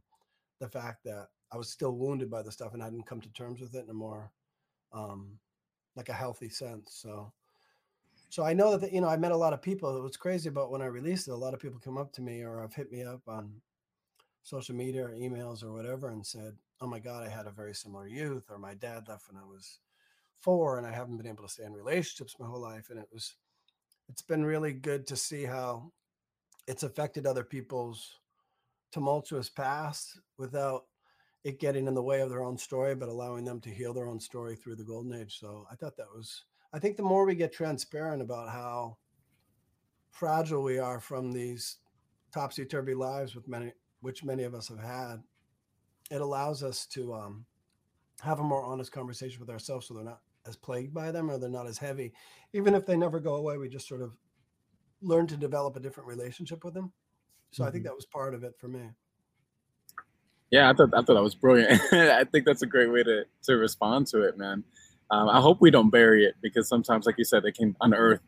The 0.60 0.70
fact 0.70 1.04
that 1.06 1.28
I 1.52 1.58
was 1.58 1.70
still 1.70 1.92
wounded 1.92 2.30
by 2.30 2.42
the 2.42 2.52
stuff 2.52 2.74
and 2.74 2.82
I 2.82 2.90
didn't 2.90 3.08
come 3.08 3.22
to 3.22 3.34
terms 3.34 3.60
with 3.60 3.76
it 3.76 3.84
in 3.84 3.90
a 3.90 3.94
more 3.94 4.32
um, 4.94 5.38
like 5.96 6.10
a 6.10 6.14
healthy 6.14 6.50
sense. 6.50 6.94
So, 6.94 7.32
so 8.32 8.44
I 8.44 8.54
know 8.54 8.78
that 8.78 8.94
you 8.94 9.02
know 9.02 9.10
I 9.10 9.18
met 9.18 9.34
a 9.34 9.38
lot 9.38 9.54
of 9.54 9.62
people. 9.62 9.98
It 9.98 10.02
was 10.02 10.16
crazy 10.16 10.48
about 10.48 10.72
when 10.72 10.82
I 10.82 10.86
released 10.86 11.28
it. 11.28 11.32
A 11.32 11.36
lot 11.36 11.54
of 11.54 11.60
people 11.60 11.80
come 11.80 11.98
up 11.98 12.14
to 12.14 12.22
me 12.22 12.44
or 12.44 12.62
have 12.62 12.74
hit 12.74 12.90
me 12.90 13.04
up 13.04 13.22
on 13.28 13.62
social 14.44 14.76
media 14.76 15.06
or 15.06 15.10
emails 15.10 15.64
or 15.64 15.74
whatever 15.74 16.10
and 16.10 16.26
said, 16.26 16.58
"Oh 16.80 16.88
my 16.88 17.00
God, 17.00 17.24
I 17.24 17.30
had 17.30 17.46
a 17.48 17.52
very 17.52 17.76
similar 17.76 18.08
youth," 18.08 18.46
or 18.50 18.58
"My 18.58 18.74
dad 18.74 19.08
left 19.10 19.28
when 19.30 19.42
I 19.42 19.46
was 19.46 19.80
four, 20.40 20.78
and 20.78 20.88
I 20.88 20.92
haven't 20.94 21.18
been 21.18 21.28
able 21.28 21.44
to 21.44 21.50
stay 21.54 21.66
in 21.66 21.74
relationships 21.74 22.38
my 22.40 22.48
whole 22.48 22.62
life." 22.62 22.90
And 22.90 23.00
it 23.00 23.10
was 23.12 23.36
it's 24.10 24.22
been 24.22 24.46
really 24.46 24.74
good 24.74 25.08
to 25.08 25.18
see 25.18 25.44
how 25.44 25.92
it's 26.68 26.84
affected 26.84 27.28
other 27.28 27.44
people's 27.44 28.20
tumultuous 28.92 29.50
past 29.50 30.20
without 30.38 30.86
it 31.44 31.60
getting 31.60 31.88
in 31.88 31.96
the 31.96 32.04
way 32.04 32.22
of 32.22 32.30
their 32.30 32.44
own 32.44 32.58
story, 32.58 32.96
but 32.96 33.10
allowing 33.10 33.46
them 33.46 33.62
to 33.62 33.70
heal 33.70 33.94
their 33.94 34.08
own 34.08 34.20
story 34.20 34.56
through 34.56 34.76
the 34.76 34.86
golden 34.86 35.14
age. 35.14 35.40
So 35.40 35.68
I 35.72 35.76
thought 35.76 35.98
that 35.98 36.14
was, 36.16 36.46
I 36.74 36.80
think 36.80 36.98
the 36.98 37.04
more 37.04 37.26
we 37.26 37.36
get 37.36 37.52
transparent 37.52 38.22
about 38.22 38.50
how 38.50 38.98
fragile 40.10 40.64
we 40.64 40.80
are 40.80 41.00
from 41.00 41.32
these 41.32 41.78
topsy 42.34 42.66
turvy 42.66 42.94
lives 42.94 43.36
with 43.36 43.48
many, 43.48 43.74
which 44.02 44.24
many 44.24 44.44
of 44.44 44.56
us 44.56 44.70
have 44.70 44.80
had, 44.80 45.18
it 46.10 46.22
allows 46.22 46.64
us 46.64 46.86
to 46.88 47.14
um, 47.14 47.46
have 48.22 48.40
a 48.40 48.44
more 48.44 48.64
honest 48.64 48.92
conversation 48.92 49.40
with 49.40 49.50
ourselves 49.50 49.88
so 49.88 49.94
they're 49.94 50.04
not 50.04 50.22
as 50.48 50.56
plagued 50.56 50.94
by 50.94 51.12
them 51.12 51.30
or 51.30 51.38
they're 51.38 51.50
not 51.50 51.68
as 51.68 51.78
heavy. 51.78 52.14
Even 52.54 52.74
if 52.74 52.86
they 52.86 52.98
never 52.98 53.20
go 53.20 53.36
away, 53.36 53.58
we 53.58 53.70
just 53.70 53.88
sort 53.88 54.02
of 54.02 54.16
learn 55.02 55.28
to 55.28 55.38
develop 55.38 55.76
a 55.76 55.80
different 55.80 56.08
relationship 56.08 56.64
with 56.64 56.74
them. 56.74 56.92
So 57.52 57.62
mm-hmm. 57.62 57.68
I 57.68 57.72
think 57.72 57.84
mm-hmm. 57.84 57.90
that 57.90 57.96
was 57.96 58.06
part 58.06 58.34
of 58.34 58.44
it 58.44 58.56
for 58.58 58.68
me. 58.68 58.90
Yeah, 60.52 60.70
I 60.70 60.74
thought 60.74 60.90
I 60.94 61.02
thought 61.02 61.14
that 61.14 61.24
was 61.24 61.36
brilliant. 61.36 61.82
I 61.94 62.26
think 62.26 62.46
that's 62.46 62.62
a 62.62 62.68
great 62.68 62.92
way 62.92 63.04
to 63.04 63.24
to 63.44 63.54
respond 63.54 64.08
to 64.08 64.24
it, 64.24 64.38
man. 64.38 64.66
Um, 65.12 65.30
I 65.30 65.42
hope 65.42 65.60
we 65.60 65.72
don't 65.72 65.90
bury 65.90 66.26
it 66.26 66.36
because 66.42 66.68
sometimes, 66.68 67.06
like 67.06 67.16
you 67.18 67.26
said, 67.26 67.44
it 67.46 67.56
can 67.56 67.76
unearth 67.82 68.22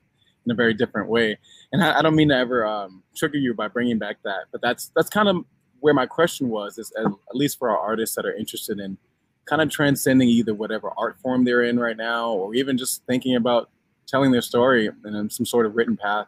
in 0.45 0.51
a 0.51 0.55
very 0.55 0.73
different 0.73 1.09
way. 1.09 1.37
And 1.71 1.83
I, 1.83 1.99
I 1.99 2.01
don't 2.01 2.15
mean 2.15 2.29
to 2.29 2.35
ever 2.35 2.65
um, 2.67 3.03
trigger 3.15 3.37
you 3.37 3.53
by 3.53 3.69
bringing 3.69 3.97
back 3.97 4.17
that, 4.23 4.45
but 4.51 4.61
that's 4.61 4.91
that's 4.95 5.09
kind 5.09 5.29
of 5.29 5.45
where 5.79 5.93
my 5.93 6.05
question 6.05 6.49
was. 6.49 6.77
Is 6.77 6.91
at, 6.99 7.05
at 7.05 7.35
least 7.35 7.57
for 7.57 7.69
our 7.69 7.77
artists 7.77 8.15
that 8.15 8.25
are 8.25 8.35
interested 8.35 8.79
in 8.79 8.97
kind 9.45 9.61
of 9.61 9.69
transcending 9.69 10.29
either 10.29 10.53
whatever 10.53 10.91
art 10.97 11.17
form 11.19 11.45
they're 11.45 11.63
in 11.63 11.79
right 11.79 11.97
now, 11.97 12.31
or 12.31 12.53
even 12.53 12.77
just 12.77 13.03
thinking 13.05 13.35
about 13.35 13.69
telling 14.07 14.31
their 14.31 14.41
story 14.41 14.89
in 15.05 15.29
some 15.29 15.45
sort 15.45 15.65
of 15.65 15.75
written 15.75 15.97
path. 15.97 16.27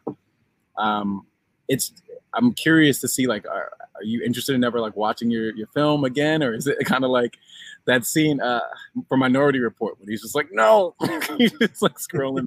Um, 0.78 1.26
it's 1.68 1.92
I'm 2.36 2.54
curious 2.54 3.00
to 3.02 3.08
see 3.08 3.28
like, 3.28 3.46
are, 3.48 3.72
are 3.96 4.04
you 4.04 4.22
interested 4.24 4.56
in 4.56 4.64
ever 4.64 4.80
like 4.80 4.96
watching 4.96 5.32
your 5.32 5.56
your 5.56 5.68
film 5.68 6.04
again, 6.04 6.44
or 6.44 6.54
is 6.54 6.68
it 6.68 6.78
kind 6.86 7.04
of 7.04 7.12
like 7.12 7.38
that 7.86 8.06
scene 8.06 8.42
uh, 8.42 8.62
from 9.08 9.20
Minority 9.20 9.60
Report 9.60 10.00
when 10.00 10.10
he's 10.10 10.22
just 10.22 10.36
like, 10.36 10.50
no, 10.52 10.96
he's 11.38 11.52
just 11.54 11.82
like 11.82 11.98
scrolling 11.98 12.46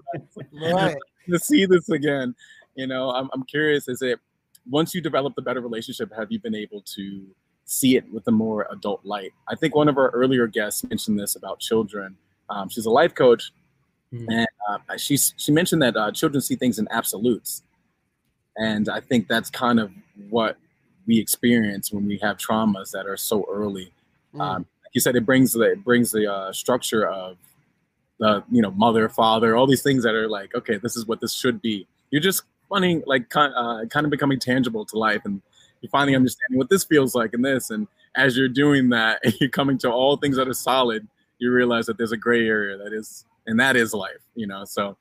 right. 0.52 0.96
to 1.28 1.38
see 1.38 1.66
this 1.66 1.88
again. 1.88 2.34
You 2.74 2.86
know, 2.86 3.10
I'm 3.10 3.28
I'm 3.32 3.44
curious. 3.44 3.88
Is 3.88 4.02
it 4.02 4.20
once 4.68 4.94
you 4.94 5.00
develop 5.00 5.34
a 5.38 5.42
better 5.42 5.60
relationship, 5.60 6.12
have 6.16 6.30
you 6.30 6.38
been 6.38 6.54
able 6.54 6.82
to 6.94 7.26
see 7.68 7.96
it 7.96 8.10
with 8.12 8.26
a 8.26 8.30
more 8.30 8.66
adult 8.72 9.04
light. 9.04 9.32
I 9.46 9.54
think 9.54 9.74
one 9.74 9.88
of 9.88 9.98
our 9.98 10.08
earlier 10.10 10.46
guests 10.46 10.82
mentioned 10.84 11.20
this 11.20 11.36
about 11.36 11.60
children. 11.60 12.16
Um, 12.48 12.68
she's 12.68 12.86
a 12.86 12.90
life 12.90 13.14
coach, 13.14 13.52
mm-hmm. 14.12 14.28
and 14.30 14.48
uh, 14.68 14.96
she 14.96 15.16
she 15.18 15.52
mentioned 15.52 15.82
that 15.82 15.96
uh, 15.96 16.10
children 16.10 16.40
see 16.40 16.56
things 16.56 16.78
in 16.78 16.88
absolutes, 16.90 17.62
and 18.58 18.88
I 18.88 19.00
think 19.00 19.28
that's 19.28 19.50
kind 19.50 19.80
of 19.80 19.90
what 20.30 20.56
we 21.06 21.18
experience 21.18 21.92
when 21.92 22.06
we 22.06 22.18
have 22.18 22.36
traumas 22.36 22.90
that 22.90 23.06
are 23.06 23.16
so 23.16 23.46
early. 23.50 23.92
Mm. 24.34 24.40
Um, 24.40 24.56
like 24.84 24.94
you 24.94 25.00
said, 25.00 25.16
it 25.16 25.24
brings 25.24 25.52
the 25.52 25.62
it 25.62 25.84
brings 25.84 26.10
the 26.10 26.30
uh, 26.30 26.52
structure 26.52 27.06
of 27.06 27.36
the 28.18 28.44
you 28.50 28.60
know 28.60 28.70
mother, 28.72 29.08
father, 29.08 29.56
all 29.56 29.66
these 29.66 29.82
things 29.82 30.02
that 30.04 30.14
are 30.14 30.28
like, 30.28 30.54
okay, 30.54 30.76
this 30.76 30.96
is 30.96 31.06
what 31.06 31.20
this 31.20 31.34
should 31.34 31.62
be. 31.62 31.86
You're 32.10 32.22
just 32.22 32.42
finding 32.68 33.02
like 33.06 33.30
kind 33.30 33.54
uh, 33.56 33.86
kind 33.86 34.04
of 34.04 34.10
becoming 34.10 34.38
tangible 34.38 34.84
to 34.86 34.98
life 34.98 35.22
and 35.24 35.40
you're 35.80 35.90
finally 35.90 36.16
understanding 36.16 36.58
what 36.58 36.70
this 36.70 36.84
feels 36.84 37.14
like 37.14 37.34
in 37.34 37.42
this. 37.42 37.70
And 37.70 37.86
as 38.16 38.36
you're 38.36 38.48
doing 38.48 38.88
that, 38.90 39.20
you're 39.40 39.50
coming 39.50 39.78
to 39.78 39.90
all 39.90 40.16
things 40.16 40.36
that 40.36 40.48
are 40.48 40.54
solid, 40.54 41.06
you 41.38 41.52
realize 41.52 41.86
that 41.86 41.98
there's 41.98 42.12
a 42.12 42.16
gray 42.16 42.46
area 42.46 42.76
that 42.76 42.92
is, 42.92 43.24
and 43.46 43.58
that 43.60 43.76
is 43.76 43.94
life, 43.94 44.22
you 44.34 44.46
know? 44.46 44.64
So 44.64 44.96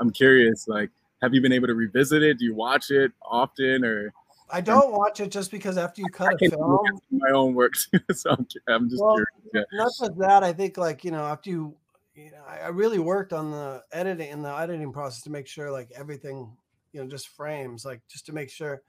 I'm 0.00 0.10
curious, 0.10 0.66
like, 0.66 0.90
have 1.24 1.34
you 1.34 1.40
been 1.40 1.52
able 1.52 1.66
to 1.66 1.74
revisit 1.74 2.22
it? 2.22 2.38
Do 2.38 2.44
you 2.44 2.54
watch 2.54 2.90
it 2.90 3.12
often 3.22 3.84
or? 3.84 4.12
I 4.50 4.60
don't 4.60 4.92
watch 4.92 5.20
it 5.20 5.30
just 5.30 5.50
because 5.50 5.78
after 5.78 6.02
you 6.02 6.08
cut 6.08 6.34
a 6.34 6.50
film, 6.50 6.80
my 7.10 7.30
own 7.30 7.54
work, 7.54 7.74
so 8.12 8.30
I'm, 8.30 8.46
I'm 8.68 8.90
just 8.90 9.02
well, 9.02 9.14
curious. 9.14 9.28
Yeah. 9.54 9.62
Not 9.72 9.90
just 9.98 10.18
that, 10.18 10.44
I 10.44 10.52
think 10.52 10.76
like 10.76 11.02
you 11.02 11.10
know 11.10 11.24
after 11.24 11.48
you, 11.48 11.74
you 12.14 12.30
know, 12.30 12.42
I, 12.46 12.58
I 12.58 12.68
really 12.68 12.98
worked 12.98 13.32
on 13.32 13.50
the 13.50 13.82
editing 13.90 14.30
and 14.30 14.44
the 14.44 14.54
editing 14.54 14.92
process 14.92 15.22
to 15.22 15.30
make 15.30 15.46
sure 15.46 15.72
like 15.72 15.90
everything, 15.96 16.54
you 16.92 17.02
know, 17.02 17.08
just 17.08 17.28
frames 17.28 17.86
like 17.86 18.02
just 18.06 18.26
to 18.26 18.32
make 18.32 18.50
sure 18.50 18.82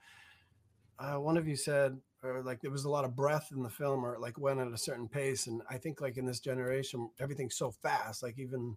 uh, 0.98 1.14
one 1.14 1.36
of 1.36 1.48
you 1.48 1.56
said, 1.56 1.98
or 2.22 2.42
like 2.42 2.60
there 2.60 2.70
was 2.70 2.84
a 2.84 2.90
lot 2.90 3.04
of 3.04 3.16
breath 3.16 3.48
in 3.50 3.62
the 3.62 3.70
film, 3.70 4.04
or 4.04 4.18
like 4.18 4.38
went 4.38 4.60
at 4.60 4.68
a 4.68 4.78
certain 4.78 5.08
pace. 5.08 5.46
And 5.46 5.62
I 5.70 5.78
think 5.78 6.00
like 6.00 6.18
in 6.18 6.26
this 6.26 6.40
generation, 6.40 7.10
everything's 7.18 7.56
so 7.56 7.70
fast. 7.70 8.22
Like 8.22 8.38
even 8.38 8.76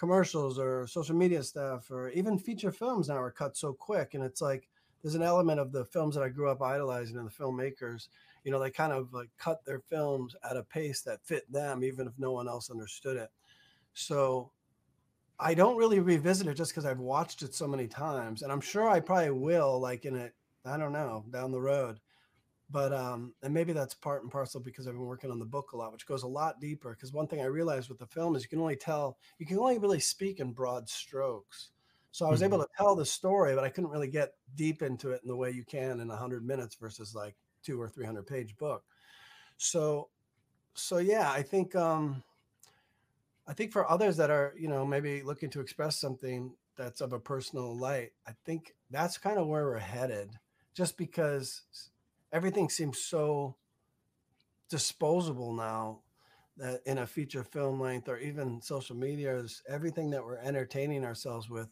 commercials 0.00 0.58
or 0.58 0.86
social 0.86 1.14
media 1.14 1.42
stuff, 1.42 1.90
or 1.90 2.08
even 2.08 2.38
feature 2.38 2.72
films 2.72 3.10
now 3.10 3.20
are 3.20 3.30
cut 3.30 3.54
so 3.54 3.70
quick. 3.70 4.14
And 4.14 4.24
it's 4.24 4.40
like 4.40 4.66
there's 5.02 5.14
an 5.14 5.22
element 5.22 5.60
of 5.60 5.72
the 5.72 5.84
films 5.84 6.14
that 6.14 6.24
I 6.24 6.30
grew 6.30 6.48
up 6.50 6.62
idolizing 6.62 7.18
and 7.18 7.26
the 7.26 7.30
filmmakers. 7.30 8.08
You 8.42 8.50
know, 8.50 8.58
they 8.58 8.70
kind 8.70 8.94
of 8.94 9.12
like 9.12 9.28
cut 9.36 9.62
their 9.66 9.78
films 9.78 10.34
at 10.50 10.56
a 10.56 10.62
pace 10.62 11.02
that 11.02 11.22
fit 11.22 11.52
them, 11.52 11.84
even 11.84 12.06
if 12.06 12.14
no 12.18 12.32
one 12.32 12.48
else 12.48 12.70
understood 12.70 13.18
it. 13.18 13.30
So 13.92 14.50
I 15.38 15.52
don't 15.52 15.76
really 15.76 16.00
revisit 16.00 16.46
it 16.46 16.56
just 16.56 16.72
because 16.72 16.86
I've 16.86 16.98
watched 16.98 17.42
it 17.42 17.54
so 17.54 17.68
many 17.68 17.86
times, 17.86 18.40
and 18.40 18.50
I'm 18.50 18.62
sure 18.62 18.88
I 18.88 19.00
probably 19.00 19.32
will, 19.32 19.78
like 19.80 20.06
in 20.06 20.16
a 20.16 20.30
I 20.64 20.78
don't 20.78 20.92
know, 20.92 21.26
down 21.30 21.52
the 21.52 21.60
road. 21.60 22.00
But 22.70 22.92
um, 22.92 23.34
and 23.42 23.52
maybe 23.52 23.72
that's 23.72 23.94
part 23.94 24.22
and 24.22 24.30
parcel 24.30 24.60
because 24.60 24.86
I've 24.86 24.94
been 24.94 25.02
working 25.02 25.30
on 25.30 25.40
the 25.40 25.44
book 25.44 25.72
a 25.72 25.76
lot, 25.76 25.92
which 25.92 26.06
goes 26.06 26.22
a 26.22 26.28
lot 26.28 26.60
deeper. 26.60 26.90
Because 26.90 27.12
one 27.12 27.26
thing 27.26 27.40
I 27.40 27.46
realized 27.46 27.88
with 27.88 27.98
the 27.98 28.06
film 28.06 28.36
is 28.36 28.42
you 28.44 28.48
can 28.48 28.60
only 28.60 28.76
tell, 28.76 29.18
you 29.38 29.46
can 29.46 29.58
only 29.58 29.78
really 29.78 29.98
speak 30.00 30.38
in 30.38 30.52
broad 30.52 30.88
strokes. 30.88 31.70
So 32.12 32.26
I 32.26 32.30
was 32.30 32.42
able 32.42 32.58
Mhm. 32.58 32.62
to 32.62 32.68
tell 32.76 32.94
the 32.94 33.06
story, 33.06 33.54
but 33.54 33.64
I 33.64 33.70
couldn't 33.70 33.90
really 33.90 34.08
get 34.08 34.34
deep 34.54 34.82
into 34.82 35.10
it 35.10 35.22
in 35.22 35.28
the 35.28 35.36
way 35.36 35.50
you 35.50 35.64
can 35.64 36.00
in 36.00 36.08
100 36.08 36.44
minutes 36.44 36.76
versus 36.76 37.14
like 37.14 37.36
two 37.62 37.80
or 37.80 37.88
300 37.88 38.26
page 38.26 38.56
book. 38.56 38.84
So, 39.58 40.10
so 40.74 40.98
yeah, 40.98 41.30
I 41.32 41.42
think, 41.42 41.74
um, 41.76 42.24
I 43.46 43.52
think 43.54 43.72
for 43.72 43.88
others 43.90 44.16
that 44.18 44.30
are, 44.30 44.54
you 44.56 44.68
know, 44.68 44.86
maybe 44.86 45.22
looking 45.22 45.50
to 45.50 45.60
express 45.60 45.98
something 45.98 46.56
that's 46.76 47.00
of 47.00 47.12
a 47.12 47.18
personal 47.20 47.76
light, 47.76 48.12
I 48.26 48.32
think 48.44 48.76
that's 48.90 49.18
kind 49.18 49.38
of 49.38 49.46
where 49.48 49.64
we're 49.64 49.78
headed 49.78 50.38
just 50.74 50.96
because 50.96 51.62
everything 52.32 52.68
seems 52.68 52.98
so 52.98 53.56
disposable 54.68 55.52
now 55.52 56.00
that 56.56 56.80
in 56.86 56.98
a 56.98 57.06
feature 57.06 57.44
film 57.44 57.80
length 57.80 58.08
or 58.08 58.18
even 58.18 58.60
social 58.60 58.96
media 58.96 59.36
is 59.36 59.62
everything 59.68 60.10
that 60.10 60.24
we're 60.24 60.38
entertaining 60.38 61.04
ourselves 61.04 61.48
with. 61.48 61.68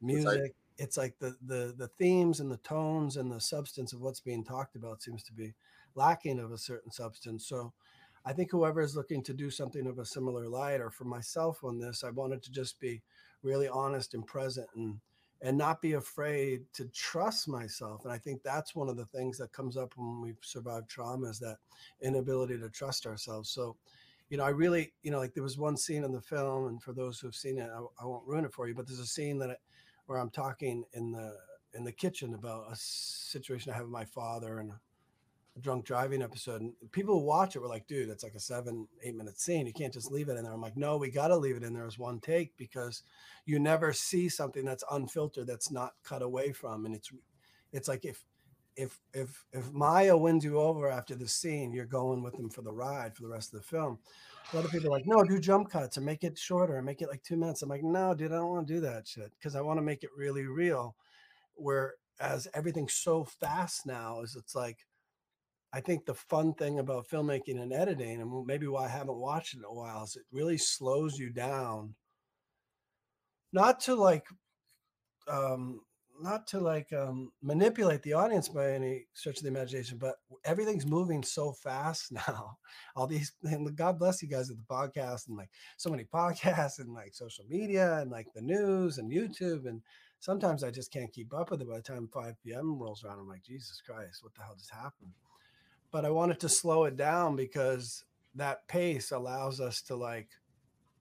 Music 0.00 0.54
it's 0.78 0.96
like 0.96 1.18
the 1.18 1.36
the 1.46 1.74
the 1.76 1.88
themes 1.98 2.40
and 2.40 2.50
the 2.50 2.56
tones 2.58 3.16
and 3.16 3.30
the 3.30 3.40
substance 3.40 3.92
of 3.92 4.00
what's 4.00 4.20
being 4.20 4.42
talked 4.42 4.74
about 4.74 5.02
seems 5.02 5.22
to 5.22 5.32
be 5.32 5.54
lacking 5.94 6.38
of 6.38 6.50
a 6.50 6.58
certain 6.58 6.90
substance. 6.90 7.46
So 7.46 7.72
i 8.24 8.32
think 8.32 8.50
whoever 8.50 8.80
is 8.80 8.96
looking 8.96 9.22
to 9.22 9.34
do 9.34 9.50
something 9.50 9.86
of 9.86 9.98
a 9.98 10.06
similar 10.06 10.48
light 10.48 10.80
or 10.80 10.90
for 10.90 11.04
myself 11.04 11.64
on 11.64 11.78
this 11.78 12.04
i 12.04 12.10
wanted 12.10 12.42
to 12.42 12.50
just 12.50 12.78
be 12.80 13.02
really 13.42 13.68
honest 13.68 14.14
and 14.14 14.26
present 14.26 14.68
and 14.76 14.98
and 15.42 15.58
not 15.58 15.82
be 15.82 15.94
afraid 15.94 16.62
to 16.72 16.86
trust 16.86 17.48
myself 17.48 18.04
and 18.04 18.12
i 18.12 18.18
think 18.18 18.42
that's 18.42 18.74
one 18.74 18.88
of 18.88 18.96
the 18.96 19.04
things 19.04 19.36
that 19.36 19.52
comes 19.52 19.76
up 19.76 19.92
when 19.96 20.20
we've 20.20 20.36
survived 20.40 20.88
trauma 20.88 21.28
is 21.28 21.38
that 21.38 21.56
inability 22.00 22.58
to 22.58 22.68
trust 22.70 23.06
ourselves 23.06 23.50
so 23.50 23.76
you 24.30 24.36
know 24.36 24.44
i 24.44 24.48
really 24.48 24.92
you 25.02 25.10
know 25.10 25.18
like 25.18 25.34
there 25.34 25.42
was 25.42 25.58
one 25.58 25.76
scene 25.76 26.04
in 26.04 26.12
the 26.12 26.20
film 26.20 26.68
and 26.68 26.82
for 26.82 26.92
those 26.92 27.18
who've 27.18 27.34
seen 27.34 27.58
it 27.58 27.68
i, 27.74 28.02
I 28.02 28.06
won't 28.06 28.26
ruin 28.26 28.44
it 28.44 28.52
for 28.52 28.68
you 28.68 28.74
but 28.74 28.86
there's 28.86 29.00
a 29.00 29.06
scene 29.06 29.38
that 29.40 29.50
I, 29.50 29.56
where 30.06 30.18
i'm 30.18 30.30
talking 30.30 30.84
in 30.94 31.12
the 31.12 31.34
in 31.74 31.84
the 31.84 31.92
kitchen 31.92 32.34
about 32.34 32.70
a 32.70 32.76
situation 32.76 33.72
i 33.72 33.76
have 33.76 33.84
with 33.84 33.92
my 33.92 34.04
father 34.04 34.60
and 34.60 34.72
drunk 35.60 35.84
driving 35.84 36.22
episode 36.22 36.62
and 36.62 36.72
people 36.92 37.24
watch 37.24 37.54
it 37.54 37.58
were 37.58 37.68
like 37.68 37.86
dude 37.86 38.08
it's 38.08 38.24
like 38.24 38.34
a 38.34 38.40
seven 38.40 38.88
eight 39.02 39.14
minute 39.14 39.38
scene 39.38 39.66
you 39.66 39.72
can't 39.72 39.92
just 39.92 40.10
leave 40.10 40.30
it 40.30 40.36
in 40.36 40.44
there 40.44 40.52
i'm 40.52 40.62
like 40.62 40.78
no 40.78 40.96
we 40.96 41.10
got 41.10 41.28
to 41.28 41.36
leave 41.36 41.56
it 41.56 41.62
in 41.62 41.74
there 41.74 41.86
as 41.86 41.98
one 41.98 42.18
take 42.20 42.56
because 42.56 43.02
you 43.44 43.58
never 43.58 43.92
see 43.92 44.30
something 44.30 44.64
that's 44.64 44.84
unfiltered 44.90 45.46
that's 45.46 45.70
not 45.70 45.92
cut 46.04 46.22
away 46.22 46.52
from 46.52 46.86
and 46.86 46.94
it's 46.94 47.10
it's 47.72 47.88
like 47.88 48.04
if 48.04 48.24
if 48.76 48.98
if 49.12 49.44
if 49.52 49.70
Maya 49.72 50.16
wins 50.16 50.44
you 50.44 50.58
over 50.58 50.88
after 50.88 51.14
the 51.14 51.28
scene, 51.28 51.72
you're 51.72 51.84
going 51.84 52.22
with 52.22 52.34
them 52.36 52.48
for 52.48 52.62
the 52.62 52.72
ride 52.72 53.14
for 53.14 53.22
the 53.22 53.28
rest 53.28 53.52
of 53.52 53.60
the 53.60 53.66
film. 53.66 53.98
A 54.52 54.56
lot 54.56 54.64
of 54.64 54.70
people 54.70 54.88
are 54.88 54.92
like, 54.92 55.06
no, 55.06 55.22
do 55.24 55.38
jump 55.38 55.70
cuts 55.70 55.96
and 55.96 56.06
make 56.06 56.24
it 56.24 56.38
shorter 56.38 56.76
and 56.76 56.86
make 56.86 57.02
it 57.02 57.08
like 57.08 57.22
two 57.22 57.36
minutes. 57.36 57.62
I'm 57.62 57.68
like, 57.68 57.82
no, 57.82 58.14
dude, 58.14 58.32
I 58.32 58.36
don't 58.36 58.50
want 58.50 58.66
to 58.66 58.74
do 58.74 58.80
that 58.80 59.06
shit 59.06 59.30
because 59.38 59.54
I 59.54 59.60
want 59.60 59.78
to 59.78 59.82
make 59.82 60.02
it 60.02 60.10
really 60.16 60.46
real. 60.46 60.96
Whereas 61.54 62.48
everything's 62.54 62.94
so 62.94 63.24
fast 63.24 63.86
now, 63.86 64.22
is 64.22 64.36
it's 64.36 64.54
like 64.54 64.86
I 65.72 65.80
think 65.80 66.04
the 66.04 66.14
fun 66.14 66.52
thing 66.54 66.78
about 66.78 67.08
filmmaking 67.08 67.60
and 67.60 67.72
editing, 67.72 68.20
and 68.20 68.46
maybe 68.46 68.66
why 68.66 68.84
I 68.84 68.88
haven't 68.88 69.16
watched 69.16 69.54
it 69.54 69.58
in 69.58 69.64
a 69.64 69.72
while, 69.72 70.04
is 70.04 70.16
it 70.16 70.24
really 70.30 70.58
slows 70.58 71.18
you 71.18 71.30
down. 71.30 71.94
Not 73.52 73.80
to 73.80 73.94
like 73.94 74.26
um 75.28 75.80
not 76.20 76.46
to 76.48 76.60
like 76.60 76.92
um 76.92 77.32
manipulate 77.42 78.02
the 78.02 78.12
audience 78.12 78.48
by 78.48 78.72
any 78.72 79.06
stretch 79.14 79.38
of 79.38 79.42
the 79.44 79.48
imagination, 79.48 79.98
but 79.98 80.16
everything's 80.44 80.86
moving 80.86 81.22
so 81.22 81.52
fast 81.52 82.12
now. 82.28 82.58
All 82.94 83.06
these 83.06 83.32
and 83.44 83.74
God 83.76 83.98
bless 83.98 84.22
you 84.22 84.28
guys 84.28 84.50
at 84.50 84.56
the 84.56 84.62
podcast 84.64 85.28
and 85.28 85.36
like 85.36 85.50
so 85.78 85.90
many 85.90 86.04
podcasts 86.14 86.78
and 86.80 86.92
like 86.92 87.14
social 87.14 87.44
media 87.48 87.98
and 88.00 88.10
like 88.10 88.28
the 88.34 88.42
news 88.42 88.98
and 88.98 89.10
YouTube. 89.10 89.66
And 89.66 89.82
sometimes 90.20 90.62
I 90.64 90.70
just 90.70 90.92
can't 90.92 91.12
keep 91.12 91.32
up 91.34 91.50
with 91.50 91.62
it 91.62 91.68
by 91.68 91.76
the 91.76 91.82
time 91.82 92.08
5 92.12 92.34
p.m. 92.44 92.78
rolls 92.78 93.04
around. 93.04 93.20
I'm 93.20 93.28
like, 93.28 93.42
Jesus 93.42 93.80
Christ, 93.84 94.22
what 94.22 94.34
the 94.34 94.42
hell 94.42 94.54
just 94.56 94.72
happened? 94.72 95.12
But 95.92 96.04
I 96.06 96.10
wanted 96.10 96.40
to 96.40 96.48
slow 96.48 96.84
it 96.84 96.96
down 96.96 97.36
because 97.36 98.04
that 98.34 98.66
pace 98.66 99.12
allows 99.12 99.60
us 99.60 99.82
to 99.82 99.94
like 99.94 100.30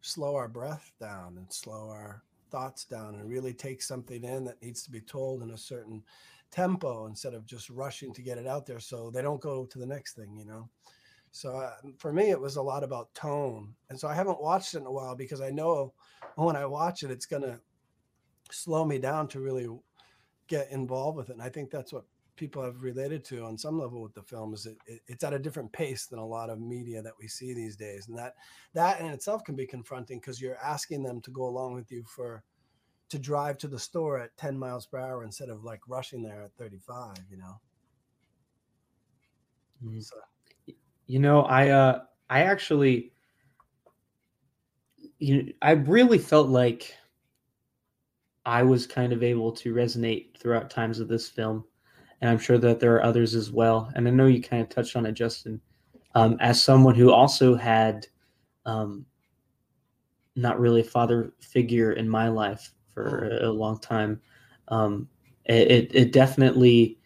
slow 0.02 0.36
our 0.36 0.50
breath 0.50 0.92
down 1.00 1.38
and 1.38 1.52
slow 1.52 1.90
our 1.90 2.24
thoughts 2.52 2.84
down 2.84 3.16
and 3.16 3.30
really 3.30 3.54
take 3.54 3.82
something 3.82 4.24
in 4.24 4.44
that 4.44 4.62
needs 4.62 4.84
to 4.84 4.92
be 4.92 5.00
told 5.00 5.42
in 5.42 5.52
a 5.52 5.58
certain 5.58 6.04
tempo 6.52 7.06
instead 7.06 7.34
of 7.34 7.46
just 7.46 7.70
rushing 7.70 8.14
to 8.14 8.22
get 8.22 8.38
it 8.38 8.46
out 8.46 8.66
there 8.66 8.80
so 8.80 9.10
they 9.10 9.22
don't 9.22 9.40
go 9.40 9.66
to 9.66 9.80
the 9.80 9.86
next 9.86 10.16
thing 10.16 10.36
you 10.38 10.44
know? 10.44 10.70
So 11.32 11.56
uh, 11.56 11.76
for 11.98 12.12
me 12.12 12.30
it 12.30 12.40
was 12.40 12.58
a 12.58 12.62
lot 12.62 12.84
about 12.84 13.14
tone 13.16 13.74
and 13.90 13.98
so 13.98 14.10
i 14.10 14.14
haven't 14.14 14.42
watched 14.42 14.74
it 14.74 14.80
in 14.80 14.86
a 14.86 14.92
while 14.92 15.16
because 15.16 15.40
i 15.40 15.50
know 15.50 15.94
when 16.36 16.58
i 16.58 16.66
watch 16.66 17.04
it 17.04 17.12
it's 17.12 17.26
going 17.26 17.44
to 17.44 17.58
slow 18.52 18.84
me 18.84 19.00
down 19.00 19.30
to 19.30 19.40
really 19.40 19.70
get 20.48 20.70
involved 20.72 21.16
with 21.18 21.30
it 21.30 21.34
and 21.34 21.42
i 21.42 21.48
think 21.48 21.72
that's 21.72 21.94
what 21.94 22.04
people 22.42 22.64
have 22.64 22.82
related 22.82 23.24
to 23.24 23.46
on 23.46 23.56
some 23.56 23.78
level 23.80 24.02
with 24.02 24.16
the 24.16 24.24
film 24.24 24.52
is 24.52 24.66
it, 24.66 24.76
it, 24.88 25.00
it's 25.08 25.24
at 25.24 25.32
a 25.32 25.38
different 25.38 25.72
pace 25.72 26.08
than 26.08 26.18
a 26.18 26.26
lot 26.26 26.50
of 26.50 26.60
media 26.60 27.00
that 27.00 27.14
we 27.20 27.28
see 27.28 27.54
these 27.54 27.76
days 27.76 28.08
and 28.08 28.18
that 28.18 28.34
that 28.74 29.00
in 29.00 29.06
itself 29.06 29.44
can 29.44 29.56
be 29.56 29.68
confronting 29.68 30.18
because 30.20 30.42
you're 30.42 30.58
asking 30.58 31.04
them 31.04 31.22
to 31.22 31.30
go 31.30 31.44
along 31.46 31.76
with 31.76 31.92
you 31.92 32.04
for 32.04 32.44
to 33.10 33.20
drive 33.20 33.60
to 33.60 33.68
the 33.68 33.78
store 33.78 34.18
at 34.20 34.36
10 34.38 34.58
miles 34.58 34.88
per 34.88 34.98
hour 34.98 35.24
instead 35.24 35.50
of 35.50 35.64
like 35.64 35.82
rushing 35.88 36.24
there 36.24 36.42
at 36.42 36.56
35 36.58 37.14
you 37.30 37.38
know 37.38 37.62
Mhm. 39.84 40.04
so, 40.04 40.18
You 41.08 41.20
know, 41.20 41.42
I 41.44 41.70
uh 41.70 42.06
I 42.30 42.42
actually 42.44 43.14
you 45.20 45.44
know, 45.44 45.52
I 45.62 45.72
really 45.72 46.18
felt 46.18 46.50
like 46.50 46.96
I 48.46 48.62
was 48.62 48.86
kind 48.86 49.14
of 49.14 49.24
able 49.24 49.52
to 49.54 49.74
resonate 49.74 50.38
throughout 50.38 50.70
times 50.70 51.00
of 51.00 51.08
this 51.08 51.28
film. 51.28 51.66
And 52.22 52.30
I'm 52.30 52.38
sure 52.38 52.58
that 52.60 52.80
there 52.80 52.96
are 52.96 53.04
others 53.04 53.36
as 53.36 53.52
well. 53.52 53.92
And 53.96 54.08
I 54.08 54.12
know 54.12 54.28
you 54.28 54.42
kind 54.42 54.62
of 54.62 54.70
touched 54.70 54.96
on 54.96 55.06
it, 55.06 55.14
Justin. 55.14 55.60
Um, 56.14 56.38
as 56.40 56.62
someone 56.62 56.96
who 56.96 57.12
also 57.12 57.56
had 57.56 58.06
um, 58.66 59.06
not 60.36 60.60
really 60.60 60.82
a 60.82 60.86
father 60.86 61.34
figure 61.40 61.94
in 61.94 62.08
my 62.08 62.28
life 62.28 62.74
for 62.94 63.30
a, 63.30 63.50
a 63.50 63.52
long 63.52 63.80
time, 63.80 64.22
um, 64.68 65.08
it, 65.46 65.72
it, 65.72 65.96
it 65.96 66.12
definitely 66.12 67.00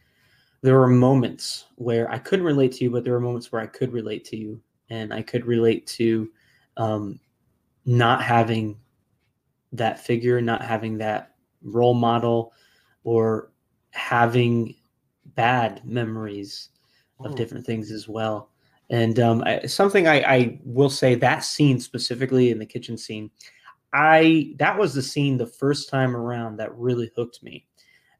there 0.61 0.79
were 0.79 0.87
moments 0.87 1.65
where 1.75 2.11
I 2.11 2.17
couldn't 2.17 2.45
relate 2.45 2.71
to 2.73 2.83
you, 2.83 2.89
but 2.89 3.03
there 3.03 3.13
were 3.13 3.19
moments 3.19 3.51
where 3.51 3.61
I 3.61 3.67
could 3.67 3.93
relate 3.93 4.25
to 4.25 4.37
you, 4.37 4.59
and 4.89 5.13
I 5.13 5.21
could 5.21 5.45
relate 5.45 5.85
to 5.87 6.29
um, 6.77 7.19
not 7.85 8.23
having 8.23 8.77
that 9.73 9.99
figure, 9.99 10.41
not 10.41 10.63
having 10.63 10.97
that 10.97 11.35
role 11.61 11.93
model, 11.93 12.51
or 13.03 13.51
having 13.91 14.75
bad 15.35 15.85
memories 15.85 16.69
of 17.23 17.31
Mm. 17.31 17.35
different 17.37 17.65
things 17.65 17.91
as 17.91 18.07
well. 18.07 18.49
And 18.89 19.19
um, 19.19 19.43
I, 19.45 19.65
something 19.65 20.07
I, 20.07 20.21
I 20.21 20.59
will 20.63 20.89
say 20.89 21.15
that 21.15 21.43
scene 21.43 21.79
specifically 21.79 22.51
in 22.51 22.59
the 22.59 22.65
kitchen 22.65 22.97
scene, 22.97 23.31
I 23.93 24.53
that 24.57 24.77
was 24.77 24.93
the 24.93 25.01
scene 25.01 25.37
the 25.37 25.47
first 25.47 25.89
time 25.89 26.15
around 26.15 26.57
that 26.57 26.75
really 26.75 27.11
hooked 27.15 27.41
me. 27.41 27.65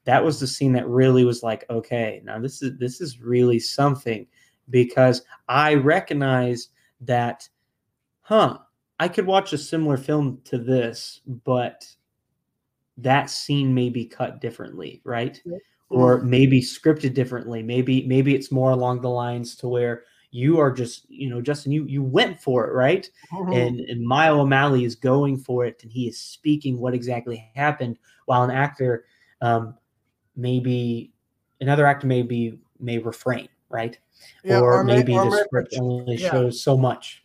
That 0.06 0.24
was 0.24 0.40
the 0.40 0.48
scene 0.48 0.72
that 0.74 0.88
really 0.88 1.26
was 1.26 1.44
like, 1.44 1.66
okay, 1.70 2.22
now 2.24 2.40
this 2.40 2.62
is 2.62 2.78
this 2.80 3.02
is 3.02 3.20
really 3.20 3.60
something 3.60 4.26
because 4.70 5.24
I 5.48 5.76
recognize 5.76 6.70
that, 7.02 7.48
huh? 8.22 8.60
I 9.00 9.10
could 9.10 9.26
watch 9.26 9.52
a 9.52 9.58
similar 9.58 9.98
film 9.98 10.40
to 10.46 10.58
this, 10.58 11.20
but 11.44 11.86
that 12.98 13.30
scene 13.30 13.74
may 13.74 13.90
be 13.90 14.06
cut 14.06 14.40
differently, 14.40 15.02
right? 15.04 15.42
Or 15.90 16.22
maybe 16.22 16.62
scripted 16.62 17.14
differently. 17.14 17.62
Maybe 17.62 18.06
maybe 18.08 18.34
it's 18.34 18.52
more 18.52 18.72
along 18.72 19.02
the 19.02 19.10
lines 19.10 19.56
to 19.58 19.68
where 19.68 20.04
you 20.32 20.60
are 20.60 20.72
just, 20.72 21.10
you 21.10 21.30
know, 21.30 21.42
Justin, 21.42 21.72
you 21.72 21.86
you 21.86 22.04
went 22.04 22.42
for 22.42 22.68
it, 22.68 22.74
right? 22.74 23.10
Mhm. 23.32 23.56
and, 23.56 23.80
and 23.80 24.06
Mile 24.06 24.42
O'Malley 24.42 24.84
is 24.84 24.96
going 24.96 25.38
for 25.38 25.66
it, 25.66 25.82
and 25.84 25.92
he 25.92 26.08
is 26.08 26.20
speaking 26.20 26.80
what 26.80 26.94
exactly 26.94 27.50
happened, 27.56 27.98
while 28.26 28.44
an 28.44 28.52
actor, 28.52 29.06
um, 29.42 29.76
maybe 30.36 31.14
another 31.62 31.86
actor 31.86 32.08
maybe 32.08 32.60
may 32.80 32.98
refrain, 32.98 33.48
right? 33.70 33.98
Yeah, 34.44 34.60
or, 34.60 34.84
may- 34.84 34.98
maybe 34.98 35.14
or 35.14 35.26
the 35.26 35.32
may 35.32 35.44
script 35.44 35.76
only 35.80 36.18
yeah. 36.18 36.32
shows 36.32 36.62
so 36.62 36.76
much. 36.78 37.25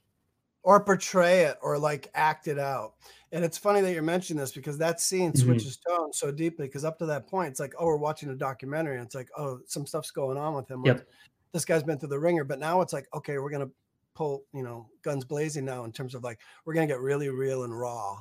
Or 0.63 0.83
portray 0.85 1.43
it 1.43 1.57
or 1.63 1.79
like 1.79 2.11
act 2.15 2.47
it 2.49 2.59
out. 2.59 2.95
And 3.33 3.45
it's 3.45 3.57
funny 3.59 3.81
that 3.81 3.93
you're 3.93 4.03
mentioning 4.03 4.41
this 4.41 4.53
because 4.53 4.77
that 4.79 5.01
scene 5.01 5.33
Mhm. 5.33 5.39
switches 5.39 5.77
tone 5.79 6.13
so 6.13 6.31
deeply. 6.33 6.67
Because 6.67 6.85
up 6.85 6.99
to 6.99 7.07
that 7.07 7.27
point, 7.29 7.51
it's 7.51 7.61
like, 7.61 7.75
oh, 7.79 7.87
we're 7.87 7.97
watching 7.97 8.29
a 8.31 8.35
documentary, 8.35 8.97
and 8.97 9.05
it's 9.07 9.15
like, 9.15 9.29
oh, 9.37 9.61
some 9.67 9.87
stuff's 9.87 10.11
going 10.11 10.37
on 10.37 10.55
with 10.55 10.71
him. 10.71 10.85
Yep. 10.85 10.99
Like, 10.99 11.07
this 11.53 11.65
guy's 11.65 11.83
been 11.83 11.99
through 11.99 12.09
the 12.11 12.19
ringer, 12.19 12.45
but 12.45 12.59
now 12.59 12.81
it's 12.81 12.93
like, 12.93 13.07
okay, 13.15 13.39
we're 13.39 13.51
gonna 13.51 13.71
pull, 14.15 14.45
you 14.53 14.63
know, 14.63 14.89
guns 15.03 15.25
blazing 15.25 15.65
now 15.65 15.85
in 15.85 15.93
terms 15.93 16.15
of 16.15 16.23
like 16.25 16.41
we're 16.65 16.75
gonna 16.75 16.87
get 16.87 17.01
really 17.01 17.29
real 17.29 17.63
and 17.65 17.79
raw 17.79 18.21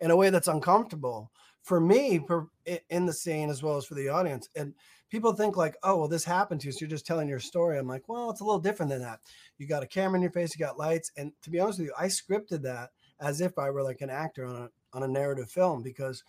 in 0.00 0.10
a 0.10 0.16
way 0.16 0.30
that's 0.30 0.48
uncomfortable 0.48 1.30
for 1.62 1.80
me 1.80 2.18
per, 2.18 2.48
in 2.90 3.06
the 3.06 3.12
scene 3.12 3.48
as 3.48 3.62
well 3.62 3.76
as 3.76 3.84
for 3.86 3.94
the 3.94 4.08
audience. 4.08 4.48
And 4.56 4.74
people 5.12 5.34
think 5.34 5.58
like, 5.58 5.76
oh, 5.82 5.98
well, 5.98 6.08
this 6.08 6.24
happened 6.24 6.62
to 6.62 6.66
you, 6.66 6.72
so 6.72 6.78
you're 6.80 6.88
just 6.88 7.06
telling 7.06 7.28
your 7.28 7.38
story. 7.38 7.78
I'm 7.78 7.86
like, 7.86 8.08
well, 8.08 8.30
it's 8.30 8.40
a 8.40 8.44
little 8.44 8.58
different 8.58 8.90
than 8.90 9.02
that. 9.02 9.20
You 9.58 9.68
got 9.68 9.82
a 9.82 9.86
camera 9.86 10.16
in 10.16 10.22
your 10.22 10.32
face, 10.32 10.58
you 10.58 10.64
got 10.64 10.78
lights, 10.78 11.12
and 11.18 11.32
to 11.42 11.50
be 11.50 11.60
honest 11.60 11.78
with 11.78 11.88
you, 11.88 11.94
I 11.98 12.06
scripted 12.06 12.62
that 12.62 12.90
as 13.20 13.42
if 13.42 13.58
I 13.58 13.70
were 13.70 13.82
like 13.82 14.00
an 14.00 14.08
actor 14.10 14.46
on 14.46 14.56
a 14.56 14.68
on 14.94 15.02
a 15.02 15.08
narrative 15.08 15.50
film 15.50 15.82
because 15.82 16.24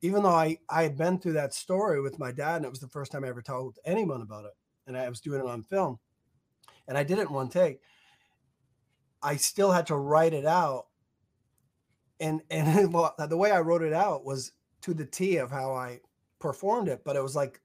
even 0.00 0.22
though 0.22 0.30
I 0.30 0.58
I 0.68 0.82
had 0.82 0.96
been 0.96 1.18
through 1.18 1.34
that 1.34 1.52
story 1.52 2.00
with 2.00 2.18
my 2.18 2.32
dad, 2.32 2.56
and 2.56 2.64
it 2.64 2.70
was 2.70 2.80
the 2.80 2.88
first 2.88 3.12
time 3.12 3.22
I 3.22 3.28
ever 3.28 3.42
told 3.42 3.78
anyone 3.84 4.22
about 4.22 4.46
it, 4.46 4.52
and 4.86 4.96
I 4.96 5.08
was 5.10 5.20
doing 5.20 5.40
it 5.40 5.46
on 5.46 5.62
film, 5.62 5.98
and 6.88 6.96
I 6.96 7.04
did 7.04 7.18
it 7.18 7.28
in 7.28 7.34
one 7.34 7.50
take. 7.50 7.80
I 9.22 9.36
still 9.36 9.72
had 9.72 9.86
to 9.88 9.96
write 9.96 10.32
it 10.32 10.46
out, 10.46 10.86
and 12.18 12.40
and 12.50 12.92
well, 12.94 13.14
the 13.28 13.36
way 13.36 13.50
I 13.50 13.60
wrote 13.60 13.82
it 13.82 13.92
out 13.92 14.24
was 14.24 14.52
to 14.82 14.94
the 14.94 15.04
T 15.04 15.36
of 15.36 15.50
how 15.50 15.74
I 15.74 16.00
performed 16.38 16.88
it, 16.88 17.02
but 17.04 17.16
it 17.16 17.22
was 17.22 17.36
like 17.36 17.60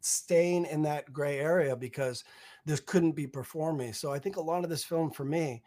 staying 0.00 0.66
in 0.66 0.82
that 0.82 1.12
gray 1.12 1.38
area 1.38 1.74
because 1.76 2.24
this 2.66 2.80
couldn't 2.80 3.12
be 3.12 3.26
performing. 3.26 3.92
So 3.92 4.12
I 4.12 4.18
think 4.18 4.36
a 4.36 4.42
lot 4.42 4.64
of 4.64 4.70
this 4.70 4.84
film 4.84 5.10
for 5.10 5.24
me, 5.24 5.62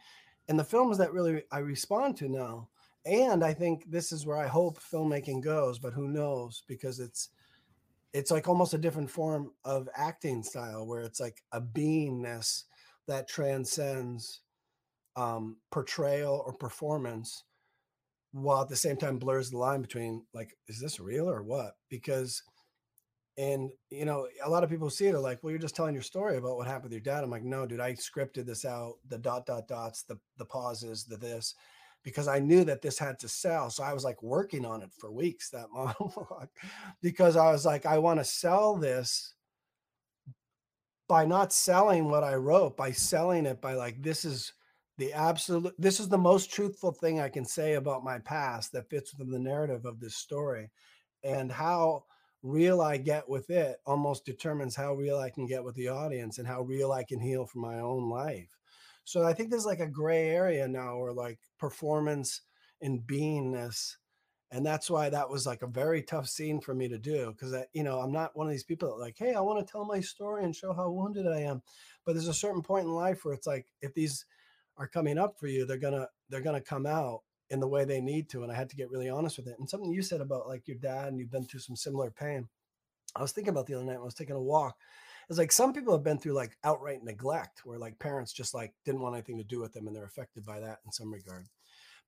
and 0.47 0.59
the 0.59 0.63
films 0.63 0.97
that 0.97 1.13
really 1.13 1.43
I 1.51 1.59
respond 1.59 2.17
to 2.17 2.29
now, 2.29 2.69
and 3.05 3.43
I 3.43 3.53
think 3.53 3.89
this 3.89 4.11
is 4.11 4.25
where 4.25 4.37
I 4.37 4.47
hope 4.47 4.79
filmmaking 4.79 5.41
goes, 5.41 5.79
but 5.79 5.93
who 5.93 6.07
knows 6.07 6.63
because 6.67 6.99
it's 6.99 7.29
it's 8.13 8.29
like 8.29 8.47
almost 8.47 8.75
a 8.75 8.77
different 8.77 9.09
form 9.09 9.51
of 9.65 9.89
acting 9.95 10.43
style 10.43 10.85
where 10.85 11.01
it's 11.01 11.19
like 11.19 11.41
a 11.51 11.59
beingness 11.59 12.65
that 13.07 13.27
transcends 13.27 14.41
um, 15.15 15.57
portrayal 15.71 16.43
or 16.45 16.53
performance 16.53 17.43
while 18.33 18.63
at 18.63 18.69
the 18.69 18.75
same 18.75 18.97
time 18.97 19.17
blurs 19.17 19.51
the 19.51 19.57
line 19.57 19.81
between 19.81 20.25
like 20.33 20.57
is 20.67 20.79
this 20.79 20.99
real 20.99 21.29
or 21.29 21.41
what? 21.43 21.75
Because 21.89 22.43
and 23.37 23.71
you 23.89 24.05
know 24.05 24.27
a 24.43 24.49
lot 24.49 24.63
of 24.63 24.69
people 24.69 24.89
see 24.89 25.07
it 25.07 25.15
are 25.15 25.19
like 25.19 25.39
well 25.41 25.49
you're 25.49 25.59
just 25.59 25.75
telling 25.75 25.93
your 25.93 26.03
story 26.03 26.37
about 26.37 26.55
what 26.55 26.67
happened 26.67 26.85
with 26.85 26.91
your 26.91 27.01
dad. 27.01 27.23
I'm 27.23 27.31
like 27.31 27.43
no 27.43 27.65
dude 27.65 27.79
i 27.79 27.93
scripted 27.93 28.45
this 28.45 28.65
out 28.65 28.95
the 29.07 29.17
dot 29.17 29.45
dot 29.45 29.67
dots 29.67 30.03
the 30.03 30.19
the 30.37 30.45
pauses 30.45 31.05
the 31.05 31.17
this 31.17 31.55
because 32.03 32.27
i 32.27 32.37
knew 32.37 32.63
that 32.63 32.81
this 32.81 32.99
had 32.99 33.17
to 33.19 33.27
sell 33.27 33.69
so 33.71 33.83
i 33.83 33.93
was 33.93 34.03
like 34.03 34.21
working 34.21 34.65
on 34.65 34.83
it 34.83 34.91
for 34.99 35.11
weeks 35.11 35.49
that 35.49 35.67
monologue 35.73 36.49
because 37.01 37.35
i 37.35 37.51
was 37.51 37.65
like 37.65 37.85
i 37.85 37.97
want 37.97 38.19
to 38.19 38.23
sell 38.23 38.75
this 38.75 39.33
by 41.07 41.25
not 41.25 41.51
selling 41.51 42.09
what 42.09 42.23
i 42.23 42.35
wrote 42.35 42.77
by 42.77 42.91
selling 42.91 43.47
it 43.47 43.59
by 43.61 43.73
like 43.73 43.99
this 44.01 44.25
is 44.25 44.53
the 44.97 45.13
absolute 45.13 45.73
this 45.77 45.99
is 45.99 46.09
the 46.09 46.17
most 46.17 46.51
truthful 46.51 46.91
thing 46.91 47.19
i 47.19 47.29
can 47.29 47.45
say 47.45 47.73
about 47.73 48.03
my 48.03 48.19
past 48.19 48.71
that 48.71 48.89
fits 48.89 49.13
within 49.13 49.31
the 49.31 49.39
narrative 49.39 49.85
of 49.85 49.99
this 49.99 50.15
story 50.15 50.69
and 51.23 51.51
how 51.51 52.03
real 52.43 52.81
i 52.81 52.97
get 52.97 53.27
with 53.27 53.49
it 53.49 53.77
almost 53.85 54.25
determines 54.25 54.75
how 54.75 54.93
real 54.93 55.17
i 55.17 55.29
can 55.29 55.45
get 55.45 55.63
with 55.63 55.75
the 55.75 55.87
audience 55.87 56.37
and 56.37 56.47
how 56.47 56.61
real 56.61 56.91
i 56.91 57.03
can 57.03 57.19
heal 57.19 57.45
from 57.45 57.61
my 57.61 57.79
own 57.79 58.09
life. 58.09 58.49
So 59.05 59.23
i 59.23 59.33
think 59.33 59.49
there's 59.49 59.65
like 59.65 59.79
a 59.79 59.87
gray 59.87 60.29
area 60.29 60.67
now 60.67 60.97
where 60.97 61.13
like 61.13 61.39
performance 61.57 62.41
and 62.81 63.01
beingness 63.01 63.95
and 64.51 64.63
that's 64.63 64.89
why 64.89 65.09
that 65.09 65.29
was 65.29 65.47
like 65.47 65.63
a 65.63 65.67
very 65.67 66.03
tough 66.03 66.27
scene 66.27 66.61
for 66.61 66.75
me 66.75 66.87
to 66.87 66.99
do 66.99 67.31
because 67.31 67.53
I, 67.53 67.65
you 67.73 67.83
know 67.83 67.99
i'm 67.99 68.11
not 68.11 68.35
one 68.35 68.45
of 68.45 68.51
these 68.51 68.63
people 68.63 68.89
that 68.89 69.01
like 69.01 69.15
hey 69.17 69.33
i 69.33 69.39
want 69.39 69.65
to 69.65 69.71
tell 69.71 69.85
my 69.85 69.99
story 69.99 70.43
and 70.43 70.55
show 70.55 70.73
how 70.73 70.91
wounded 70.91 71.27
i 71.27 71.39
am 71.39 71.61
but 72.05 72.13
there's 72.13 72.27
a 72.27 72.33
certain 72.33 72.61
point 72.61 72.85
in 72.85 72.91
life 72.91 73.23
where 73.23 73.33
it's 73.33 73.47
like 73.47 73.65
if 73.81 73.93
these 73.93 74.25
are 74.77 74.87
coming 74.87 75.17
up 75.17 75.39
for 75.39 75.47
you, 75.47 75.65
they're 75.65 75.77
gonna 75.77 76.07
they're 76.29 76.41
gonna 76.41 76.61
come 76.61 76.85
out 76.85 77.21
in 77.49 77.59
the 77.59 77.67
way 77.67 77.85
they 77.85 78.01
need 78.01 78.29
to. 78.29 78.43
And 78.43 78.51
I 78.51 78.55
had 78.55 78.69
to 78.69 78.75
get 78.75 78.89
really 78.89 79.09
honest 79.09 79.37
with 79.37 79.47
it. 79.47 79.57
And 79.59 79.69
something 79.69 79.91
you 79.91 80.01
said 80.01 80.21
about 80.21 80.47
like 80.47 80.67
your 80.67 80.77
dad 80.77 81.09
and 81.09 81.19
you've 81.19 81.31
been 81.31 81.45
through 81.45 81.59
some 81.59 81.75
similar 81.75 82.09
pain. 82.09 82.47
I 83.15 83.21
was 83.21 83.31
thinking 83.31 83.51
about 83.51 83.67
the 83.67 83.75
other 83.75 83.83
night 83.83 83.93
when 83.93 84.01
I 84.01 84.05
was 84.05 84.15
taking 84.15 84.35
a 84.35 84.41
walk. 84.41 84.75
It's 85.29 85.37
like 85.37 85.51
some 85.51 85.71
people 85.71 85.93
have 85.93 86.03
been 86.03 86.17
through 86.17 86.33
like 86.33 86.57
outright 86.63 87.03
neglect 87.03 87.61
where 87.63 87.77
like 87.77 87.99
parents 87.99 88.33
just 88.33 88.53
like 88.53 88.73
didn't 88.85 89.01
want 89.01 89.15
anything 89.15 89.37
to 89.37 89.43
do 89.43 89.59
with 89.59 89.71
them 89.71 89.87
and 89.87 89.95
they're 89.95 90.03
affected 90.03 90.45
by 90.45 90.59
that 90.59 90.79
in 90.85 90.91
some 90.91 91.13
regard. 91.13 91.45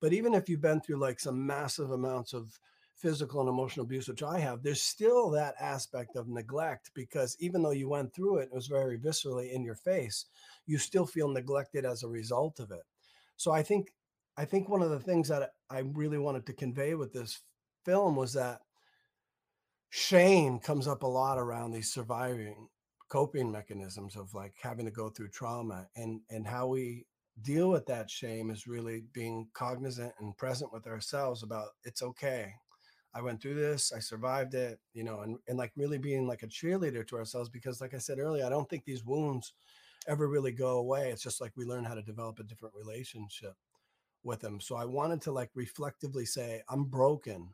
But 0.01 0.13
even 0.13 0.33
if 0.33 0.49
you've 0.49 0.61
been 0.61 0.81
through 0.81 0.97
like 0.97 1.19
some 1.19 1.45
massive 1.45 1.91
amounts 1.91 2.33
of 2.33 2.59
physical 2.95 3.41
and 3.41 3.49
emotional 3.49 3.85
abuse, 3.85 4.07
which 4.07 4.23
I 4.23 4.39
have, 4.39 4.63
there's 4.63 4.81
still 4.81 5.29
that 5.31 5.55
aspect 5.59 6.15
of 6.15 6.27
neglect 6.27 6.91
because 6.93 7.35
even 7.39 7.61
though 7.61 7.71
you 7.71 7.89
went 7.89 8.13
through 8.13 8.37
it, 8.37 8.49
it 8.51 8.55
was 8.55 8.67
very 8.67 8.97
viscerally 8.97 9.51
in 9.51 9.63
your 9.63 9.75
face, 9.75 10.25
you 10.65 10.77
still 10.77 11.05
feel 11.05 11.27
neglected 11.27 11.85
as 11.85 12.03
a 12.03 12.07
result 12.07 12.59
of 12.59 12.71
it. 12.71 12.83
So 13.37 13.51
I 13.51 13.63
think 13.63 13.91
I 14.37 14.45
think 14.45 14.67
one 14.67 14.81
of 14.81 14.89
the 14.89 14.99
things 14.99 15.29
that 15.29 15.51
I 15.69 15.79
really 15.79 16.17
wanted 16.17 16.45
to 16.47 16.53
convey 16.53 16.95
with 16.95 17.13
this 17.13 17.41
film 17.85 18.15
was 18.15 18.33
that 18.33 18.61
shame 19.89 20.59
comes 20.59 20.87
up 20.87 21.03
a 21.03 21.07
lot 21.07 21.37
around 21.37 21.71
these 21.71 21.91
surviving 21.91 22.67
coping 23.07 23.51
mechanisms 23.51 24.15
of 24.15 24.33
like 24.33 24.55
having 24.61 24.85
to 24.85 24.91
go 24.91 25.09
through 25.09 25.29
trauma 25.29 25.87
and 25.95 26.19
and 26.29 26.47
how 26.47 26.67
we 26.67 27.05
deal 27.43 27.69
with 27.69 27.85
that 27.85 28.09
shame 28.09 28.49
is 28.49 28.67
really 28.67 29.03
being 29.13 29.47
cognizant 29.53 30.11
and 30.19 30.35
present 30.37 30.73
with 30.73 30.87
ourselves 30.87 31.43
about 31.43 31.67
it's 31.83 32.01
okay 32.01 32.53
I 33.15 33.21
went 33.21 33.41
through 33.41 33.55
this, 33.55 33.93
I 33.95 33.99
survived 33.99 34.55
it, 34.55 34.79
you 34.93 35.05
know, 35.05 35.21
and, 35.21 35.37
and 35.47 35.57
like 35.57 35.71
really 35.77 35.97
being 35.97 36.27
like 36.27 36.43
a 36.43 36.47
cheerleader 36.47 37.07
to 37.07 37.15
ourselves 37.15 37.49
because, 37.49 37.79
like 37.79 37.93
I 37.93 37.97
said 37.97 38.19
earlier, 38.19 38.45
I 38.45 38.49
don't 38.49 38.69
think 38.69 38.83
these 38.83 39.05
wounds 39.05 39.53
ever 40.07 40.27
really 40.27 40.51
go 40.51 40.79
away. 40.79 41.11
It's 41.11 41.23
just 41.23 41.39
like 41.39 41.53
we 41.55 41.65
learn 41.65 41.85
how 41.85 41.95
to 41.95 42.01
develop 42.01 42.39
a 42.39 42.43
different 42.43 42.75
relationship 42.75 43.55
with 44.23 44.41
them. 44.41 44.59
So 44.59 44.75
I 44.75 44.83
wanted 44.83 45.21
to 45.21 45.31
like 45.31 45.49
reflectively 45.55 46.25
say, 46.25 46.61
I'm 46.67 46.83
broken 46.83 47.49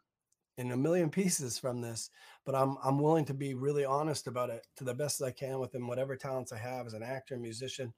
in 0.57 0.71
a 0.71 0.77
million 0.77 1.09
pieces 1.11 1.59
from 1.59 1.79
this, 1.81 2.09
but 2.43 2.55
I'm 2.55 2.77
I'm 2.83 2.99
willing 2.99 3.25
to 3.25 3.33
be 3.33 3.53
really 3.53 3.85
honest 3.85 4.25
about 4.25 4.49
it 4.49 4.65
to 4.77 4.83
the 4.83 4.95
best 4.95 5.21
I 5.21 5.31
can 5.31 5.59
within 5.59 5.85
whatever 5.85 6.15
talents 6.15 6.51
I 6.51 6.57
have 6.57 6.87
as 6.87 6.93
an 6.93 7.03
actor, 7.03 7.37
musician, 7.37 7.93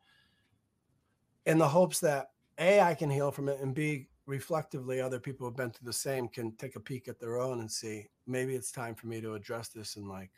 in 1.46 1.58
the 1.58 1.68
hopes 1.68 2.00
that 2.02 2.32
A, 2.58 2.82
I 2.82 2.96
can 2.96 3.10
heal 3.10 3.32
from 3.32 3.50
it 3.50 3.60
and 3.62 3.74
B, 3.74 4.10
reflectively 4.26 5.02
other 5.02 5.20
people 5.20 5.46
who've 5.46 5.58
been 5.58 5.72
through 5.72 5.86
the 5.86 5.94
same 5.94 6.28
can 6.28 6.52
take 6.54 6.76
a 6.76 6.80
peek 6.80 7.08
at 7.08 7.20
their 7.20 7.40
own 7.40 7.60
and 7.60 7.70
see 7.70 8.08
maybe 8.26 8.56
it's 8.56 8.72
time 8.72 8.96
for 8.96 9.08
me 9.08 9.20
to 9.20 9.34
address 9.34 9.68
this 9.70 9.98
and 9.98 10.08
like 10.08 10.32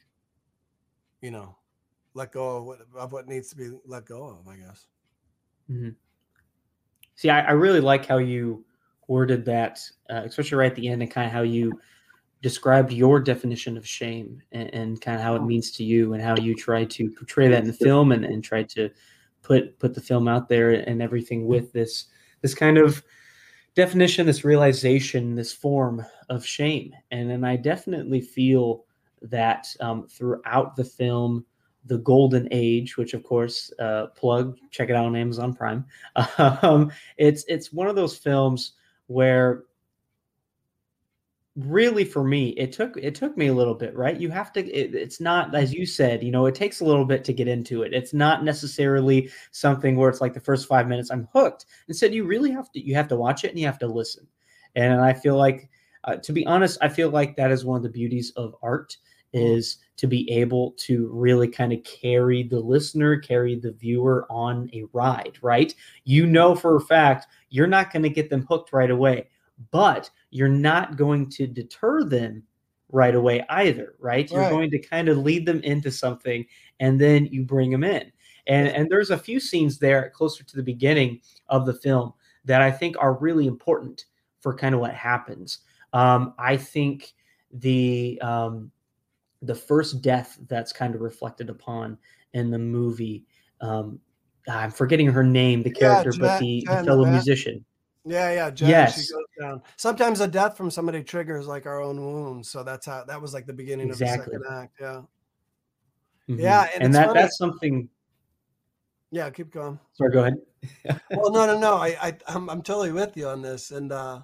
you 1.21 1.29
know 1.29 1.55
let 2.13 2.31
go 2.31 2.57
of 2.57 2.63
what, 2.65 2.79
of 2.95 3.11
what 3.11 3.27
needs 3.27 3.49
to 3.49 3.55
be 3.55 3.69
let 3.85 4.05
go 4.05 4.25
of 4.25 4.47
i 4.47 4.55
guess 4.55 4.87
mm-hmm. 5.69 5.89
see 7.15 7.29
I, 7.29 7.41
I, 7.41 7.51
really 7.51 7.79
like 7.79 8.05
how 8.05 8.17
you 8.17 8.65
worded 9.07 9.45
that 9.45 9.79
uh, 10.09 10.21
especially 10.25 10.57
right 10.57 10.71
at 10.71 10.75
the 10.75 10.87
end 10.87 11.03
and 11.03 11.11
kind 11.11 11.27
of 11.27 11.31
how 11.31 11.43
you 11.43 11.79
described 12.41 12.91
your 12.91 13.19
definition 13.19 13.77
of 13.77 13.87
shame 13.87 14.41
and, 14.51 14.73
and 14.73 15.01
kind 15.01 15.15
of 15.15 15.21
how 15.21 15.35
it 15.35 15.41
oh. 15.41 15.45
means 15.45 15.71
to 15.71 15.83
you 15.83 16.13
and 16.13 16.23
how 16.23 16.35
you 16.37 16.55
try 16.55 16.85
to 16.85 17.11
portray 17.11 17.47
that 17.47 17.61
in 17.61 17.67
the 17.67 17.73
film 17.73 18.11
and, 18.11 18.25
and 18.25 18.43
try 18.43 18.63
to 18.63 18.89
put 19.43 19.77
put 19.77 19.93
the 19.93 20.01
film 20.01 20.27
out 20.27 20.49
there 20.49 20.71
and 20.71 21.03
everything 21.03 21.45
with 21.45 21.71
this 21.71 22.05
this 22.41 22.55
kind 22.55 22.79
of 22.79 23.03
definition, 23.75 24.25
this 24.25 24.43
realization, 24.43 25.35
this 25.35 25.53
form 25.53 26.05
of 26.29 26.45
shame. 26.45 26.93
And 27.11 27.29
then 27.29 27.43
I 27.43 27.57
definitely 27.57 28.21
feel 28.21 28.85
that 29.21 29.67
um, 29.79 30.07
throughout 30.07 30.75
the 30.75 30.83
film, 30.83 31.45
the 31.85 31.97
golden 31.99 32.47
age, 32.51 32.97
which 32.97 33.13
of 33.13 33.23
course, 33.23 33.71
uh, 33.79 34.07
plug, 34.07 34.57
check 34.71 34.89
it 34.89 34.95
out 34.95 35.05
on 35.05 35.15
Amazon 35.15 35.53
Prime. 35.53 35.85
Um, 36.37 36.91
it's 37.17 37.45
it's 37.47 37.71
one 37.71 37.87
of 37.87 37.95
those 37.95 38.17
films 38.17 38.73
where 39.07 39.63
really 41.55 42.03
for 42.03 42.21
me 42.21 42.49
it 42.49 42.73
took 42.73 42.97
it 42.97 43.15
took 43.15 43.37
me 43.37 43.47
a 43.47 43.53
little 43.53 43.73
bit 43.73 43.95
right? 43.95 44.19
You 44.19 44.29
have 44.29 44.51
to 44.53 44.65
it, 44.65 44.93
it's 44.93 45.21
not 45.21 45.55
as 45.55 45.73
you 45.73 45.85
said 45.85 46.21
you 46.21 46.31
know 46.31 46.47
it 46.47 46.55
takes 46.55 46.81
a 46.81 46.85
little 46.85 47.05
bit 47.05 47.23
to 47.25 47.33
get 47.33 47.47
into 47.47 47.83
it. 47.83 47.93
It's 47.93 48.13
not 48.13 48.43
necessarily 48.43 49.31
something 49.51 49.95
where 49.95 50.09
it's 50.09 50.19
like 50.19 50.33
the 50.33 50.39
first 50.39 50.67
five 50.67 50.87
minutes 50.87 51.11
i'm 51.11 51.29
hooked. 51.31 51.65
Instead 51.87 52.13
you 52.13 52.25
really 52.25 52.51
have 52.51 52.71
to 52.73 52.85
you 52.85 52.93
have 52.95 53.07
to 53.07 53.15
watch 53.15 53.45
it 53.45 53.51
and 53.51 53.59
you 53.59 53.65
have 53.65 53.79
to 53.79 53.87
listen. 53.87 54.27
And 54.75 54.99
i 54.99 55.13
feel 55.13 55.37
like 55.37 55.69
uh, 56.03 56.17
to 56.17 56.33
be 56.33 56.45
honest 56.45 56.77
i 56.81 56.89
feel 56.89 57.09
like 57.09 57.37
that 57.37 57.51
is 57.51 57.63
one 57.63 57.77
of 57.77 57.83
the 57.83 57.89
beauties 57.89 58.33
of 58.35 58.55
art 58.61 58.97
mm-hmm. 59.33 59.45
is 59.45 59.77
to 59.95 60.07
be 60.07 60.29
able 60.29 60.71
to 60.77 61.09
really 61.13 61.47
kind 61.47 61.71
of 61.71 61.81
carry 61.85 62.43
the 62.43 62.59
listener 62.59 63.17
carry 63.17 63.55
the 63.55 63.71
viewer 63.71 64.27
on 64.29 64.69
a 64.73 64.83
ride 64.91 65.37
right? 65.41 65.73
You 66.03 66.25
know 66.25 66.53
for 66.53 66.75
a 66.75 66.81
fact 66.81 67.27
you're 67.49 67.65
not 67.65 67.93
going 67.93 68.03
to 68.03 68.09
get 68.09 68.29
them 68.29 68.45
hooked 68.49 68.73
right 68.73 68.91
away 68.91 69.29
but 69.71 70.09
you're 70.31 70.47
not 70.47 70.97
going 70.97 71.29
to 71.29 71.47
deter 71.47 72.03
them 72.03 72.43
right 72.89 73.15
away 73.15 73.43
either, 73.49 73.95
right? 73.99 74.29
You're 74.29 74.49
going 74.49 74.71
to 74.71 74.79
kind 74.79 75.09
of 75.09 75.17
lead 75.17 75.45
them 75.45 75.61
into 75.61 75.91
something 75.91 76.45
and 76.79 76.99
then 76.99 77.25
you 77.25 77.43
bring 77.43 77.71
them 77.71 77.83
in. 77.83 78.11
And 78.47 78.67
and 78.67 78.89
there's 78.89 79.09
a 79.09 79.17
few 79.17 79.39
scenes 79.39 79.79
there 79.79 80.11
closer 80.11 80.43
to 80.43 80.55
the 80.55 80.63
beginning 80.63 81.21
of 81.47 81.65
the 81.65 81.73
film 81.73 82.13
that 82.45 82.61
I 82.61 82.71
think 82.71 82.95
are 82.99 83.13
really 83.13 83.47
important 83.47 84.05
for 84.39 84.53
kind 84.55 84.75
of 84.75 84.81
what 84.81 84.93
happens. 84.93 85.59
Um, 85.93 86.35
I 86.37 86.57
think 86.57 87.13
the 87.51 88.19
um, 88.21 88.71
the 89.41 89.55
first 89.55 90.01
death 90.01 90.37
that's 90.47 90.71
kind 90.71 90.93
of 90.93 91.01
reflected 91.01 91.49
upon 91.49 91.97
in 92.33 92.51
the 92.51 92.59
movie. 92.59 93.25
Um, 93.61 93.99
I'm 94.47 94.71
forgetting 94.71 95.07
her 95.07 95.23
name, 95.23 95.63
the 95.63 95.71
character, 95.71 96.11
yeah, 96.13 96.19
but 96.19 96.39
the, 96.39 96.63
the 96.69 96.83
fellow 96.83 97.05
musician. 97.05 97.65
Yeah, 98.05 98.31
yeah. 98.31 98.49
Jen, 98.51 98.69
yes. 98.69 99.11
Sometimes 99.77 100.21
a 100.21 100.27
death 100.27 100.55
from 100.55 100.69
somebody 100.69 101.03
triggers 101.03 101.47
like 101.47 101.65
our 101.65 101.81
own 101.81 101.99
wounds. 101.99 102.49
So 102.49 102.63
that's 102.63 102.85
how 102.85 103.03
that 103.05 103.19
was 103.19 103.33
like 103.33 103.47
the 103.47 103.53
beginning 103.53 103.87
exactly. 103.87 104.35
of 104.35 104.41
the 104.41 104.47
second 104.47 104.61
act. 104.61 104.73
Yeah. 104.79 105.01
Mm-hmm. 106.29 106.39
Yeah. 106.39 106.67
And, 106.75 106.83
and 106.83 106.95
that 106.95 107.07
funny. 107.07 107.21
that's 107.21 107.37
something. 107.37 107.89
Yeah, 109.11 109.29
keep 109.31 109.51
going. 109.51 109.79
Sorry, 109.93 110.11
go 110.11 110.19
ahead. 110.19 110.35
well, 111.11 111.31
no, 111.31 111.47
no, 111.47 111.57
no. 111.57 111.75
I, 111.75 111.97
I 112.01 112.17
I'm, 112.27 112.49
I'm 112.49 112.61
totally 112.61 112.91
with 112.91 113.17
you 113.17 113.27
on 113.27 113.41
this. 113.41 113.71
And 113.71 113.91
uh 113.91 114.21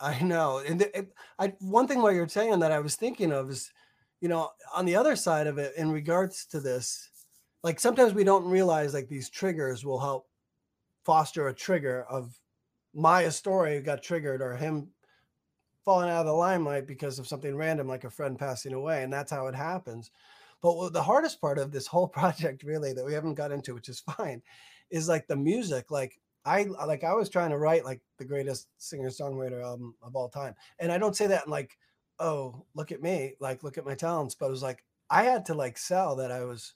I 0.00 0.20
know. 0.20 0.58
And 0.58 0.82
it, 0.82 1.14
I 1.38 1.54
one 1.60 1.86
thing 1.86 2.02
while 2.02 2.12
you're 2.12 2.28
saying 2.28 2.58
that 2.60 2.72
I 2.72 2.80
was 2.80 2.96
thinking 2.96 3.32
of 3.32 3.48
is, 3.48 3.70
you 4.20 4.28
know, 4.28 4.50
on 4.74 4.86
the 4.86 4.96
other 4.96 5.14
side 5.14 5.46
of 5.46 5.58
it, 5.58 5.74
in 5.76 5.92
regards 5.92 6.46
to 6.46 6.60
this, 6.60 7.10
like 7.62 7.78
sometimes 7.78 8.12
we 8.12 8.24
don't 8.24 8.44
realize 8.44 8.92
like 8.92 9.08
these 9.08 9.30
triggers 9.30 9.84
will 9.84 10.00
help 10.00 10.26
foster 11.04 11.48
a 11.48 11.54
trigger 11.54 12.04
of 12.08 12.38
my 12.94 13.28
story 13.28 13.80
got 13.80 14.02
triggered 14.02 14.40
or 14.40 14.56
him 14.56 14.88
falling 15.84 16.08
out 16.08 16.20
of 16.20 16.26
the 16.26 16.32
limelight 16.32 16.86
because 16.86 17.18
of 17.18 17.26
something 17.26 17.56
random 17.56 17.86
like 17.86 18.04
a 18.04 18.10
friend 18.10 18.38
passing 18.38 18.72
away 18.72 19.02
and 19.02 19.12
that's 19.12 19.30
how 19.30 19.46
it 19.46 19.54
happens. 19.54 20.10
But 20.62 20.90
the 20.90 21.02
hardest 21.02 21.40
part 21.40 21.58
of 21.58 21.72
this 21.72 21.86
whole 21.88 22.08
project 22.08 22.62
really 22.62 22.92
that 22.92 23.04
we 23.04 23.12
haven't 23.12 23.34
got 23.34 23.52
into 23.52 23.74
which 23.74 23.88
is 23.88 24.00
fine 24.00 24.42
is 24.90 25.08
like 25.08 25.26
the 25.26 25.36
music. 25.36 25.90
Like 25.90 26.18
i 26.46 26.64
like 26.86 27.04
i 27.04 27.14
was 27.14 27.30
trying 27.30 27.48
to 27.48 27.58
write 27.58 27.86
like 27.86 28.02
the 28.18 28.24
greatest 28.24 28.68
singer 28.76 29.08
songwriter 29.08 29.62
album 29.62 29.94
of 30.02 30.14
all 30.14 30.28
time. 30.28 30.54
And 30.78 30.92
i 30.92 30.98
don't 30.98 31.16
say 31.16 31.26
that 31.26 31.48
like 31.48 31.76
oh 32.18 32.64
look 32.74 32.92
at 32.92 33.02
me 33.02 33.34
like 33.40 33.62
look 33.64 33.76
at 33.76 33.86
my 33.86 33.94
talents 33.94 34.36
but 34.36 34.46
it 34.46 34.50
was 34.50 34.62
like 34.62 34.84
i 35.10 35.24
had 35.24 35.44
to 35.46 35.54
like 35.54 35.76
sell 35.76 36.14
that 36.14 36.30
i 36.30 36.44
was 36.44 36.74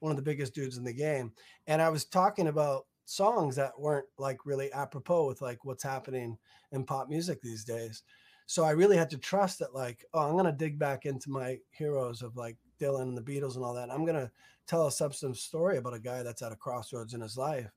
one 0.00 0.10
of 0.10 0.16
the 0.16 0.22
biggest 0.22 0.54
dudes 0.54 0.76
in 0.76 0.84
the 0.84 0.92
game. 0.92 1.32
And 1.66 1.80
i 1.80 1.88
was 1.88 2.04
talking 2.04 2.48
about 2.48 2.86
songs 3.08 3.56
that 3.56 3.72
weren't 3.80 4.04
like 4.18 4.44
really 4.44 4.70
apropos 4.74 5.26
with 5.26 5.40
like 5.40 5.64
what's 5.64 5.82
happening 5.82 6.36
in 6.72 6.84
pop 6.84 7.08
music 7.08 7.40
these 7.40 7.64
days. 7.64 8.02
So 8.44 8.64
I 8.64 8.72
really 8.72 8.98
had 8.98 9.08
to 9.10 9.18
trust 9.18 9.58
that 9.60 9.74
like, 9.74 10.04
oh, 10.12 10.28
I'm 10.28 10.36
gonna 10.36 10.52
dig 10.52 10.78
back 10.78 11.06
into 11.06 11.30
my 11.30 11.58
heroes 11.70 12.20
of 12.20 12.36
like 12.36 12.58
Dylan 12.78 13.02
and 13.02 13.16
the 13.16 13.22
Beatles 13.22 13.56
and 13.56 13.64
all 13.64 13.72
that. 13.72 13.90
I'm 13.90 14.04
gonna 14.04 14.30
tell 14.66 14.86
a 14.86 14.92
substantive 14.92 15.38
story 15.38 15.78
about 15.78 15.94
a 15.94 15.98
guy 15.98 16.22
that's 16.22 16.42
at 16.42 16.52
a 16.52 16.56
crossroads 16.56 17.14
in 17.14 17.22
his 17.22 17.38
life. 17.38 17.70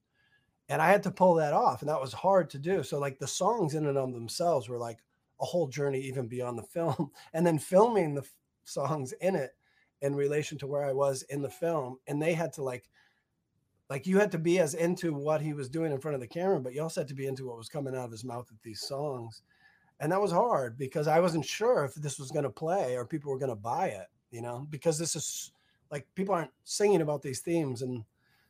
And 0.67 0.81
I 0.81 0.89
had 0.91 1.03
to 1.03 1.11
pull 1.11 1.35
that 1.35 1.53
off, 1.53 1.81
and 1.81 1.89
that 1.89 2.01
was 2.01 2.11
hard 2.11 2.49
to 2.49 2.59
do. 2.59 2.83
So 2.83 2.99
like 2.99 3.17
the 3.17 3.27
songs 3.27 3.73
in 3.73 3.85
and 3.85 3.97
of 3.97 4.11
themselves 4.11 4.67
were 4.67 4.77
like 4.77 4.99
a 5.39 5.45
whole 5.45 5.67
journey 5.67 6.01
even 6.01 6.27
beyond 6.27 6.57
the 6.57 6.63
film. 6.73 7.11
And 7.33 7.47
then 7.47 7.57
filming 7.57 8.15
the 8.15 8.21
f- 8.21 8.33
songs 8.65 9.13
in 9.21 9.35
it 9.35 9.51
in 10.01 10.13
relation 10.13 10.57
to 10.57 10.67
where 10.67 10.83
I 10.83 10.91
was 10.91 11.21
in 11.23 11.41
the 11.41 11.49
film. 11.49 11.99
And 12.07 12.21
they 12.21 12.33
had 12.33 12.51
to 12.53 12.63
like 12.63 12.89
like 13.91 14.07
you 14.07 14.19
had 14.19 14.31
to 14.31 14.37
be 14.37 14.57
as 14.57 14.73
into 14.73 15.13
what 15.13 15.41
he 15.41 15.51
was 15.51 15.67
doing 15.67 15.91
in 15.91 15.99
front 15.99 16.15
of 16.15 16.21
the 16.21 16.27
camera, 16.27 16.61
but 16.61 16.73
you 16.73 16.81
also 16.81 17.01
had 17.01 17.09
to 17.09 17.13
be 17.13 17.27
into 17.27 17.45
what 17.45 17.57
was 17.57 17.67
coming 17.67 17.93
out 17.93 18.05
of 18.05 18.11
his 18.11 18.23
mouth 18.23 18.49
with 18.49 18.61
these 18.63 18.79
songs. 18.79 19.41
And 19.99 20.09
that 20.13 20.21
was 20.21 20.31
hard 20.31 20.77
because 20.77 21.09
I 21.09 21.19
wasn't 21.19 21.43
sure 21.43 21.83
if 21.83 21.95
this 21.95 22.17
was 22.17 22.31
going 22.31 22.45
to 22.45 22.49
play 22.49 22.95
or 22.95 23.05
people 23.05 23.33
were 23.33 23.37
going 23.37 23.49
to 23.49 23.55
buy 23.57 23.87
it, 23.87 24.07
you 24.31 24.41
know, 24.41 24.65
because 24.69 24.97
this 24.97 25.13
is 25.13 25.51
like 25.91 26.07
people 26.15 26.33
aren't 26.33 26.53
singing 26.63 27.01
about 27.01 27.21
these 27.21 27.41
themes 27.41 27.81
in 27.81 28.05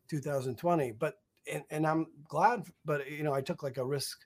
2020. 0.10 0.92
But, 0.92 1.18
and, 1.52 1.64
and 1.72 1.88
I'm 1.88 2.06
glad, 2.28 2.68
but, 2.86 3.10
you 3.10 3.24
know, 3.24 3.34
I 3.34 3.42
took 3.42 3.64
like 3.64 3.78
a 3.78 3.84
risk 3.84 4.20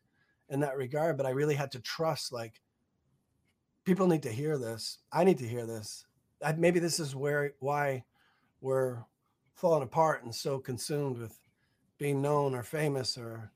in 0.50 0.60
that 0.60 0.76
regard, 0.76 1.16
but 1.16 1.26
I 1.26 1.30
really 1.30 1.56
had 1.56 1.72
to 1.72 1.80
trust 1.80 2.34
like 2.34 2.60
people 3.86 4.08
need 4.08 4.24
to 4.24 4.34
hear 4.34 4.58
this. 4.58 4.98
I 5.14 5.24
need 5.24 5.38
to 5.38 5.48
hear 5.48 5.66
this. 5.66 6.06
I, 6.44 6.52
maybe 6.52 6.80
this 6.80 7.00
is 7.00 7.16
where, 7.16 7.54
why 7.60 8.04
we're 8.60 9.06
falling 9.56 9.84
apart 9.84 10.24
and 10.24 10.34
so 10.34 10.60
consumed 10.60 11.18
with 11.18 11.38
being 11.98 12.22
known 12.22 12.54
or 12.54 12.64
famous 12.64 13.18
or 13.18 13.52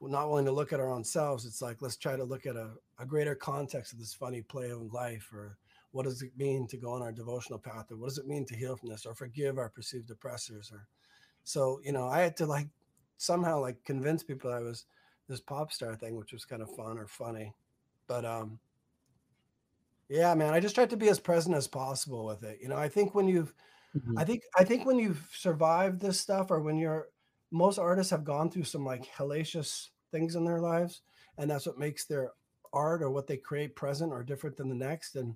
not 0.00 0.28
willing 0.28 0.44
to 0.44 0.52
look 0.52 0.72
at 0.72 0.80
our 0.80 0.90
own 0.90 1.04
selves. 1.04 1.46
It's 1.46 1.62
like, 1.62 1.80
let's 1.80 1.96
try 1.96 2.16
to 2.16 2.24
look 2.24 2.44
at 2.44 2.56
a, 2.56 2.72
a 2.98 3.06
greater 3.06 3.34
context 3.34 3.92
of 3.92 3.98
this 3.98 4.12
funny 4.12 4.42
play 4.42 4.70
of 4.70 4.92
life 4.92 5.30
or 5.32 5.56
what 5.96 6.04
does 6.04 6.20
it 6.20 6.32
mean 6.36 6.66
to 6.66 6.76
go 6.76 6.92
on 6.92 7.00
our 7.00 7.10
devotional 7.10 7.58
path 7.58 7.90
or 7.90 7.96
what 7.96 8.08
does 8.08 8.18
it 8.18 8.26
mean 8.26 8.44
to 8.44 8.54
heal 8.54 8.76
from 8.76 8.90
this 8.90 9.06
or 9.06 9.14
forgive 9.14 9.56
our 9.56 9.70
perceived 9.70 10.10
oppressors 10.10 10.70
or 10.70 10.86
so 11.42 11.80
you 11.82 11.90
know 11.90 12.06
i 12.06 12.20
had 12.20 12.36
to 12.36 12.44
like 12.44 12.68
somehow 13.16 13.58
like 13.58 13.82
convince 13.82 14.22
people 14.22 14.52
i 14.52 14.58
was 14.58 14.84
this 15.26 15.40
pop 15.40 15.72
star 15.72 15.96
thing 15.96 16.14
which 16.14 16.34
was 16.34 16.44
kind 16.44 16.60
of 16.60 16.74
fun 16.76 16.98
or 16.98 17.06
funny 17.06 17.54
but 18.06 18.26
um 18.26 18.58
yeah 20.10 20.34
man 20.34 20.52
i 20.52 20.60
just 20.60 20.74
tried 20.74 20.90
to 20.90 20.98
be 20.98 21.08
as 21.08 21.18
present 21.18 21.56
as 21.56 21.66
possible 21.66 22.26
with 22.26 22.42
it 22.44 22.58
you 22.60 22.68
know 22.68 22.76
i 22.76 22.90
think 22.90 23.14
when 23.14 23.26
you've 23.26 23.54
Mm-hmm. 23.96 24.18
I 24.18 24.24
think 24.24 24.42
I 24.58 24.64
think 24.64 24.86
when 24.86 24.98
you've 24.98 25.26
survived 25.32 26.00
this 26.00 26.20
stuff, 26.20 26.50
or 26.50 26.60
when 26.60 26.76
you're 26.76 27.08
most 27.50 27.78
artists 27.78 28.10
have 28.10 28.24
gone 28.24 28.50
through 28.50 28.64
some 28.64 28.84
like 28.84 29.06
hellacious 29.06 29.88
things 30.12 30.36
in 30.36 30.44
their 30.44 30.60
lives, 30.60 31.02
and 31.38 31.50
that's 31.50 31.66
what 31.66 31.78
makes 31.78 32.04
their 32.04 32.32
art 32.72 33.02
or 33.02 33.10
what 33.10 33.26
they 33.26 33.36
create 33.36 33.76
present 33.76 34.12
or 34.12 34.22
different 34.22 34.56
than 34.56 34.68
the 34.68 34.74
next. 34.74 35.16
And 35.16 35.34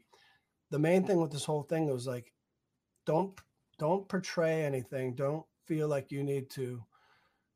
the 0.70 0.78
main 0.78 1.04
thing 1.04 1.20
with 1.20 1.32
this 1.32 1.44
whole 1.44 1.62
thing 1.62 1.88
was 1.88 2.06
like, 2.06 2.32
don't 3.06 3.38
don't 3.78 4.08
portray 4.08 4.64
anything. 4.64 5.14
Don't 5.14 5.44
feel 5.66 5.88
like 5.88 6.12
you 6.12 6.22
need 6.22 6.50
to 6.50 6.84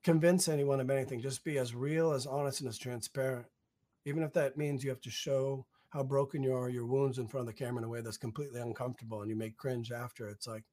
convince 0.03 0.49
anyone 0.49 0.81
of 0.81 0.91
anything. 0.91 1.21
Just 1.21 1.45
be 1.45 1.59
as 1.59 1.75
real, 1.75 2.13
as 2.13 2.27
honest, 2.27 2.61
and 2.61 2.69
as 2.69 2.79
transparent. 2.79 3.47
Even 4.07 4.23
if 4.23 4.33
that 4.35 4.57
means 4.57 4.83
you 4.83 4.91
have 4.91 5.01
to 5.03 5.11
show 5.11 5.67
how 5.91 6.03
broken 6.03 6.43
you 6.43 6.55
are, 6.55 6.69
your 6.69 6.87
wounds 6.87 7.19
in 7.19 7.29
front 7.29 7.49
of 7.49 7.55
the 7.55 7.59
camera 7.59 7.79
in 7.79 7.85
a 7.85 7.89
way 7.89 8.01
that's 8.01 8.17
completely 8.17 8.61
uncomfortable 8.61 9.21
and 9.21 9.31
you 9.31 9.37
make 9.37 9.57
cringe 9.57 9.93
after. 9.93 10.29
It's 10.29 10.47
like 10.47 10.65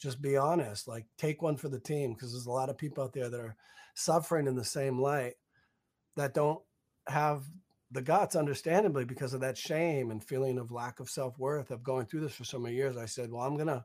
just 0.00 0.22
be 0.22 0.36
honest 0.36 0.86
like 0.86 1.06
take 1.16 1.42
one 1.42 1.56
for 1.56 1.68
the 1.68 1.80
team 1.80 2.14
because 2.14 2.32
there's 2.32 2.46
a 2.46 2.50
lot 2.50 2.70
of 2.70 2.78
people 2.78 3.02
out 3.02 3.12
there 3.12 3.28
that 3.28 3.40
are 3.40 3.56
suffering 3.94 4.46
in 4.46 4.54
the 4.54 4.64
same 4.64 5.00
light 5.00 5.34
that 6.16 6.34
don't 6.34 6.60
have 7.08 7.44
the 7.90 8.02
guts 8.02 8.36
understandably 8.36 9.04
because 9.04 9.32
of 9.32 9.40
that 9.40 9.56
shame 9.56 10.10
and 10.10 10.22
feeling 10.22 10.58
of 10.58 10.70
lack 10.70 11.00
of 11.00 11.08
self-worth 11.10 11.70
of 11.70 11.82
going 11.82 12.06
through 12.06 12.20
this 12.20 12.34
for 12.34 12.44
so 12.44 12.58
many 12.58 12.74
years. 12.74 12.96
I 12.96 13.06
said 13.06 13.32
well 13.32 13.42
i'm 13.42 13.56
gonna 13.56 13.84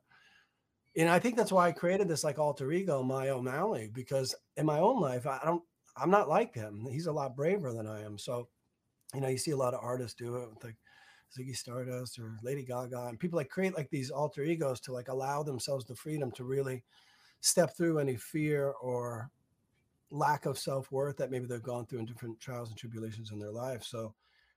and 0.96 1.10
i 1.10 1.20
think 1.20 1.36
that's 1.36 1.52
why 1.52 1.68
i 1.68 1.72
created 1.72 2.08
this 2.08 2.24
like 2.24 2.38
alter 2.38 2.72
ego 2.72 3.02
Maya 3.02 3.36
O'Malley 3.36 3.90
because 3.92 4.36
in 4.58 4.66
my 4.66 4.80
own 4.80 5.00
life 5.00 5.26
i 5.26 5.40
don't 5.44 5.64
i'm 5.98 6.12
not 6.12 6.30
like 6.30 6.54
him. 6.54 6.88
He's 6.92 7.08
a 7.08 7.12
lot 7.12 7.36
braver 7.36 7.74
than 7.74 7.88
i 7.88 8.02
am. 8.04 8.18
So 8.18 8.50
you 9.14 9.22
know 9.22 9.28
you 9.28 9.38
see 9.38 9.52
a 9.52 9.58
lot 9.58 9.74
of 9.74 9.84
artists 9.84 10.16
do 10.16 10.36
it 10.36 10.50
with 10.50 10.64
like 10.64 10.76
Ziggy 11.38 11.56
Stardust 11.56 12.20
or 12.20 12.38
Lady 12.44 12.64
Gaga, 12.64 13.08
and 13.08 13.20
people 13.20 13.38
like 13.38 13.50
create 13.50 13.76
like 13.76 13.90
these 13.90 14.10
alter 14.10 14.44
egos 14.44 14.80
to 14.82 14.94
like 14.94 15.08
allow 15.08 15.44
themselves 15.44 15.86
the 15.86 15.96
freedom 15.96 16.32
to 16.32 16.44
really 16.44 16.84
step 17.42 17.76
through 17.76 18.00
any 18.00 18.16
fear 18.16 18.74
or 18.82 19.30
lack 20.12 20.46
of 20.46 20.58
self 20.58 20.92
worth 20.92 21.18
that 21.18 21.32
maybe 21.32 21.46
they've 21.46 21.62
gone 21.62 21.86
through 21.86 22.00
in 22.00 22.06
different 22.06 22.40
trials 22.40 22.70
and 22.70 22.78
tribulations 22.78 23.32
in 23.32 23.40
their 23.40 23.52
life. 23.52 23.84
So 23.84 24.14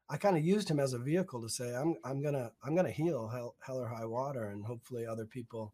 I 0.08 0.16
kind 0.16 0.36
of 0.36 0.44
used 0.44 0.70
him 0.70 0.78
as 0.78 0.92
a 0.92 0.98
vehicle 0.98 1.42
to 1.42 1.48
say, 1.48 1.74
I'm 1.74 1.96
I'm 2.04 2.22
gonna 2.22 2.50
I'm 2.62 2.76
gonna 2.76 2.90
heal 2.90 3.28
hell, 3.28 3.56
hell 3.60 3.78
or 3.78 3.88
high 3.88 4.06
water, 4.06 4.50
and 4.50 4.64
hopefully 4.64 5.06
other 5.06 5.24
people 5.24 5.72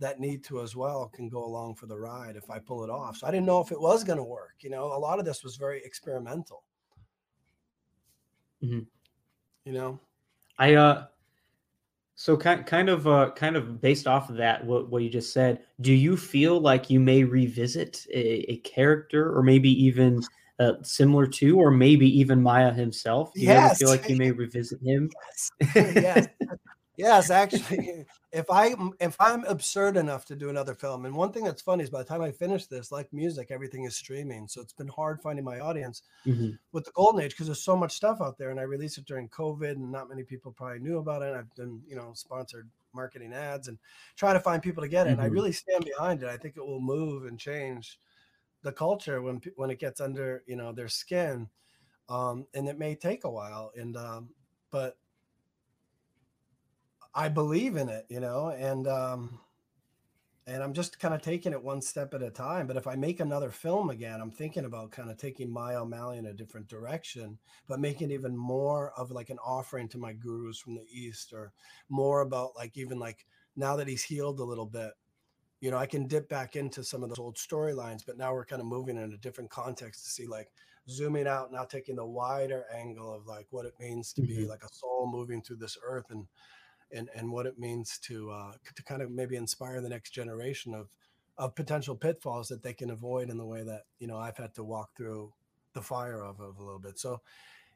that 0.00 0.18
need 0.18 0.42
to 0.44 0.60
as 0.60 0.74
well 0.74 1.10
can 1.14 1.28
go 1.28 1.44
along 1.44 1.74
for 1.74 1.86
the 1.86 1.96
ride 1.96 2.34
if 2.36 2.50
I 2.50 2.58
pull 2.58 2.82
it 2.82 2.90
off. 2.90 3.18
So 3.18 3.26
I 3.26 3.30
didn't 3.30 3.46
know 3.46 3.60
if 3.60 3.70
it 3.70 3.80
was 3.80 4.02
going 4.02 4.16
to 4.16 4.24
work. 4.24 4.54
You 4.60 4.70
know, 4.70 4.84
a 4.86 4.98
lot 4.98 5.18
of 5.18 5.26
this 5.26 5.44
was 5.44 5.56
very 5.56 5.82
experimental. 5.84 6.64
Mm-hmm. 8.64 8.80
You 9.66 9.72
know, 9.72 10.00
I 10.60 10.74
uh 10.74 11.06
so 12.14 12.36
kind 12.36 12.66
kind 12.66 12.90
of 12.90 13.08
uh 13.08 13.30
kind 13.34 13.56
of 13.56 13.80
based 13.80 14.06
off 14.06 14.28
of 14.28 14.36
that 14.36 14.64
what 14.64 14.90
what 14.90 15.02
you 15.02 15.08
just 15.08 15.32
said, 15.32 15.64
do 15.80 15.92
you 15.92 16.16
feel 16.16 16.60
like 16.60 16.90
you 16.90 17.00
may 17.00 17.24
revisit 17.24 18.06
a, 18.12 18.52
a 18.52 18.56
character 18.58 19.36
or 19.36 19.42
maybe 19.42 19.70
even 19.70 20.22
uh, 20.58 20.74
similar 20.82 21.26
to 21.26 21.58
or 21.58 21.70
maybe 21.70 22.06
even 22.20 22.42
Maya 22.42 22.72
himself? 22.72 23.32
Do 23.32 23.40
you 23.40 23.46
yes. 23.48 23.78
feel 23.78 23.88
like 23.88 24.06
you 24.08 24.16
may 24.16 24.30
revisit 24.30 24.80
him? 24.84 25.10
Yes. 25.74 25.96
yes. 25.96 26.28
Yes, 27.00 27.30
actually, 27.30 28.04
if 28.32 28.46
I 28.50 28.74
if 29.00 29.16
I'm 29.18 29.44
absurd 29.44 29.96
enough 29.96 30.24
to 30.26 30.36
do 30.36 30.50
another 30.50 30.74
film, 30.74 31.06
and 31.06 31.14
one 31.14 31.32
thing 31.32 31.44
that's 31.44 31.62
funny 31.62 31.82
is 31.82 31.90
by 31.90 32.02
the 32.02 32.08
time 32.08 32.20
I 32.20 32.30
finish 32.30 32.66
this, 32.66 32.92
like 32.92 33.12
music, 33.12 33.48
everything 33.50 33.84
is 33.84 33.96
streaming, 33.96 34.46
so 34.46 34.60
it's 34.60 34.72
been 34.72 34.88
hard 34.88 35.22
finding 35.22 35.44
my 35.44 35.60
audience 35.60 36.02
mm-hmm. 36.26 36.50
with 36.72 36.84
the 36.84 36.92
golden 36.92 37.22
age 37.22 37.30
because 37.30 37.46
there's 37.46 37.62
so 37.62 37.76
much 37.76 37.92
stuff 37.92 38.20
out 38.20 38.36
there, 38.36 38.50
and 38.50 38.60
I 38.60 38.64
released 38.64 38.98
it 38.98 39.06
during 39.06 39.28
COVID, 39.30 39.72
and 39.72 39.90
not 39.90 40.08
many 40.10 40.22
people 40.22 40.52
probably 40.52 40.80
knew 40.80 40.98
about 40.98 41.22
it. 41.22 41.34
I've 41.34 41.54
done 41.54 41.80
you 41.88 41.96
know 41.96 42.12
sponsored 42.14 42.68
marketing 42.92 43.32
ads 43.32 43.68
and 43.68 43.78
try 44.16 44.32
to 44.32 44.40
find 44.40 44.62
people 44.62 44.82
to 44.82 44.88
get 44.88 45.06
it. 45.06 45.10
Mm-hmm. 45.10 45.12
And 45.12 45.22
I 45.22 45.26
mm-hmm. 45.26 45.34
really 45.34 45.52
stand 45.52 45.84
behind 45.84 46.22
it. 46.22 46.28
I 46.28 46.36
think 46.36 46.56
it 46.56 46.66
will 46.66 46.80
move 46.80 47.24
and 47.24 47.38
change 47.38 47.98
the 48.62 48.72
culture 48.72 49.22
when 49.22 49.40
when 49.56 49.70
it 49.70 49.78
gets 49.78 50.00
under 50.00 50.42
you 50.46 50.56
know 50.56 50.72
their 50.72 50.88
skin, 50.88 51.48
um, 52.08 52.46
and 52.54 52.68
it 52.68 52.78
may 52.78 52.94
take 52.94 53.24
a 53.24 53.30
while. 53.30 53.72
And 53.74 53.96
um, 53.96 54.28
but 54.70 54.96
I 57.14 57.28
believe 57.28 57.76
in 57.76 57.88
it, 57.88 58.06
you 58.08 58.20
know, 58.20 58.50
and 58.50 58.86
um, 58.86 59.40
and 60.46 60.62
I'm 60.62 60.72
just 60.72 60.98
kind 60.98 61.14
of 61.14 61.22
taking 61.22 61.52
it 61.52 61.62
one 61.62 61.80
step 61.80 62.14
at 62.14 62.22
a 62.22 62.30
time. 62.30 62.66
But 62.66 62.76
if 62.76 62.86
I 62.86 62.96
make 62.96 63.20
another 63.20 63.50
film 63.50 63.90
again, 63.90 64.20
I'm 64.20 64.30
thinking 64.30 64.64
about 64.64 64.90
kind 64.90 65.10
of 65.10 65.16
taking 65.16 65.50
Maya 65.50 65.82
O'Malley 65.82 66.18
in 66.18 66.26
a 66.26 66.32
different 66.32 66.68
direction, 66.68 67.38
but 67.68 67.80
making 67.80 68.10
even 68.10 68.36
more 68.36 68.92
of 68.96 69.10
like 69.10 69.30
an 69.30 69.38
offering 69.44 69.88
to 69.88 69.98
my 69.98 70.12
gurus 70.12 70.58
from 70.58 70.74
the 70.74 70.86
East, 70.92 71.32
or 71.32 71.52
more 71.88 72.20
about 72.20 72.50
like 72.56 72.76
even 72.76 72.98
like 72.98 73.26
now 73.56 73.76
that 73.76 73.88
he's 73.88 74.02
healed 74.02 74.40
a 74.40 74.44
little 74.44 74.66
bit, 74.66 74.92
you 75.60 75.70
know, 75.70 75.76
I 75.76 75.86
can 75.86 76.06
dip 76.06 76.28
back 76.28 76.56
into 76.56 76.82
some 76.82 77.02
of 77.02 77.10
those 77.10 77.18
old 77.18 77.36
storylines, 77.36 78.04
but 78.06 78.16
now 78.16 78.32
we're 78.32 78.46
kind 78.46 78.62
of 78.62 78.66
moving 78.66 78.96
in 78.96 79.12
a 79.12 79.18
different 79.18 79.50
context 79.50 80.04
to 80.04 80.10
see 80.10 80.26
like 80.26 80.50
zooming 80.88 81.26
out 81.26 81.52
now 81.52 81.64
taking 81.64 81.96
the 81.96 82.04
wider 82.04 82.64
angle 82.74 83.14
of 83.14 83.26
like 83.26 83.46
what 83.50 83.66
it 83.66 83.74
means 83.78 84.12
to 84.12 84.22
mm-hmm. 84.22 84.40
be 84.40 84.46
like 84.46 84.64
a 84.64 84.72
soul 84.72 85.08
moving 85.10 85.42
through 85.42 85.56
this 85.56 85.76
earth 85.84 86.06
and 86.10 86.26
and 86.92 87.08
and 87.14 87.30
what 87.30 87.46
it 87.46 87.58
means 87.58 87.98
to 88.00 88.30
uh, 88.30 88.52
to 88.74 88.82
kind 88.84 89.02
of 89.02 89.10
maybe 89.10 89.36
inspire 89.36 89.80
the 89.80 89.88
next 89.88 90.10
generation 90.10 90.74
of 90.74 90.90
of 91.38 91.54
potential 91.54 91.96
pitfalls 91.96 92.48
that 92.48 92.62
they 92.62 92.74
can 92.74 92.90
avoid 92.90 93.30
in 93.30 93.38
the 93.38 93.46
way 93.46 93.62
that 93.62 93.84
you 93.98 94.06
know 94.06 94.18
I've 94.18 94.36
had 94.36 94.54
to 94.54 94.64
walk 94.64 94.96
through 94.96 95.32
the 95.72 95.82
fire 95.82 96.24
of, 96.24 96.40
of 96.40 96.58
a 96.58 96.62
little 96.62 96.80
bit. 96.80 96.98
So 96.98 97.22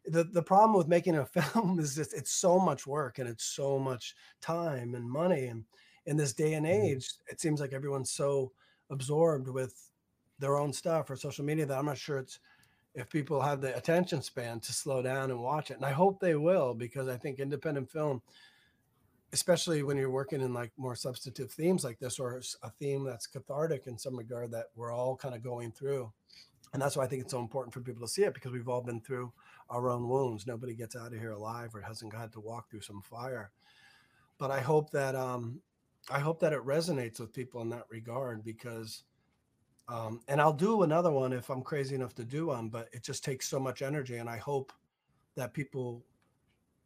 the 0.04 0.24
the 0.24 0.42
problem 0.42 0.76
with 0.76 0.88
making 0.88 1.16
a 1.16 1.26
film 1.42 1.78
is 1.78 1.94
just 1.94 2.12
it's 2.14 2.32
so 2.32 2.58
much 2.58 2.86
work 2.86 3.18
and 3.18 3.28
it's 3.28 3.44
so 3.44 3.78
much 3.78 4.14
time 4.40 4.94
and 4.94 5.08
money 5.08 5.46
and 5.46 5.64
in 6.06 6.16
this 6.16 6.34
day 6.34 6.54
and 6.54 6.66
Mhm. 6.68 6.94
age 6.94 7.08
it 7.28 7.40
seems 7.40 7.60
like 7.60 7.72
everyone's 7.72 8.10
so 8.12 8.52
absorbed 8.90 9.48
with 9.48 9.90
their 10.38 10.56
own 10.56 10.72
stuff 10.72 11.08
or 11.08 11.16
social 11.16 11.44
media 11.44 11.64
that 11.64 11.78
i'm 11.78 11.86
not 11.86 11.96
sure 11.96 12.18
it's 12.18 12.38
if 12.94 13.08
people 13.10 13.40
have 13.42 13.60
the 13.60 13.76
attention 13.76 14.22
span 14.22 14.60
to 14.60 14.72
slow 14.72 15.02
down 15.02 15.30
and 15.30 15.40
watch 15.40 15.70
it 15.70 15.74
and 15.76 15.86
i 15.86 15.92
hope 15.92 16.20
they 16.20 16.34
will 16.36 16.74
because 16.74 17.08
i 17.08 17.16
think 17.16 17.38
independent 17.40 17.90
film 17.90 18.22
especially 19.34 19.82
when 19.82 19.96
you're 19.96 20.10
working 20.10 20.40
in 20.40 20.54
like 20.54 20.70
more 20.76 20.94
substantive 20.94 21.50
themes 21.50 21.82
like 21.82 21.98
this 21.98 22.20
or 22.20 22.40
a 22.62 22.70
theme 22.70 23.02
that's 23.04 23.26
cathartic 23.26 23.88
in 23.88 23.98
some 23.98 24.16
regard 24.16 24.52
that 24.52 24.66
we're 24.76 24.92
all 24.92 25.16
kind 25.16 25.34
of 25.34 25.42
going 25.42 25.72
through. 25.72 26.10
And 26.72 26.80
that's 26.80 26.96
why 26.96 27.04
i 27.04 27.06
think 27.08 27.22
it's 27.22 27.32
so 27.32 27.40
important 27.40 27.74
for 27.74 27.80
people 27.80 28.06
to 28.06 28.12
see 28.12 28.22
it 28.22 28.32
because 28.32 28.52
we've 28.52 28.68
all 28.68 28.80
been 28.80 29.00
through 29.00 29.32
our 29.70 29.90
own 29.90 30.08
wounds. 30.08 30.46
Nobody 30.46 30.74
gets 30.74 30.94
out 30.94 31.12
of 31.12 31.18
here 31.18 31.32
alive 31.32 31.74
or 31.74 31.80
hasn't 31.80 32.14
had 32.14 32.32
to 32.32 32.40
walk 32.40 32.70
through 32.70 32.82
some 32.82 33.02
fire. 33.02 33.50
But 34.38 34.52
i 34.52 34.60
hope 34.60 34.90
that 34.90 35.16
um 35.16 35.60
i 36.10 36.20
hope 36.20 36.38
that 36.40 36.52
it 36.52 36.64
resonates 36.64 37.18
with 37.18 37.32
people 37.32 37.60
in 37.62 37.70
that 37.70 37.86
regard 37.88 38.44
because 38.44 39.04
um 39.88 40.20
and 40.28 40.40
i'll 40.40 40.52
do 40.52 40.82
another 40.82 41.10
one 41.10 41.32
if 41.32 41.50
i'm 41.50 41.62
crazy 41.62 41.94
enough 41.94 42.14
to 42.14 42.24
do 42.24 42.46
one 42.46 42.68
but 42.68 42.88
it 42.92 43.02
just 43.02 43.24
takes 43.24 43.48
so 43.48 43.58
much 43.60 43.80
energy 43.80 44.16
and 44.16 44.28
i 44.28 44.36
hope 44.36 44.72
that 45.36 45.54
people 45.54 46.04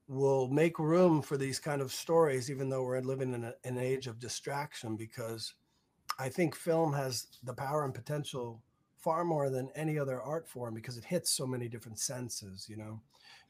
will 0.08 0.48
make 0.48 0.78
room 0.78 1.20
for 1.20 1.36
these 1.36 1.60
kind 1.60 1.82
of 1.82 1.92
stories 1.92 2.50
even 2.50 2.68
though 2.68 2.82
we're 2.82 3.00
living 3.00 3.34
in 3.34 3.44
a, 3.44 3.54
an 3.64 3.78
age 3.78 4.06
of 4.06 4.18
distraction 4.18 4.96
because 4.96 5.54
i 6.18 6.28
think 6.28 6.54
film 6.54 6.92
has 6.92 7.26
the 7.44 7.52
power 7.52 7.84
and 7.84 7.94
potential 7.94 8.62
far 8.96 9.24
more 9.24 9.48
than 9.48 9.70
any 9.76 9.98
other 9.98 10.20
art 10.20 10.48
form 10.48 10.74
because 10.74 10.96
it 10.96 11.04
hits 11.04 11.30
so 11.30 11.46
many 11.46 11.68
different 11.68 11.98
senses 11.98 12.66
you 12.68 12.76
know? 12.76 13.00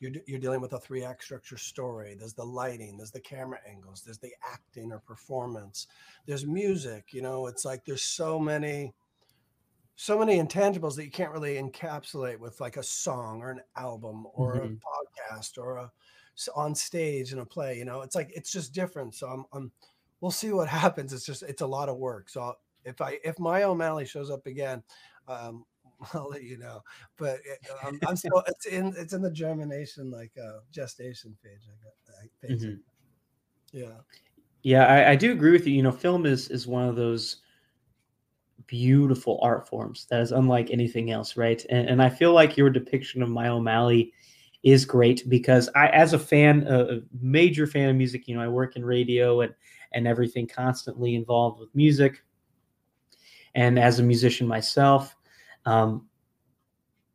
You're, 0.00 0.12
you're 0.26 0.38
dealing 0.38 0.60
with 0.60 0.74
a 0.74 0.78
three 0.78 1.02
act 1.02 1.24
structure 1.24 1.56
story. 1.56 2.14
There's 2.16 2.34
the 2.34 2.44
lighting 2.44 2.96
there's 2.98 3.10
the 3.10 3.20
camera 3.20 3.58
angles 3.68 4.02
there's 4.02 4.18
the 4.18 4.34
acting 4.52 4.92
or 4.92 4.98
performance 4.98 5.86
there's 6.26 6.46
music 6.46 7.06
you 7.12 7.22
know? 7.22 7.46
It's 7.46 7.64
like 7.64 7.84
there's 7.84 8.02
so 8.02 8.38
many 8.38 8.94
so 9.96 10.18
many 10.18 10.38
intangibles 10.38 10.94
that 10.96 11.04
you 11.04 11.10
can't 11.10 11.32
really 11.32 11.56
encapsulate 11.56 12.38
with 12.38 12.60
like 12.60 12.76
a 12.76 12.82
song 12.82 13.40
or 13.40 13.50
an 13.50 13.60
album 13.74 14.26
or 14.32 14.54
Mhm. 14.54 14.78
a 14.78 15.34
podcast 15.34 15.58
or 15.58 15.76
a 15.78 15.92
on 16.54 16.74
stage 16.74 17.32
in 17.32 17.40
a 17.40 17.44
play 17.44 17.76
you 17.78 17.84
know 17.84 18.02
it's 18.02 18.14
like 18.14 18.30
it's 18.34 18.52
just 18.52 18.72
different 18.72 19.14
so 19.14 19.26
i'm, 19.26 19.44
I'm 19.52 19.72
we'll 20.20 20.30
see 20.30 20.52
what 20.52 20.68
happens 20.82 21.12
it's 21.12 21.26
just 21.26 21.42
it's 21.42 21.62
a 21.62 21.66
lot 21.66 21.88
of 21.88 21.96
work 21.96 22.28
so 22.28 22.54
if 22.84 23.00
i 23.00 23.18
if 23.24 23.38
Maya 23.38 23.70
O'Malley 23.70 24.04
shows 24.06 24.30
up 24.30 24.46
again 24.46 24.82
um 25.26 25.64
i'll 26.14 26.28
let 26.28 26.44
you 26.44 26.56
know 26.58 26.80
but 27.16 27.40
it, 27.44 27.58
um, 27.84 27.98
i'm 28.06 28.16
still 28.16 28.42
it's 28.46 28.66
in 28.66 28.94
it's 28.96 29.12
in 29.12 29.22
the 29.22 29.30
germination 29.30 30.10
like 30.10 30.30
uh 30.40 30.58
gestation 30.70 31.36
phase. 31.42 31.66
i 31.66 31.74
got 31.82 31.92
Mhm. 32.50 32.78
yeah 33.72 33.98
Yeah, 34.62 34.86
I, 34.86 35.10
I 35.10 35.16
do 35.16 35.32
agree 35.32 35.52
with 35.52 35.66
you. 35.66 35.74
You 35.74 35.82
know, 35.82 35.92
film 35.92 36.24
is 36.26 36.48
is 36.48 36.66
one 36.66 36.88
of 36.88 36.96
those 36.96 37.42
beautiful 38.66 39.38
art 39.42 39.66
forms 39.68 40.06
that 40.10 40.20
is 40.20 40.32
unlike 40.32 40.70
anything 40.70 41.10
else, 41.10 41.36
right? 41.36 41.64
And, 41.70 41.88
and 41.88 42.02
I 42.02 42.08
feel 42.08 42.32
like 42.32 42.56
your 42.56 42.70
depiction 42.70 43.22
of 43.22 43.28
Maya 43.28 43.54
O'Malley 43.54 44.12
is 44.62 44.84
great 44.84 45.28
because 45.28 45.68
I, 45.74 45.88
as 45.88 46.12
a 46.12 46.18
fan, 46.18 46.66
a, 46.68 47.00
major 47.20 47.66
fan 47.66 47.88
of 47.88 47.96
music, 47.96 48.26
you 48.26 48.34
know, 48.34 48.42
I 48.42 48.48
work 48.48 48.76
in 48.76 48.84
radio 48.84 49.40
and 49.40 49.54
and 49.92 50.06
everything, 50.06 50.46
constantly 50.46 51.14
involved 51.14 51.58
with 51.58 51.74
music. 51.74 52.22
And 53.54 53.78
as 53.78 53.98
a 53.98 54.02
musician 54.02 54.46
myself, 54.46 55.16
um, 55.64 56.06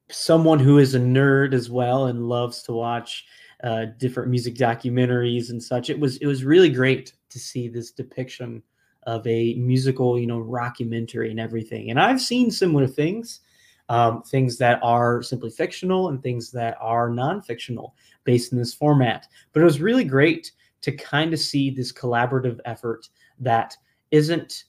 someone 0.09 0.59
who 0.59 0.79
is 0.79 0.95
a 0.95 0.99
nerd 0.99 1.53
as 1.53 1.69
well 1.69 2.07
and 2.07 2.27
loves 2.27 2.63
to 2.63 2.73
watch 2.73 3.25
uh, 3.63 3.85
different 3.97 4.29
music 4.29 4.55
documentaries 4.55 5.49
and 5.49 5.61
such. 5.61 5.89
It 5.89 5.99
was 5.99 6.17
it 6.17 6.25
was 6.25 6.43
really 6.43 6.69
great 6.69 7.13
to 7.29 7.39
see 7.39 7.67
this 7.67 7.91
depiction 7.91 8.61
of 9.03 9.25
a 9.27 9.53
musical, 9.55 10.19
you 10.19 10.27
know, 10.27 10.39
rockumentary 10.39 11.29
and 11.29 11.39
everything. 11.39 11.89
And 11.89 11.99
I've 11.99 12.21
seen 12.21 12.51
similar 12.51 12.87
things, 12.87 13.41
um, 13.89 14.23
things 14.23 14.57
that 14.57 14.79
are 14.81 15.21
simply 15.21 15.49
fictional 15.49 16.09
and 16.09 16.21
things 16.21 16.51
that 16.51 16.77
are 16.79 17.09
non-fictional 17.09 17.95
based 18.23 18.51
in 18.51 18.57
this 18.57 18.73
format. 18.73 19.27
But 19.51 19.61
it 19.61 19.65
was 19.65 19.81
really 19.81 20.03
great 20.03 20.51
to 20.81 20.91
kind 20.91 21.33
of 21.33 21.39
see 21.39 21.69
this 21.69 21.91
collaborative 21.91 22.59
effort 22.65 23.07
that 23.39 23.75
isn't 24.11 24.65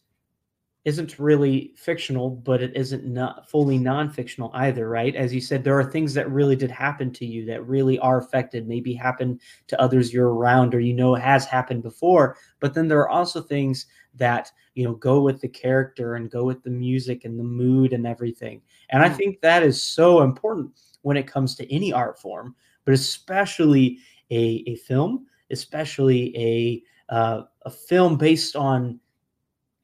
isn't 0.84 1.18
really 1.18 1.72
fictional, 1.76 2.28
but 2.28 2.62
it 2.62 2.76
isn't 2.76 3.06
not 3.06 3.48
fully 3.48 3.78
non-fictional 3.78 4.50
either, 4.52 4.86
right? 4.86 5.16
As 5.16 5.32
you 5.32 5.40
said, 5.40 5.64
there 5.64 5.78
are 5.78 5.90
things 5.90 6.12
that 6.12 6.30
really 6.30 6.56
did 6.56 6.70
happen 6.70 7.10
to 7.12 7.24
you 7.24 7.46
that 7.46 7.66
really 7.66 7.98
are 8.00 8.18
affected, 8.18 8.68
maybe 8.68 8.92
happen 8.92 9.40
to 9.68 9.80
others 9.80 10.12
you're 10.12 10.34
around 10.34 10.74
or 10.74 10.80
you 10.80 10.92
know 10.92 11.14
has 11.14 11.46
happened 11.46 11.82
before. 11.82 12.36
But 12.60 12.74
then 12.74 12.86
there 12.86 12.98
are 12.98 13.08
also 13.08 13.40
things 13.40 13.86
that 14.16 14.50
you 14.74 14.84
know 14.84 14.94
go 14.94 15.20
with 15.20 15.40
the 15.40 15.48
character 15.48 16.14
and 16.14 16.30
go 16.30 16.44
with 16.44 16.62
the 16.62 16.70
music 16.70 17.24
and 17.24 17.38
the 17.38 17.44
mood 17.44 17.92
and 17.92 18.06
everything. 18.06 18.60
And 18.90 19.02
I 19.02 19.08
think 19.08 19.40
that 19.40 19.62
is 19.62 19.82
so 19.82 20.22
important 20.22 20.78
when 21.02 21.16
it 21.16 21.26
comes 21.26 21.54
to 21.56 21.72
any 21.72 21.92
art 21.92 22.18
form, 22.18 22.54
but 22.84 22.94
especially 22.94 23.98
a, 24.30 24.64
a 24.66 24.76
film, 24.76 25.26
especially 25.50 26.36
a 26.36 26.82
uh, 27.12 27.42
a 27.62 27.70
film 27.70 28.16
based 28.16 28.56
on 28.56 28.98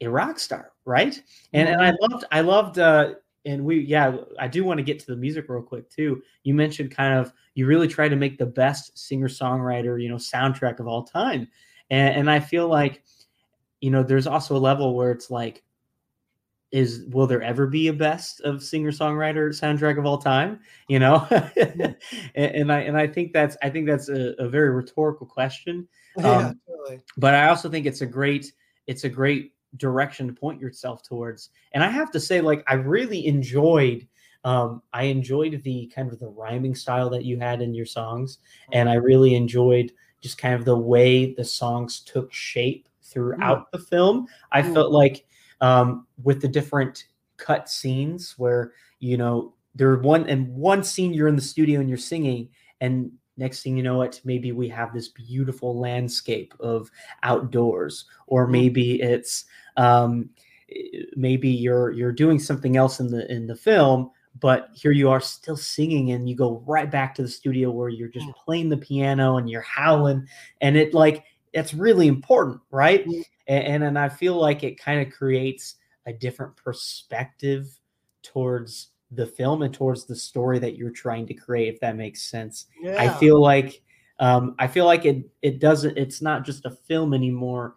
a 0.00 0.08
rock 0.08 0.38
star, 0.38 0.72
right? 0.84 1.20
And 1.52 1.68
and 1.68 1.82
I 1.82 1.92
loved 2.00 2.24
I 2.32 2.40
loved 2.40 2.78
uh 2.78 3.14
and 3.46 3.64
we 3.64 3.80
yeah, 3.80 4.16
I 4.38 4.48
do 4.48 4.64
want 4.64 4.78
to 4.78 4.84
get 4.84 4.98
to 5.00 5.06
the 5.06 5.16
music 5.16 5.48
real 5.48 5.62
quick 5.62 5.88
too. 5.90 6.22
You 6.42 6.54
mentioned 6.54 6.90
kind 6.90 7.18
of 7.18 7.32
you 7.54 7.66
really 7.66 7.88
try 7.88 8.08
to 8.08 8.16
make 8.16 8.38
the 8.38 8.46
best 8.46 8.98
singer-songwriter, 8.98 10.02
you 10.02 10.08
know, 10.08 10.16
soundtrack 10.16 10.78
of 10.78 10.86
all 10.86 11.02
time. 11.02 11.48
And 11.90 12.16
and 12.16 12.30
I 12.30 12.40
feel 12.40 12.68
like 12.68 13.02
you 13.80 13.90
know, 13.90 14.02
there's 14.02 14.26
also 14.26 14.56
a 14.56 14.58
level 14.58 14.94
where 14.94 15.10
it's 15.10 15.30
like 15.30 15.62
is 16.70 17.04
will 17.08 17.26
there 17.26 17.42
ever 17.42 17.66
be 17.66 17.88
a 17.88 17.92
best 17.92 18.40
of 18.42 18.62
singer-songwriter 18.62 19.48
soundtrack 19.48 19.98
of 19.98 20.06
all 20.06 20.18
time, 20.18 20.60
you 20.88 21.00
know? 21.00 21.26
and, 21.56 21.96
and 22.34 22.72
I 22.72 22.80
and 22.80 22.96
I 22.96 23.06
think 23.06 23.32
that's 23.32 23.56
I 23.62 23.70
think 23.70 23.86
that's 23.86 24.08
a, 24.08 24.34
a 24.38 24.48
very 24.48 24.70
rhetorical 24.70 25.26
question 25.26 25.88
yeah 26.18 26.48
Um, 26.48 26.60
totally 26.66 27.00
but 27.16 27.34
I 27.34 27.48
also 27.48 27.68
think 27.68 27.86
it's 27.86 28.02
a 28.02 28.06
great 28.06 28.52
it's 28.86 29.04
a 29.04 29.08
great 29.08 29.52
direction 29.76 30.26
to 30.26 30.32
point 30.32 30.60
yourself 30.60 31.02
towards. 31.02 31.50
And 31.72 31.84
I 31.84 31.88
have 31.88 32.10
to 32.12 32.20
say, 32.20 32.40
like, 32.40 32.64
I 32.66 32.74
really 32.74 33.26
enjoyed 33.26 34.06
um, 34.42 34.82
I 34.94 35.04
enjoyed 35.04 35.62
the 35.64 35.92
kind 35.94 36.10
of 36.10 36.18
the 36.18 36.28
rhyming 36.28 36.74
style 36.74 37.10
that 37.10 37.24
you 37.26 37.38
had 37.38 37.60
in 37.60 37.74
your 37.74 37.84
songs, 37.84 38.38
and 38.72 38.88
I 38.88 38.94
really 38.94 39.34
enjoyed 39.34 39.92
just 40.22 40.38
kind 40.38 40.54
of 40.54 40.64
the 40.64 40.78
way 40.78 41.34
the 41.34 41.44
songs 41.44 42.00
took 42.00 42.32
shape 42.32 42.88
throughout 43.10 43.70
the 43.72 43.78
film. 43.78 44.26
I 44.52 44.62
Mm. 44.62 44.72
felt 44.74 44.92
like 44.92 45.26
um, 45.60 46.06
with 46.22 46.40
the 46.40 46.48
different 46.48 47.04
cut 47.36 47.68
scenes 47.68 48.34
where 48.38 48.72
you 48.98 49.16
know 49.16 49.54
there 49.74 49.96
one 49.98 50.28
and 50.28 50.48
one 50.54 50.82
scene 50.82 51.12
you're 51.14 51.28
in 51.28 51.36
the 51.36 51.42
studio 51.42 51.80
and 51.80 51.88
you're 51.88 51.98
singing, 51.98 52.48
and 52.80 53.10
next 53.36 53.62
thing 53.62 53.76
you 53.76 53.82
know 53.82 54.02
it 54.02 54.20
maybe 54.24 54.52
we 54.52 54.68
have 54.68 54.92
this 54.92 55.08
beautiful 55.08 55.78
landscape 55.78 56.52
of 56.60 56.90
outdoors 57.22 58.04
or 58.26 58.46
Mm. 58.46 58.50
maybe 58.50 59.00
it's 59.00 59.46
um 59.76 60.28
maybe 61.16 61.48
you're 61.48 61.90
you're 61.92 62.12
doing 62.12 62.38
something 62.38 62.76
else 62.76 63.00
in 63.00 63.06
the 63.10 63.30
in 63.32 63.46
the 63.46 63.56
film 63.56 64.10
but 64.40 64.68
here 64.74 64.92
you 64.92 65.08
are 65.10 65.20
still 65.20 65.56
singing 65.56 66.12
and 66.12 66.28
you 66.28 66.36
go 66.36 66.62
right 66.66 66.90
back 66.90 67.14
to 67.14 67.22
the 67.22 67.28
studio 67.28 67.70
where 67.70 67.88
you're 67.88 68.08
just 68.08 68.26
Mm. 68.28 68.34
playing 68.44 68.68
the 68.68 68.76
piano 68.76 69.38
and 69.38 69.48
you're 69.48 69.62
howling 69.62 70.26
and 70.60 70.76
it 70.76 70.92
like 70.92 71.24
it's 71.52 71.74
really 71.74 72.06
important 72.08 72.60
right 72.70 73.06
Mm. 73.06 73.24
and 73.48 73.64
and, 73.64 73.84
and 73.84 73.98
i 73.98 74.08
feel 74.08 74.34
like 74.34 74.62
it 74.62 74.78
kind 74.78 75.00
of 75.06 75.12
creates 75.12 75.76
a 76.06 76.12
different 76.12 76.56
perspective 76.56 77.68
towards 78.22 78.88
the 79.12 79.26
film 79.26 79.62
and 79.62 79.74
towards 79.74 80.04
the 80.04 80.14
story 80.16 80.58
that 80.60 80.76
you're 80.76 80.90
trying 80.90 81.26
to 81.26 81.34
create 81.34 81.74
if 81.74 81.80
that 81.80 81.96
makes 81.96 82.22
sense 82.22 82.66
yeah 82.80 82.96
I 83.02 83.08
feel 83.18 83.40
like 83.40 83.82
um, 84.20 84.54
I 84.58 84.66
feel 84.66 84.84
like 84.84 85.06
it 85.06 85.24
it 85.40 85.60
doesn't 85.60 85.96
it's 85.96 86.20
not 86.20 86.44
just 86.44 86.66
a 86.66 86.70
film 86.70 87.14
anymore 87.14 87.76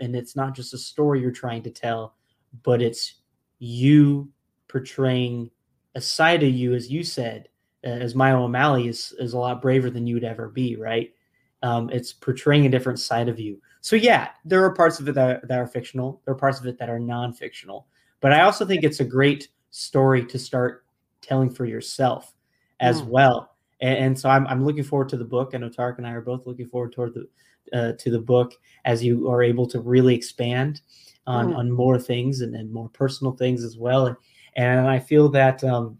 and 0.00 0.14
it's 0.14 0.36
not 0.36 0.54
just 0.54 0.74
a 0.74 0.78
story 0.78 1.20
you're 1.20 1.30
trying 1.30 1.62
to 1.62 1.70
tell, 1.70 2.14
but 2.62 2.82
it's 2.82 3.14
you 3.58 4.28
portraying 4.68 5.50
a 5.94 6.00
side 6.00 6.42
of 6.42 6.50
you, 6.50 6.74
as 6.74 6.90
you 6.90 7.02
said, 7.02 7.48
uh, 7.84 7.88
as 7.88 8.14
Maya 8.14 8.36
O'Malley 8.38 8.86
is 8.88 9.14
is 9.18 9.32
a 9.32 9.38
lot 9.38 9.62
braver 9.62 9.88
than 9.88 10.06
you 10.06 10.14
would 10.14 10.24
ever 10.24 10.48
be, 10.48 10.76
right? 10.76 11.14
Um, 11.62 11.90
it's 11.90 12.12
portraying 12.12 12.66
a 12.66 12.68
different 12.68 13.00
side 13.00 13.28
of 13.28 13.40
you. 13.40 13.60
So 13.80 13.96
yeah, 13.96 14.28
there 14.44 14.64
are 14.64 14.74
parts 14.74 15.00
of 15.00 15.08
it 15.08 15.14
that 15.14 15.42
are, 15.42 15.46
that 15.46 15.58
are 15.58 15.66
fictional. 15.66 16.20
There 16.24 16.34
are 16.34 16.38
parts 16.38 16.60
of 16.60 16.66
it 16.66 16.78
that 16.78 16.90
are 16.90 16.98
non-fictional. 16.98 17.86
But 18.20 18.32
I 18.32 18.42
also 18.42 18.64
think 18.64 18.84
it's 18.84 19.00
a 19.00 19.04
great 19.04 19.48
story 19.70 20.24
to 20.26 20.38
start 20.38 20.84
telling 21.20 21.50
for 21.50 21.64
yourself 21.64 22.34
as 22.80 23.02
Mm. 23.02 23.08
well. 23.08 23.56
And, 23.80 23.98
and 23.98 24.18
so 24.18 24.28
I'm, 24.28 24.46
I'm 24.46 24.64
looking 24.64 24.84
forward 24.84 25.08
to 25.10 25.16
the 25.16 25.24
book. 25.24 25.52
I 25.54 25.58
know 25.58 25.70
and 25.76 26.06
I 26.06 26.12
are 26.12 26.20
both 26.20 26.46
looking 26.46 26.66
forward 26.66 26.92
toward 26.92 27.14
the 27.14 27.28
uh, 27.72 27.92
to 27.98 28.10
the 28.10 28.18
book 28.18 28.54
as 28.86 29.04
you 29.04 29.28
are 29.30 29.42
able 29.42 29.66
to 29.66 29.80
really 29.80 30.14
expand 30.14 30.80
on 31.26 31.50
Mm. 31.50 31.56
on 31.56 31.70
more 31.70 31.98
things 31.98 32.40
and, 32.40 32.54
and 32.54 32.72
more 32.72 32.88
personal 32.88 33.34
things 33.34 33.62
as 33.62 33.76
well. 33.76 34.06
And, 34.06 34.16
and 34.56 34.88
I 34.88 34.98
feel 34.98 35.28
that 35.30 35.62
um, 35.62 35.98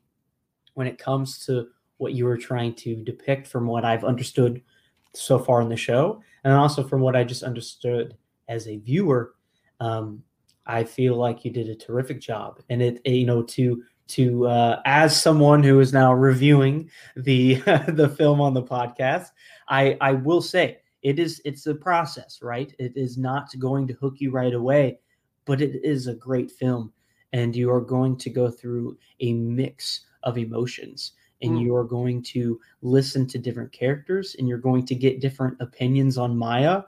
when 0.74 0.86
it 0.86 0.96
comes 0.96 1.44
to 1.46 1.68
what 1.98 2.14
you 2.14 2.24
were 2.24 2.38
trying 2.38 2.74
to 2.76 2.96
depict 2.96 3.46
from 3.46 3.66
what 3.66 3.84
I've 3.84 4.04
understood 4.04 4.62
so 5.14 5.38
far 5.38 5.60
in 5.60 5.68
the 5.68 5.76
show, 5.76 6.22
and 6.44 6.52
also 6.52 6.86
from 6.86 7.00
what 7.00 7.16
I 7.16 7.24
just 7.24 7.42
understood 7.42 8.16
as 8.48 8.66
a 8.66 8.78
viewer. 8.78 9.34
Um, 9.80 10.22
I 10.66 10.84
feel 10.84 11.16
like 11.16 11.44
you 11.44 11.50
did 11.50 11.68
a 11.68 11.74
terrific 11.74 12.20
job, 12.20 12.60
and 12.68 12.82
it 12.82 13.00
you 13.06 13.26
know 13.26 13.42
to 13.42 13.82
to 14.08 14.46
uh, 14.46 14.82
as 14.84 15.20
someone 15.20 15.62
who 15.62 15.80
is 15.80 15.92
now 15.92 16.12
reviewing 16.12 16.90
the 17.16 17.54
the 17.88 18.12
film 18.16 18.40
on 18.40 18.54
the 18.54 18.62
podcast, 18.62 19.28
I 19.68 19.96
I 20.00 20.12
will 20.12 20.42
say 20.42 20.78
it 21.02 21.18
is 21.18 21.40
it's 21.44 21.66
a 21.66 21.74
process, 21.74 22.40
right? 22.42 22.74
It 22.78 22.96
is 22.96 23.16
not 23.16 23.48
going 23.58 23.86
to 23.88 23.94
hook 23.94 24.16
you 24.18 24.30
right 24.30 24.54
away, 24.54 24.98
but 25.44 25.60
it 25.60 25.84
is 25.84 26.06
a 26.06 26.14
great 26.14 26.50
film, 26.50 26.92
and 27.32 27.54
you 27.54 27.70
are 27.70 27.80
going 27.80 28.16
to 28.18 28.30
go 28.30 28.50
through 28.50 28.98
a 29.20 29.32
mix 29.32 30.06
of 30.22 30.36
emotions 30.36 31.12
and 31.42 31.52
mm. 31.52 31.62
you 31.62 31.74
are 31.74 31.84
going 31.84 32.22
to 32.22 32.60
listen 32.82 33.26
to 33.28 33.38
different 33.38 33.72
characters 33.72 34.36
and 34.38 34.48
you're 34.48 34.58
going 34.58 34.84
to 34.86 34.94
get 34.94 35.20
different 35.20 35.56
opinions 35.60 36.18
on 36.18 36.36
Maya. 36.36 36.82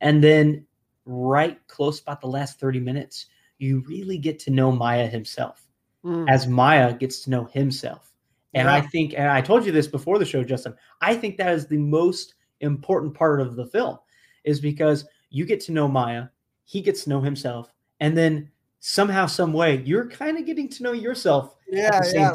And 0.00 0.22
then, 0.22 0.66
right 1.06 1.58
close 1.68 2.00
about 2.00 2.20
the 2.20 2.26
last 2.26 2.58
30 2.58 2.80
minutes, 2.80 3.26
you 3.58 3.84
really 3.86 4.18
get 4.18 4.38
to 4.40 4.50
know 4.50 4.72
Maya 4.72 5.06
himself 5.06 5.68
mm. 6.04 6.28
as 6.28 6.46
Maya 6.46 6.94
gets 6.94 7.20
to 7.22 7.30
know 7.30 7.44
himself. 7.44 8.12
And 8.54 8.66
yeah. 8.66 8.74
I 8.74 8.80
think, 8.80 9.14
and 9.16 9.28
I 9.28 9.40
told 9.40 9.66
you 9.66 9.72
this 9.72 9.86
before 9.86 10.18
the 10.18 10.24
show, 10.24 10.44
Justin, 10.44 10.74
I 11.00 11.14
think 11.14 11.36
that 11.36 11.52
is 11.52 11.66
the 11.66 11.78
most 11.78 12.34
important 12.60 13.14
part 13.14 13.40
of 13.40 13.56
the 13.56 13.66
film 13.66 13.98
is 14.44 14.60
because 14.60 15.06
you 15.30 15.44
get 15.44 15.60
to 15.60 15.72
know 15.72 15.88
Maya, 15.88 16.26
he 16.64 16.80
gets 16.80 17.04
to 17.04 17.10
know 17.10 17.20
himself, 17.20 17.72
and 18.00 18.16
then 18.16 18.50
somehow, 18.86 19.26
some 19.26 19.52
way, 19.52 19.82
you're 19.84 20.08
kind 20.08 20.36
of 20.38 20.44
getting 20.44 20.68
to 20.68 20.82
know 20.82 20.92
yourself 20.92 21.54
yeah, 21.66 22.02
yeah, 22.12 22.34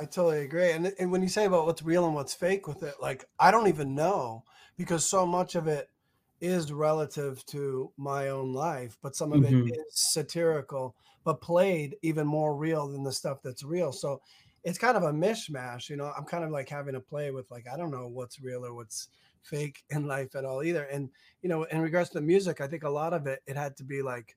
I 0.00 0.04
totally 0.04 0.42
agree. 0.42 0.70
And 0.70 0.92
and 0.98 1.10
when 1.10 1.22
you 1.22 1.28
say 1.28 1.44
about 1.44 1.66
what's 1.66 1.82
real 1.82 2.06
and 2.06 2.14
what's 2.14 2.34
fake 2.34 2.66
with 2.66 2.82
it, 2.82 2.94
like 3.00 3.24
I 3.38 3.50
don't 3.50 3.68
even 3.68 3.94
know 3.94 4.44
because 4.76 5.08
so 5.08 5.26
much 5.26 5.54
of 5.54 5.66
it 5.66 5.90
is 6.40 6.72
relative 6.72 7.44
to 7.46 7.90
my 7.96 8.28
own 8.28 8.52
life, 8.52 8.96
but 9.02 9.16
some 9.16 9.32
of 9.32 9.40
mm-hmm. 9.40 9.68
it 9.68 9.74
is 9.74 9.84
satirical, 9.90 10.94
but 11.24 11.40
played 11.40 11.96
even 12.02 12.26
more 12.26 12.56
real 12.56 12.88
than 12.88 13.04
the 13.04 13.12
stuff 13.12 13.38
that's 13.42 13.62
real. 13.62 13.92
So 13.92 14.20
it's 14.64 14.78
kind 14.78 14.96
of 14.96 15.02
a 15.02 15.12
mishmash, 15.12 15.88
you 15.88 15.96
know. 15.96 16.12
I'm 16.16 16.24
kind 16.24 16.44
of 16.44 16.50
like 16.50 16.68
having 16.68 16.94
to 16.94 17.00
play 17.00 17.30
with 17.30 17.50
like 17.50 17.66
I 17.72 17.76
don't 17.76 17.90
know 17.90 18.08
what's 18.08 18.40
real 18.40 18.64
or 18.64 18.74
what's 18.74 19.08
fake 19.42 19.82
in 19.90 20.06
life 20.06 20.34
at 20.36 20.44
all 20.44 20.62
either. 20.62 20.84
And 20.84 21.10
you 21.42 21.48
know, 21.48 21.64
in 21.64 21.80
regards 21.80 22.10
to 22.10 22.20
the 22.20 22.26
music, 22.26 22.60
I 22.60 22.68
think 22.68 22.84
a 22.84 22.88
lot 22.88 23.12
of 23.12 23.26
it 23.26 23.42
it 23.46 23.56
had 23.56 23.76
to 23.78 23.84
be 23.84 24.02
like 24.02 24.36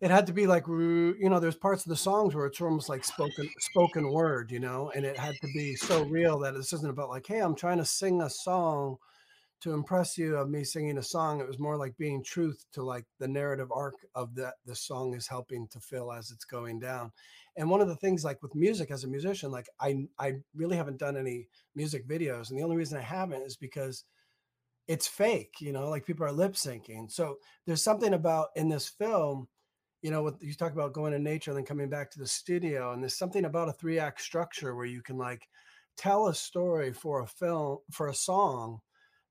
it 0.00 0.10
had 0.10 0.26
to 0.26 0.32
be 0.32 0.46
like 0.46 0.66
you 0.68 1.16
know 1.28 1.40
there's 1.40 1.56
parts 1.56 1.84
of 1.84 1.90
the 1.90 1.96
songs 1.96 2.34
where 2.34 2.46
it's 2.46 2.60
almost 2.60 2.88
like 2.88 3.04
spoken 3.04 3.48
spoken 3.58 4.12
word 4.12 4.50
you 4.50 4.60
know 4.60 4.92
and 4.94 5.04
it 5.04 5.16
had 5.16 5.34
to 5.40 5.48
be 5.54 5.74
so 5.74 6.04
real 6.04 6.38
that 6.38 6.54
this 6.54 6.72
isn't 6.72 6.90
about 6.90 7.08
like 7.08 7.26
hey 7.26 7.40
i'm 7.40 7.54
trying 7.54 7.78
to 7.78 7.84
sing 7.84 8.22
a 8.22 8.30
song 8.30 8.96
to 9.60 9.72
impress 9.72 10.16
you 10.16 10.36
of 10.36 10.48
me 10.48 10.62
singing 10.62 10.98
a 10.98 11.02
song. 11.02 11.40
It 11.40 11.46
was 11.46 11.58
more 11.58 11.76
like 11.76 11.96
being 11.96 12.22
truth 12.22 12.64
to 12.74 12.82
like 12.82 13.04
the 13.18 13.26
narrative 13.26 13.72
arc 13.72 13.96
of 14.14 14.34
that 14.36 14.54
the 14.66 14.74
song 14.74 15.14
is 15.14 15.26
helping 15.26 15.66
to 15.68 15.80
fill 15.80 16.12
as 16.12 16.30
it's 16.30 16.44
going 16.44 16.78
down. 16.78 17.10
And 17.56 17.68
one 17.68 17.80
of 17.80 17.88
the 17.88 17.96
things 17.96 18.24
like 18.24 18.40
with 18.40 18.54
music 18.54 18.90
as 18.90 19.02
a 19.02 19.08
musician 19.08 19.50
like 19.50 19.68
i 19.80 20.06
i 20.18 20.34
really 20.54 20.76
haven't 20.76 20.98
done 20.98 21.16
any 21.16 21.48
music 21.74 22.06
videos 22.06 22.50
and 22.50 22.58
the 22.58 22.62
only 22.62 22.76
reason 22.76 22.98
i 22.98 23.02
haven't 23.02 23.42
is 23.42 23.56
because 23.56 24.04
it's 24.86 25.08
fake 25.08 25.54
you 25.60 25.72
know 25.72 25.90
like 25.90 26.06
people 26.06 26.24
are 26.24 26.32
lip 26.32 26.54
syncing. 26.54 27.10
So 27.10 27.38
there's 27.66 27.82
something 27.82 28.14
about 28.14 28.48
in 28.54 28.68
this 28.68 28.88
film 28.88 29.48
you 30.02 30.10
know, 30.10 30.36
you 30.40 30.54
talk 30.54 30.72
about 30.72 30.92
going 30.92 31.12
to 31.12 31.18
nature 31.18 31.50
and 31.50 31.58
then 31.58 31.64
coming 31.64 31.88
back 31.88 32.10
to 32.12 32.18
the 32.18 32.26
studio, 32.26 32.92
and 32.92 33.02
there's 33.02 33.18
something 33.18 33.44
about 33.44 33.68
a 33.68 33.72
three 33.72 33.98
act 33.98 34.20
structure 34.20 34.74
where 34.74 34.86
you 34.86 35.02
can 35.02 35.18
like 35.18 35.48
tell 35.96 36.28
a 36.28 36.34
story 36.34 36.92
for 36.92 37.22
a 37.22 37.26
film 37.26 37.78
for 37.90 38.08
a 38.08 38.14
song 38.14 38.78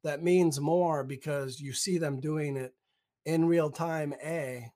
that 0.04 0.24
means 0.24 0.60
more 0.60 1.04
because 1.04 1.60
you 1.60 1.74
see 1.74 1.98
them 1.98 2.20
doing 2.20 2.58
it 2.58 2.74
in 3.26 3.46
real 3.46 3.70
time. 3.70 4.14
A 4.24 4.72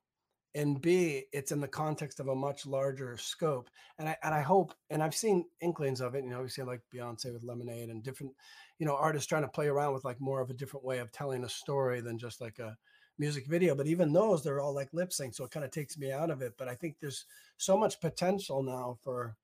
and 0.54 0.80
B, 0.80 1.24
it's 1.32 1.52
in 1.52 1.60
the 1.60 1.68
context 1.68 2.20
of 2.20 2.28
a 2.28 2.34
much 2.34 2.66
larger 2.66 3.16
scope. 3.16 3.70
And 3.98 4.08
I 4.08 4.16
and 4.22 4.34
I 4.34 4.42
hope, 4.42 4.74
and 4.90 5.02
I've 5.02 5.14
seen 5.14 5.46
inklings 5.60 6.00
of 6.00 6.14
it. 6.14 6.24
You 6.24 6.30
know, 6.30 6.42
we 6.42 6.48
see 6.48 6.62
like 6.62 6.80
Beyonce 6.94 7.32
with 7.32 7.44
Lemonade 7.44 7.88
and 7.88 8.02
different, 8.02 8.32
you 8.78 8.86
know, 8.86 8.96
artists 8.96 9.26
trying 9.26 9.42
to 9.42 9.48
play 9.48 9.68
around 9.68 9.94
with 9.94 10.04
like 10.04 10.20
more 10.20 10.40
of 10.40 10.50
a 10.50 10.54
different 10.54 10.84
way 10.84 10.98
of 10.98 11.12
telling 11.12 11.44
a 11.44 11.48
story 11.48 12.00
than 12.00 12.18
just 12.18 12.40
like 12.40 12.58
a 12.58 12.76
music 13.22 13.46
video. 13.46 13.76
But 13.76 13.86
even 13.86 14.12
those, 14.12 14.42
they're 14.42 14.60
all 14.60 14.74
like 14.74 14.92
lip 14.92 15.12
sync. 15.12 15.32
So 15.32 15.44
it 15.44 15.52
kind 15.52 15.64
of 15.64 15.70
takes 15.70 15.96
me 15.96 16.10
out 16.10 16.28
of 16.28 16.42
it. 16.42 16.54
But 16.58 16.66
I 16.66 16.74
think 16.74 16.96
there's 17.00 17.24
so 17.56 17.76
much 17.76 18.00
potential 18.00 18.64
now 18.64 18.98
for 19.00 19.36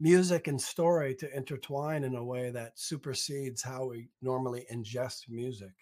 music 0.00 0.48
and 0.48 0.60
story 0.60 1.14
to 1.14 1.36
intertwine 1.36 2.02
in 2.02 2.16
a 2.16 2.24
way 2.24 2.50
that 2.50 2.72
supersedes 2.74 3.62
how 3.62 3.86
we 3.86 4.08
normally 4.20 4.66
ingest 4.72 5.28
music. 5.28 5.72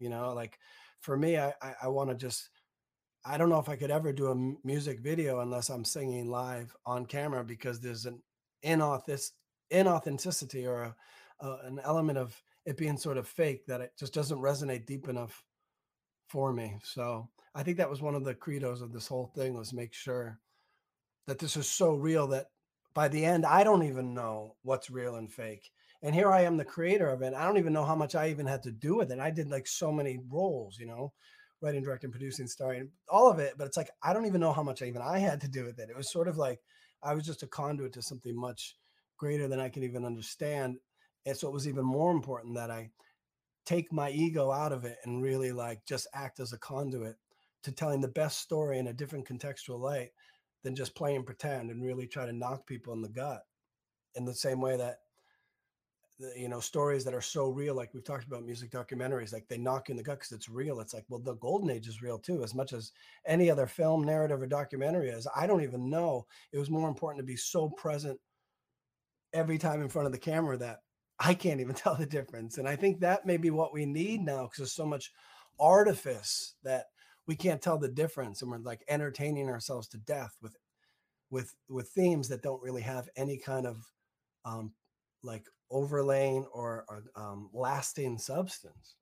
You 0.00 0.10
know, 0.10 0.34
like 0.34 0.58
for 1.00 1.16
me, 1.16 1.38
I, 1.38 1.54
I, 1.62 1.74
I 1.84 1.88
want 1.88 2.10
to 2.10 2.16
just, 2.16 2.50
I 3.24 3.38
don't 3.38 3.48
know 3.48 3.60
if 3.60 3.68
I 3.68 3.76
could 3.76 3.92
ever 3.92 4.12
do 4.12 4.32
a 4.32 4.66
music 4.66 4.98
video 4.98 5.40
unless 5.40 5.68
I'm 5.70 5.84
singing 5.84 6.28
live 6.28 6.74
on 6.84 7.06
camera 7.06 7.44
because 7.44 7.78
there's 7.78 8.04
an 8.04 8.20
inauthentic, 8.64 9.30
inauthenticity 9.72 10.66
or 10.66 10.82
a, 10.82 10.96
uh, 11.40 11.58
an 11.66 11.78
element 11.84 12.18
of 12.18 12.42
it 12.66 12.76
being 12.76 12.96
sort 12.96 13.16
of 13.16 13.28
fake 13.28 13.64
that 13.66 13.80
it 13.80 13.92
just 13.96 14.12
doesn't 14.12 14.40
resonate 14.40 14.86
deep 14.86 15.08
enough 15.08 15.44
for 16.32 16.50
me. 16.50 16.78
So 16.82 17.28
I 17.54 17.62
think 17.62 17.76
that 17.76 17.90
was 17.90 18.00
one 18.00 18.14
of 18.14 18.24
the 18.24 18.34
credos 18.34 18.80
of 18.80 18.90
this 18.90 19.06
whole 19.06 19.30
thing 19.36 19.52
was 19.54 19.74
make 19.74 19.92
sure 19.92 20.38
that 21.26 21.38
this 21.38 21.58
is 21.58 21.68
so 21.68 21.94
real 21.94 22.26
that 22.28 22.46
by 22.94 23.08
the 23.08 23.22
end 23.22 23.44
I 23.44 23.62
don't 23.62 23.82
even 23.82 24.14
know 24.14 24.56
what's 24.62 24.90
real 24.90 25.16
and 25.16 25.30
fake. 25.30 25.70
And 26.02 26.14
here 26.14 26.32
I 26.32 26.40
am, 26.40 26.56
the 26.56 26.64
creator 26.64 27.10
of 27.10 27.20
it. 27.20 27.34
I 27.34 27.44
don't 27.44 27.58
even 27.58 27.74
know 27.74 27.84
how 27.84 27.94
much 27.94 28.14
I 28.14 28.30
even 28.30 28.46
had 28.46 28.62
to 28.64 28.72
do 28.72 28.96
with 28.96 29.12
it. 29.12 29.20
I 29.20 29.30
did 29.30 29.50
like 29.50 29.66
so 29.66 29.92
many 29.92 30.18
roles, 30.30 30.78
you 30.78 30.86
know, 30.86 31.12
writing, 31.60 31.82
directing, 31.82 32.10
producing, 32.10 32.46
starring, 32.46 32.88
all 33.08 33.30
of 33.30 33.38
it. 33.38 33.54
But 33.58 33.66
it's 33.66 33.76
like 33.76 33.90
I 34.02 34.14
don't 34.14 34.26
even 34.26 34.40
know 34.40 34.52
how 34.54 34.62
much 34.62 34.80
even 34.80 35.02
I 35.02 35.18
had 35.18 35.40
to 35.42 35.48
do 35.48 35.64
with 35.64 35.78
it. 35.78 35.90
It 35.90 35.96
was 35.96 36.10
sort 36.10 36.28
of 36.28 36.38
like 36.38 36.60
I 37.02 37.14
was 37.14 37.26
just 37.26 37.42
a 37.42 37.46
conduit 37.46 37.92
to 37.92 38.02
something 38.02 38.34
much 38.34 38.76
greater 39.18 39.48
than 39.48 39.60
I 39.60 39.68
can 39.68 39.82
even 39.82 40.06
understand. 40.06 40.78
And 41.26 41.36
so 41.36 41.46
it 41.46 41.54
was 41.54 41.68
even 41.68 41.84
more 41.84 42.10
important 42.10 42.56
that 42.56 42.70
I 42.70 42.90
take 43.64 43.92
my 43.92 44.10
ego 44.10 44.50
out 44.50 44.72
of 44.72 44.84
it 44.84 44.98
and 45.04 45.22
really 45.22 45.52
like 45.52 45.84
just 45.86 46.06
act 46.14 46.40
as 46.40 46.52
a 46.52 46.58
conduit 46.58 47.16
to 47.62 47.72
telling 47.72 48.00
the 48.00 48.08
best 48.08 48.40
story 48.40 48.78
in 48.78 48.88
a 48.88 48.92
different 48.92 49.26
contextual 49.26 49.78
light 49.78 50.10
than 50.62 50.74
just 50.74 50.94
playing 50.94 51.24
pretend 51.24 51.70
and 51.70 51.82
really 51.82 52.06
try 52.06 52.26
to 52.26 52.32
knock 52.32 52.66
people 52.66 52.92
in 52.92 53.02
the 53.02 53.08
gut 53.08 53.42
in 54.14 54.24
the 54.24 54.34
same 54.34 54.60
way 54.60 54.76
that 54.76 54.98
you 56.36 56.48
know 56.48 56.60
stories 56.60 57.04
that 57.04 57.14
are 57.14 57.22
so 57.22 57.48
real 57.48 57.74
like 57.74 57.92
we've 57.94 58.04
talked 58.04 58.26
about 58.26 58.44
music 58.44 58.70
documentaries 58.70 59.32
like 59.32 59.46
they 59.48 59.58
knock 59.58 59.88
you 59.88 59.92
in 59.92 59.96
the 59.96 60.02
gut 60.02 60.18
because 60.18 60.32
it's 60.32 60.48
real. 60.48 60.80
It's 60.80 60.94
like 60.94 61.04
well 61.08 61.20
the 61.20 61.34
golden 61.36 61.70
age 61.70 61.88
is 61.88 62.02
real 62.02 62.18
too 62.18 62.44
as 62.44 62.54
much 62.54 62.72
as 62.72 62.92
any 63.26 63.50
other 63.50 63.66
film 63.66 64.04
narrative 64.04 64.40
or 64.40 64.46
documentary 64.46 65.08
is. 65.10 65.26
I 65.34 65.46
don't 65.46 65.62
even 65.62 65.90
know. 65.90 66.26
It 66.52 66.58
was 66.58 66.70
more 66.70 66.88
important 66.88 67.20
to 67.20 67.30
be 67.30 67.36
so 67.36 67.68
present 67.70 68.18
every 69.32 69.58
time 69.58 69.80
in 69.80 69.88
front 69.88 70.06
of 70.06 70.12
the 70.12 70.18
camera 70.18 70.56
that 70.58 70.80
I 71.24 71.34
can't 71.34 71.60
even 71.60 71.74
tell 71.76 71.94
the 71.94 72.06
difference. 72.06 72.58
And 72.58 72.68
I 72.68 72.76
think 72.76 73.00
that 73.00 73.26
may 73.26 73.36
be 73.36 73.50
what 73.50 73.72
we 73.72 73.86
need 73.86 74.22
now 74.22 74.42
because 74.42 74.58
there's 74.58 74.72
so 74.72 74.86
much 74.86 75.12
artifice 75.60 76.54
that 76.64 76.86
we 77.26 77.36
can't 77.36 77.62
tell 77.62 77.78
the 77.78 77.88
difference 77.88 78.42
and 78.42 78.50
we're 78.50 78.58
like 78.58 78.84
entertaining 78.88 79.48
ourselves 79.48 79.86
to 79.88 79.98
death 79.98 80.36
with 80.42 80.56
with 81.30 81.54
with 81.68 81.88
themes 81.90 82.28
that 82.28 82.42
don't 82.42 82.62
really 82.62 82.82
have 82.82 83.08
any 83.16 83.36
kind 83.36 83.66
of 83.66 83.76
um 84.44 84.72
like 85.22 85.46
overlaying 85.70 86.44
or, 86.52 86.84
or 86.88 87.04
um, 87.16 87.48
lasting 87.52 88.18
substance 88.18 88.96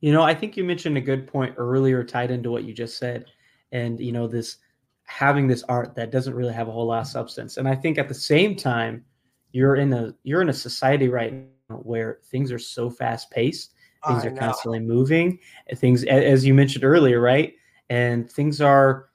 you 0.00 0.12
know 0.12 0.22
i 0.22 0.34
think 0.34 0.56
you 0.56 0.64
mentioned 0.64 0.96
a 0.96 1.00
good 1.00 1.26
point 1.26 1.54
earlier 1.56 2.04
tied 2.04 2.30
into 2.30 2.50
what 2.50 2.64
you 2.64 2.74
just 2.74 2.98
said 2.98 3.24
and 3.72 4.00
you 4.00 4.12
know 4.12 4.26
this 4.26 4.58
having 5.04 5.46
this 5.46 5.62
art 5.68 5.94
that 5.94 6.10
doesn't 6.10 6.34
really 6.34 6.52
have 6.52 6.68
a 6.68 6.72
whole 6.72 6.86
lot 6.86 7.00
of 7.00 7.06
substance 7.06 7.56
and 7.56 7.68
i 7.68 7.74
think 7.74 7.96
at 7.98 8.08
the 8.08 8.14
same 8.14 8.54
time 8.54 9.04
you're 9.52 9.76
in 9.76 9.92
a 9.92 10.14
you're 10.22 10.42
in 10.42 10.48
a 10.48 10.54
society 10.54 11.08
right 11.08 11.32
now 11.32 11.76
where 11.76 12.18
things 12.24 12.52
are 12.52 12.58
so 12.58 12.90
fast 12.90 13.30
paced 13.30 13.74
things 14.06 14.24
I 14.24 14.28
are 14.28 14.30
know. 14.30 14.40
constantly 14.40 14.80
moving 14.80 15.38
things 15.76 16.04
as 16.04 16.44
you 16.44 16.54
mentioned 16.54 16.84
earlier 16.84 17.20
right 17.20 17.54
and 17.90 18.30
things 18.30 18.60
are 18.60 19.08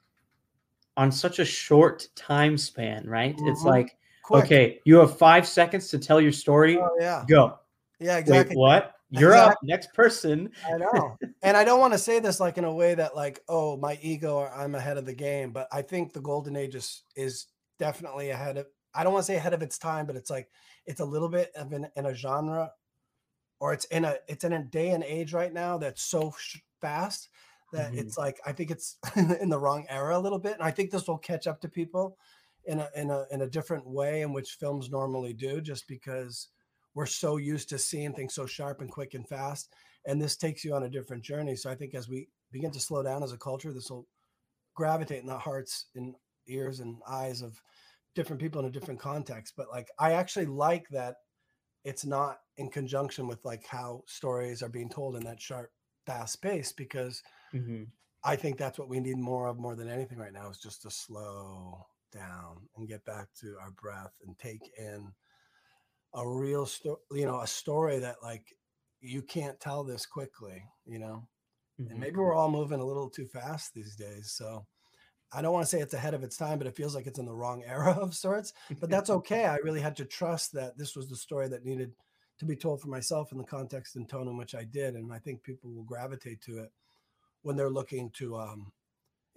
on 0.96 1.10
such 1.10 1.38
a 1.38 1.44
short 1.44 2.08
time 2.14 2.56
span 2.58 3.06
right 3.06 3.36
mm-hmm. 3.36 3.48
it's 3.48 3.62
like 3.62 3.96
Quick. 4.24 4.44
okay 4.44 4.80
you 4.84 4.96
have 4.96 5.16
five 5.18 5.46
seconds 5.46 5.88
to 5.88 5.98
tell 5.98 6.20
your 6.20 6.32
story 6.32 6.78
oh, 6.78 6.88
yeah 7.00 7.24
go 7.28 7.58
yeah 8.00 8.18
exactly 8.18 8.56
Wait, 8.56 8.60
what 8.60 8.94
you're 9.10 9.30
exactly. 9.30 9.52
up 9.52 9.58
next 9.62 9.92
person 9.94 10.50
i 10.66 10.76
know 10.76 11.16
and 11.42 11.56
i 11.56 11.64
don't 11.64 11.80
want 11.80 11.92
to 11.92 11.98
say 11.98 12.20
this 12.20 12.40
like 12.40 12.58
in 12.58 12.64
a 12.64 12.72
way 12.72 12.94
that 12.94 13.14
like 13.14 13.40
oh 13.48 13.76
my 13.76 13.98
ego 14.02 14.36
or 14.36 14.52
i'm 14.54 14.74
ahead 14.74 14.96
of 14.96 15.06
the 15.06 15.14
game 15.14 15.52
but 15.52 15.68
i 15.72 15.82
think 15.82 16.12
the 16.12 16.20
golden 16.20 16.56
age 16.56 16.74
is 16.74 17.02
is 17.16 17.46
definitely 17.78 18.30
ahead 18.30 18.56
of 18.56 18.66
I 18.94 19.02
don't 19.02 19.12
want 19.12 19.24
to 19.24 19.32
say 19.32 19.36
ahead 19.36 19.54
of 19.54 19.62
its 19.62 19.78
time, 19.78 20.06
but 20.06 20.16
it's 20.16 20.30
like 20.30 20.48
it's 20.86 21.00
a 21.00 21.04
little 21.04 21.28
bit 21.28 21.50
of 21.56 21.72
in, 21.72 21.88
in 21.96 22.06
a 22.06 22.14
genre, 22.14 22.72
or 23.60 23.72
it's 23.72 23.84
in 23.86 24.04
a 24.04 24.16
it's 24.28 24.44
in 24.44 24.52
a 24.52 24.62
day 24.64 24.90
and 24.90 25.04
age 25.04 25.32
right 25.32 25.52
now 25.52 25.78
that's 25.78 26.02
so 26.02 26.34
sh- 26.38 26.58
fast 26.80 27.28
that 27.72 27.90
mm-hmm. 27.90 27.98
it's 27.98 28.16
like 28.16 28.40
I 28.46 28.52
think 28.52 28.70
it's 28.70 28.98
in 29.16 29.48
the 29.48 29.58
wrong 29.58 29.86
era 29.88 30.16
a 30.16 30.20
little 30.20 30.38
bit, 30.38 30.54
and 30.54 30.62
I 30.62 30.70
think 30.70 30.90
this 30.90 31.08
will 31.08 31.18
catch 31.18 31.46
up 31.46 31.60
to 31.62 31.68
people. 31.68 32.16
in 32.66 32.80
a 32.80 32.88
in 32.96 33.10
a 33.10 33.24
in 33.30 33.42
a 33.42 33.46
different 33.48 33.86
way 33.86 34.22
in 34.22 34.32
which 34.32 34.56
films 34.60 34.90
normally 34.90 35.32
do, 35.32 35.60
just 35.60 35.86
because 35.88 36.48
we're 36.94 37.06
so 37.06 37.36
used 37.36 37.68
to 37.68 37.78
seeing 37.78 38.12
things 38.14 38.34
so 38.34 38.46
sharp 38.46 38.80
and 38.80 38.90
quick 38.90 39.14
and 39.14 39.28
fast. 39.28 39.72
And 40.06 40.20
this 40.20 40.36
takes 40.36 40.64
you 40.64 40.74
on 40.74 40.84
a 40.84 40.88
different 40.88 41.22
journey. 41.22 41.56
So 41.56 41.70
I 41.70 41.74
think 41.74 41.94
as 41.94 42.08
we 42.08 42.28
begin 42.52 42.70
to 42.72 42.80
slow 42.80 43.02
down 43.02 43.22
as 43.22 43.32
a 43.32 43.38
culture, 43.38 43.72
this 43.72 43.90
will 43.90 44.06
gravitate 44.74 45.20
in 45.20 45.26
the 45.26 45.38
hearts 45.38 45.86
and 45.96 46.14
ears 46.46 46.80
and 46.80 46.96
eyes 47.08 47.42
of 47.42 47.60
different 48.14 48.40
people 48.40 48.60
in 48.60 48.66
a 48.66 48.70
different 48.70 49.00
context. 49.00 49.54
But 49.56 49.68
like 49.70 49.88
I 49.98 50.12
actually 50.12 50.46
like 50.46 50.88
that 50.90 51.16
it's 51.84 52.06
not 52.06 52.38
in 52.56 52.70
conjunction 52.70 53.26
with 53.26 53.44
like 53.44 53.66
how 53.66 54.02
stories 54.06 54.62
are 54.62 54.68
being 54.68 54.88
told 54.88 55.16
in 55.16 55.24
that 55.24 55.40
sharp, 55.40 55.70
fast 56.06 56.40
pace 56.40 56.72
because 56.72 57.22
mm-hmm. 57.54 57.84
I 58.24 58.36
think 58.36 58.56
that's 58.56 58.78
what 58.78 58.88
we 58.88 59.00
need 59.00 59.18
more 59.18 59.48
of 59.48 59.58
more 59.58 59.76
than 59.76 59.88
anything 59.88 60.18
right 60.18 60.32
now 60.32 60.48
is 60.48 60.58
just 60.58 60.82
to 60.82 60.90
slow 60.90 61.86
down 62.12 62.68
and 62.76 62.88
get 62.88 63.04
back 63.04 63.28
to 63.40 63.56
our 63.60 63.70
breath 63.72 64.12
and 64.26 64.38
take 64.38 64.70
in 64.78 65.12
a 66.14 66.26
real 66.26 66.64
story, 66.64 66.98
you 67.12 67.26
know, 67.26 67.40
a 67.40 67.46
story 67.46 67.98
that 67.98 68.16
like 68.22 68.54
you 69.00 69.20
can't 69.20 69.60
tell 69.60 69.84
this 69.84 70.06
quickly, 70.06 70.62
you 70.86 70.98
know. 70.98 71.28
Mm-hmm. 71.80 71.90
And 71.90 72.00
maybe 72.00 72.16
we're 72.16 72.34
all 72.34 72.50
moving 72.50 72.80
a 72.80 72.84
little 72.84 73.10
too 73.10 73.26
fast 73.26 73.74
these 73.74 73.96
days. 73.96 74.32
So 74.36 74.64
I 75.34 75.42
don't 75.42 75.52
want 75.52 75.64
to 75.64 75.70
say 75.70 75.80
it's 75.80 75.94
ahead 75.94 76.14
of 76.14 76.22
its 76.22 76.36
time, 76.36 76.58
but 76.58 76.66
it 76.66 76.76
feels 76.76 76.94
like 76.94 77.06
it's 77.06 77.18
in 77.18 77.26
the 77.26 77.34
wrong 77.34 77.62
era 77.66 77.90
of 78.00 78.14
sorts. 78.14 78.52
But 78.80 78.90
that's 78.90 79.10
okay. 79.10 79.46
I 79.46 79.56
really 79.56 79.80
had 79.80 79.96
to 79.96 80.04
trust 80.04 80.52
that 80.52 80.78
this 80.78 80.94
was 80.94 81.08
the 81.08 81.16
story 81.16 81.48
that 81.48 81.64
needed 81.64 81.92
to 82.38 82.44
be 82.44 82.56
told 82.56 82.80
for 82.80 82.88
myself 82.88 83.32
in 83.32 83.38
the 83.38 83.44
context 83.44 83.96
and 83.96 84.08
tone 84.08 84.28
in 84.28 84.36
which 84.36 84.54
I 84.54 84.64
did. 84.64 84.94
And 84.94 85.12
I 85.12 85.18
think 85.18 85.42
people 85.42 85.70
will 85.70 85.84
gravitate 85.84 86.40
to 86.42 86.58
it 86.58 86.72
when 87.42 87.56
they're 87.56 87.70
looking 87.70 88.10
to, 88.18 88.36
um, 88.36 88.72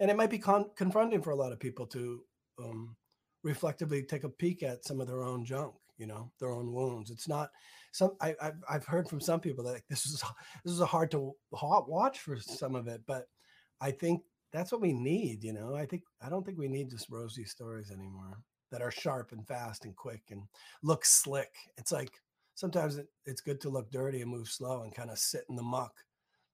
and 0.00 0.10
it 0.10 0.16
might 0.16 0.30
be 0.30 0.38
con- 0.38 0.70
confronting 0.76 1.22
for 1.22 1.30
a 1.30 1.36
lot 1.36 1.52
of 1.52 1.60
people 1.60 1.86
to 1.86 2.22
um, 2.58 2.96
reflectively 3.42 4.02
take 4.02 4.24
a 4.24 4.28
peek 4.28 4.62
at 4.62 4.84
some 4.84 5.00
of 5.00 5.06
their 5.06 5.22
own 5.22 5.44
junk, 5.44 5.74
you 5.96 6.06
know, 6.06 6.30
their 6.40 6.50
own 6.50 6.72
wounds. 6.72 7.10
It's 7.10 7.28
not 7.28 7.50
some, 7.92 8.16
I, 8.20 8.34
I've, 8.40 8.62
I've 8.68 8.86
heard 8.86 9.08
from 9.08 9.20
some 9.20 9.40
people 9.40 9.64
that 9.64 9.72
like, 9.72 9.84
this 9.88 10.06
is, 10.06 10.22
this 10.64 10.72
is 10.72 10.80
a 10.80 10.86
hard 10.86 11.10
to 11.12 11.32
watch 11.52 12.20
for 12.20 12.36
some 12.38 12.74
of 12.74 12.88
it, 12.88 13.02
but 13.06 13.26
I 13.80 13.90
think 13.90 14.22
that's 14.52 14.72
what 14.72 14.80
we 14.80 14.92
need, 14.92 15.44
you 15.44 15.52
know. 15.52 15.74
I 15.74 15.86
think 15.86 16.02
I 16.22 16.28
don't 16.28 16.44
think 16.44 16.58
we 16.58 16.68
need 16.68 16.90
just 16.90 17.10
rosy 17.10 17.44
stories 17.44 17.90
anymore 17.90 18.38
that 18.70 18.82
are 18.82 18.90
sharp 18.90 19.32
and 19.32 19.46
fast 19.46 19.84
and 19.84 19.94
quick 19.96 20.22
and 20.30 20.42
look 20.82 21.04
slick. 21.04 21.54
It's 21.76 21.92
like 21.92 22.12
sometimes 22.54 22.96
it, 22.98 23.08
it's 23.24 23.40
good 23.40 23.60
to 23.62 23.68
look 23.68 23.90
dirty 23.90 24.22
and 24.22 24.30
move 24.30 24.48
slow 24.48 24.82
and 24.82 24.94
kind 24.94 25.10
of 25.10 25.18
sit 25.18 25.44
in 25.48 25.56
the 25.56 25.62
muck 25.62 25.92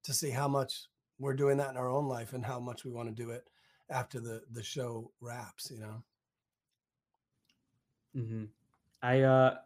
to 0.05 0.13
see 0.13 0.31
how 0.31 0.49
much 0.49 0.87
we're 1.19 1.35
doing 1.35 1.57
that 1.59 1.71
in 1.71 1.77
our 1.77 1.89
own 1.89 2.07
life 2.07 2.33
and 2.33 2.45
how 2.45 2.61
much 2.61 2.85
we 2.85 2.91
want 2.91 3.09
to 3.09 3.23
do 3.23 3.31
it 3.31 3.45
after 3.91 4.21
the 4.21 4.43
the 4.53 4.63
show 4.63 5.11
wraps, 5.21 5.71
you 5.71 5.81
know. 5.81 6.03
Mm-hmm. 8.17 8.45
I 9.03 9.21
uh 9.23 9.57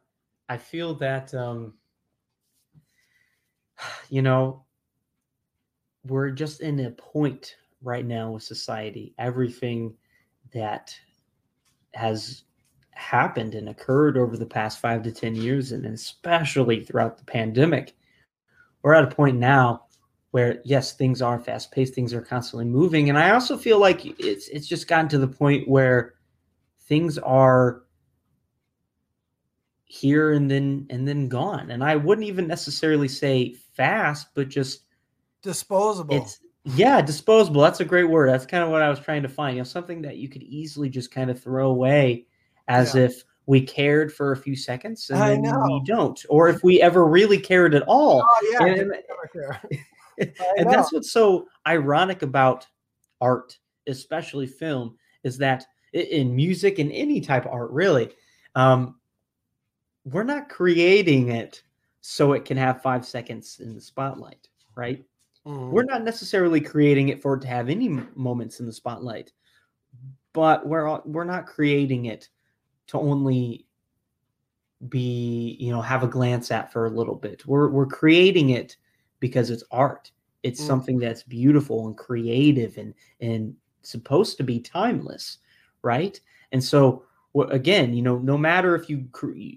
I 0.48 0.56
feel 0.56 0.94
that 0.94 1.34
um 1.34 1.74
you 4.10 4.22
know 4.22 4.64
we're 6.06 6.30
just 6.30 6.60
in 6.60 6.80
a 6.80 6.90
point 6.90 7.56
right 7.82 8.04
now 8.04 8.32
with 8.32 8.42
society, 8.42 9.14
everything 9.18 9.94
that 10.52 10.94
has 11.94 12.42
happened 12.90 13.54
and 13.54 13.68
occurred 13.68 14.16
over 14.16 14.36
the 14.36 14.46
past 14.46 14.80
five 14.80 15.02
to 15.04 15.12
10 15.12 15.36
years, 15.36 15.72
and 15.72 15.86
especially 15.86 16.84
throughout 16.84 17.16
the 17.18 17.24
pandemic, 17.24 17.94
we're 18.82 18.94
at 18.94 19.04
a 19.04 19.14
point 19.14 19.36
now 19.36 19.84
where 20.30 20.60
yes, 20.64 20.92
things 20.92 21.22
are 21.22 21.38
fast 21.38 21.72
paced, 21.72 21.94
things 21.94 22.12
are 22.12 22.20
constantly 22.20 22.66
moving. 22.66 23.08
And 23.08 23.18
I 23.18 23.30
also 23.30 23.56
feel 23.56 23.78
like 23.78 24.04
it's 24.20 24.48
it's 24.48 24.66
just 24.66 24.88
gotten 24.88 25.08
to 25.10 25.18
the 25.18 25.28
point 25.28 25.68
where 25.68 26.14
things 26.82 27.18
are 27.18 27.82
here 29.84 30.32
and 30.32 30.50
then 30.50 30.86
and 30.90 31.08
then 31.08 31.28
gone. 31.28 31.70
And 31.70 31.82
I 31.82 31.96
wouldn't 31.96 32.26
even 32.26 32.46
necessarily 32.46 33.08
say 33.08 33.54
fast, 33.74 34.28
but 34.34 34.48
just 34.48 34.82
disposable. 35.42 36.16
It's 36.16 36.40
yeah, 36.74 37.00
disposable. 37.00 37.62
That's 37.62 37.80
a 37.80 37.84
great 37.84 38.08
word. 38.08 38.30
That's 38.30 38.46
kind 38.46 38.62
of 38.62 38.70
what 38.70 38.82
I 38.82 38.90
was 38.90 39.00
trying 39.00 39.22
to 39.22 39.28
find. 39.28 39.56
You 39.56 39.60
know, 39.60 39.64
something 39.64 40.02
that 40.02 40.16
you 40.16 40.28
could 40.28 40.42
easily 40.42 40.88
just 40.88 41.10
kind 41.10 41.30
of 41.30 41.40
throw 41.42 41.70
away 41.70 42.26
as 42.68 42.94
yeah. 42.94 43.02
if 43.02 43.24
we 43.46 43.62
cared 43.62 44.12
for 44.12 44.32
a 44.32 44.36
few 44.36 44.54
seconds 44.54 45.08
and 45.08 45.18
I 45.22 45.30
then 45.30 45.62
we 45.62 45.82
don't, 45.86 46.22
or 46.28 46.48
if 46.50 46.62
we 46.62 46.82
ever 46.82 47.06
really 47.06 47.38
cared 47.38 47.74
at 47.74 47.82
all. 47.86 48.22
Oh, 48.22 48.56
yeah, 48.60 48.66
and, 48.66 48.92
and 50.58 50.70
that's 50.70 50.92
what's 50.92 51.10
so 51.10 51.46
ironic 51.66 52.20
about 52.20 52.66
art, 53.22 53.56
especially 53.86 54.46
film, 54.46 54.98
is 55.24 55.38
that 55.38 55.64
in 55.94 56.36
music 56.36 56.78
and 56.78 56.92
any 56.92 57.22
type 57.22 57.46
of 57.46 57.52
art, 57.52 57.70
really, 57.70 58.10
um, 58.54 58.96
we're 60.04 60.24
not 60.24 60.50
creating 60.50 61.30
it 61.30 61.62
so 62.02 62.34
it 62.34 62.44
can 62.44 62.58
have 62.58 62.82
five 62.82 63.06
seconds 63.06 63.60
in 63.60 63.74
the 63.74 63.80
spotlight, 63.80 64.48
right? 64.74 65.02
Mm. 65.48 65.70
We're 65.70 65.84
not 65.84 66.04
necessarily 66.04 66.60
creating 66.60 67.08
it 67.08 67.22
for 67.22 67.34
it 67.34 67.40
to 67.40 67.48
have 67.48 67.70
any 67.70 67.88
moments 68.14 68.60
in 68.60 68.66
the 68.66 68.72
spotlight, 68.72 69.32
but 70.34 70.66
we're 70.66 71.00
we're 71.06 71.24
not 71.24 71.46
creating 71.46 72.04
it 72.06 72.28
to 72.88 72.98
only 72.98 73.66
be 74.88 75.56
you 75.58 75.70
know 75.70 75.80
have 75.80 76.02
a 76.02 76.08
glance 76.08 76.50
at 76.50 76.70
for 76.70 76.84
a 76.84 76.90
little 76.90 77.14
bit. 77.14 77.46
We're 77.46 77.68
we're 77.68 77.86
creating 77.86 78.50
it 78.50 78.76
because 79.20 79.48
it's 79.48 79.64
art. 79.70 80.12
It's 80.42 80.60
mm. 80.60 80.66
something 80.66 80.98
that's 80.98 81.22
beautiful 81.22 81.86
and 81.86 81.96
creative 81.96 82.76
and 82.76 82.92
and 83.20 83.54
supposed 83.80 84.36
to 84.36 84.42
be 84.42 84.60
timeless, 84.60 85.38
right? 85.80 86.20
And 86.52 86.62
so 86.62 87.04
again, 87.50 87.94
you 87.94 88.02
know, 88.02 88.18
no 88.18 88.36
matter 88.36 88.74
if 88.74 88.90
you 88.90 89.08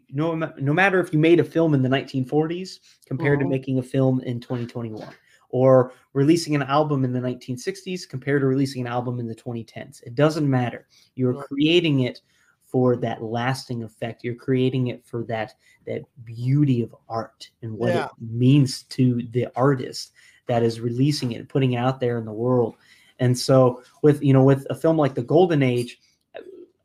no 0.10 0.36
no 0.36 0.74
matter 0.74 1.02
if 1.02 1.12
you 1.12 1.20
made 1.20 1.42
a 1.42 1.44
film 1.44 1.74
in 1.74 1.82
the 1.82 1.90
1940s 1.90 2.80
compared 3.06 3.40
mm-hmm. 3.40 3.50
to 3.50 3.50
making 3.50 3.80
a 3.80 3.84
film 3.84 4.22
in 4.22 4.40
2021 4.40 5.14
or 5.52 5.94
releasing 6.14 6.56
an 6.56 6.64
album 6.64 7.04
in 7.04 7.14
the 7.14 7.20
1960s 7.20 8.08
compared 8.08 8.42
to 8.42 8.48
releasing 8.48 8.82
an 8.82 8.88
album 8.88 9.20
in 9.20 9.28
the 9.28 9.36
2010s. 9.36 10.02
It 10.04 10.16
doesn't 10.16 10.50
matter. 10.50 10.88
You're 11.16 11.44
creating 11.44 12.02
it 12.02 12.22
for 12.66 12.96
that 12.96 13.22
lasting 13.22 13.84
effect. 13.84 14.24
You're 14.24 14.36
creating 14.36 14.88
it 14.88 15.06
for 15.06 15.24
that 15.26 15.54
that 15.86 16.04
beauty 16.24 16.82
of 16.82 16.96
art 17.10 17.50
and 17.62 17.78
what 17.78 17.90
yeah. 17.90 18.06
it 18.06 18.12
means 18.20 18.84
to 18.84 19.22
the 19.32 19.48
artist 19.56 20.14
that 20.48 20.64
is 20.64 20.80
releasing 20.80 21.34
it 21.34 21.40
and 21.40 21.50
putting 21.50 21.74
it 21.74 21.78
out 21.78 22.00
there 22.00 22.18
in 22.18 22.26
the 22.26 22.32
world. 22.32 22.76
And 23.20 23.38
so 23.38 23.84
with 24.02 24.24
you 24.24 24.34
know 24.34 24.44
with 24.44 24.66
a 24.70 24.76
film 24.76 24.98
like 24.98 25.16
The 25.16 25.24
Golden 25.24 25.62
Age, 25.62 26.00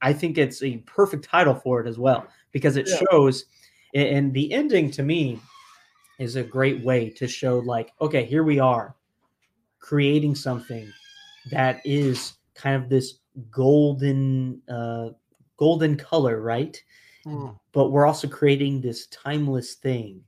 I 0.03 0.13
think 0.13 0.39
it's 0.39 0.63
a 0.63 0.79
perfect 0.79 1.25
title 1.25 1.55
for 1.55 1.81
it 1.81 1.87
as 1.87 1.99
well 1.99 2.27
because 2.53 2.77
it 2.77 2.89
yeah. 2.89 3.01
shows 3.11 3.45
and 3.95 4.35
the 4.35 4.53
ending 4.53 4.91
to 4.91 5.03
me 5.03 5.39
is 6.19 6.37
a 6.37 6.43
great 6.43 6.83
way 6.83 7.11
to 7.11 7.27
show 7.27 7.59
like 7.59 7.93
okay 8.01 8.25
here 8.25 8.45
we 8.45 8.59
are 8.59 8.95
creating 9.79 10.35
something 10.35 10.91
that 11.51 11.81
is 11.85 12.35
kind 12.55 12.83
of 12.83 12.89
this 12.89 13.19
golden 13.51 14.61
uh 14.69 15.11
golden 15.57 15.97
color 15.97 16.41
right? 16.41 16.83
Mm. 17.27 17.59
but 17.73 17.91
we're 17.91 18.07
also 18.07 18.29
creating 18.29 18.81
this 18.81 19.09
timeless 19.09 19.75
thing. 19.75 20.23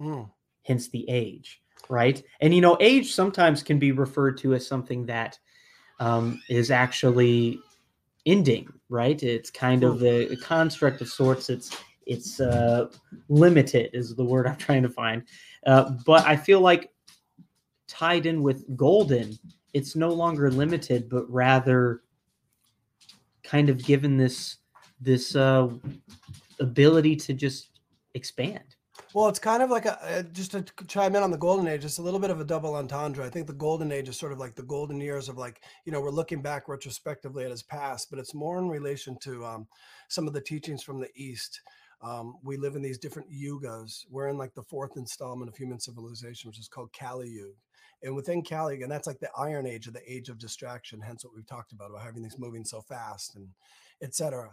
Mm. 0.00 0.30
hence 0.62 0.88
the 0.88 1.08
age 1.08 1.60
right? 1.88 2.22
And 2.40 2.54
you 2.54 2.60
know 2.60 2.76
age 2.80 3.12
sometimes 3.12 3.62
can 3.62 3.78
be 3.78 3.92
referred 3.92 4.38
to 4.38 4.54
as 4.54 4.66
something 4.66 5.06
that 5.06 5.38
um, 6.00 6.40
is 6.48 6.70
actually 6.70 7.58
ending 8.26 8.68
right? 8.88 9.22
It's 9.22 9.50
kind 9.50 9.82
of 9.84 10.02
a, 10.02 10.32
a 10.32 10.36
construct 10.36 11.00
of 11.00 11.08
sorts. 11.08 11.50
It's 11.50 11.76
it's 12.06 12.40
uh, 12.40 12.88
limited 13.28 13.90
is 13.92 14.14
the 14.14 14.24
word 14.24 14.46
I'm 14.46 14.56
trying 14.56 14.82
to 14.82 14.88
find. 14.88 15.22
Uh, 15.66 15.90
but 16.04 16.26
I 16.26 16.36
feel 16.36 16.60
like 16.60 16.90
tied 17.86 18.26
in 18.26 18.42
with 18.42 18.64
golden, 18.76 19.38
it's 19.72 19.96
no 19.96 20.10
longer 20.10 20.50
limited, 20.50 21.08
but 21.08 21.30
rather 21.30 22.02
kind 23.42 23.68
of 23.68 23.84
given 23.84 24.16
this 24.16 24.56
this 25.00 25.36
uh, 25.36 25.68
ability 26.60 27.16
to 27.16 27.34
just 27.34 27.80
expand. 28.14 28.76
Well, 29.12 29.28
it's 29.28 29.38
kind 29.38 29.62
of 29.62 29.70
like 29.70 29.86
a 29.86 30.24
just 30.32 30.52
to 30.52 30.64
chime 30.88 31.14
in 31.14 31.22
on 31.22 31.30
the 31.30 31.36
golden 31.36 31.68
age. 31.68 31.84
It's 31.84 31.98
a 31.98 32.02
little 32.02 32.18
bit 32.18 32.30
of 32.30 32.40
a 32.40 32.44
double 32.44 32.74
entendre. 32.74 33.24
I 33.24 33.30
think 33.30 33.46
the 33.46 33.52
golden 33.52 33.92
age 33.92 34.08
is 34.08 34.18
sort 34.18 34.32
of 34.32 34.38
like 34.38 34.56
the 34.56 34.62
golden 34.62 35.00
years 35.00 35.28
of 35.28 35.36
like 35.36 35.62
you 35.84 35.92
know 35.92 36.00
we're 36.00 36.10
looking 36.10 36.42
back 36.42 36.68
retrospectively 36.68 37.44
at 37.44 37.50
his 37.50 37.62
past, 37.62 38.10
but 38.10 38.18
it's 38.18 38.34
more 38.34 38.58
in 38.58 38.68
relation 38.68 39.16
to 39.22 39.44
um, 39.44 39.68
some 40.08 40.26
of 40.26 40.32
the 40.32 40.40
teachings 40.40 40.82
from 40.82 41.00
the 41.00 41.10
East 41.14 41.60
um, 42.02 42.34
we 42.42 42.56
live 42.56 42.76
in 42.76 42.82
these 42.82 42.98
different 42.98 43.30
yugas. 43.30 44.04
We're 44.10 44.28
in 44.28 44.38
like 44.38 44.54
the 44.54 44.62
fourth 44.62 44.96
installment 44.96 45.48
of 45.48 45.56
human 45.56 45.80
civilization, 45.80 46.48
which 46.48 46.58
is 46.58 46.68
called 46.68 46.92
Kali 46.98 47.28
Yuga. 47.28 47.54
And 48.02 48.14
within 48.14 48.42
Kali, 48.42 48.82
and 48.82 48.92
that's 48.92 49.06
like 49.06 49.20
the 49.20 49.30
Iron 49.36 49.66
Age 49.66 49.88
or 49.88 49.92
the 49.92 50.12
Age 50.12 50.28
of 50.28 50.38
Distraction, 50.38 51.00
hence 51.00 51.24
what 51.24 51.34
we've 51.34 51.46
talked 51.46 51.72
about 51.72 51.90
about 51.90 52.02
having 52.02 52.22
things 52.22 52.38
moving 52.38 52.64
so 52.64 52.82
fast 52.82 53.34
and 53.36 53.48
etc. 54.02 54.50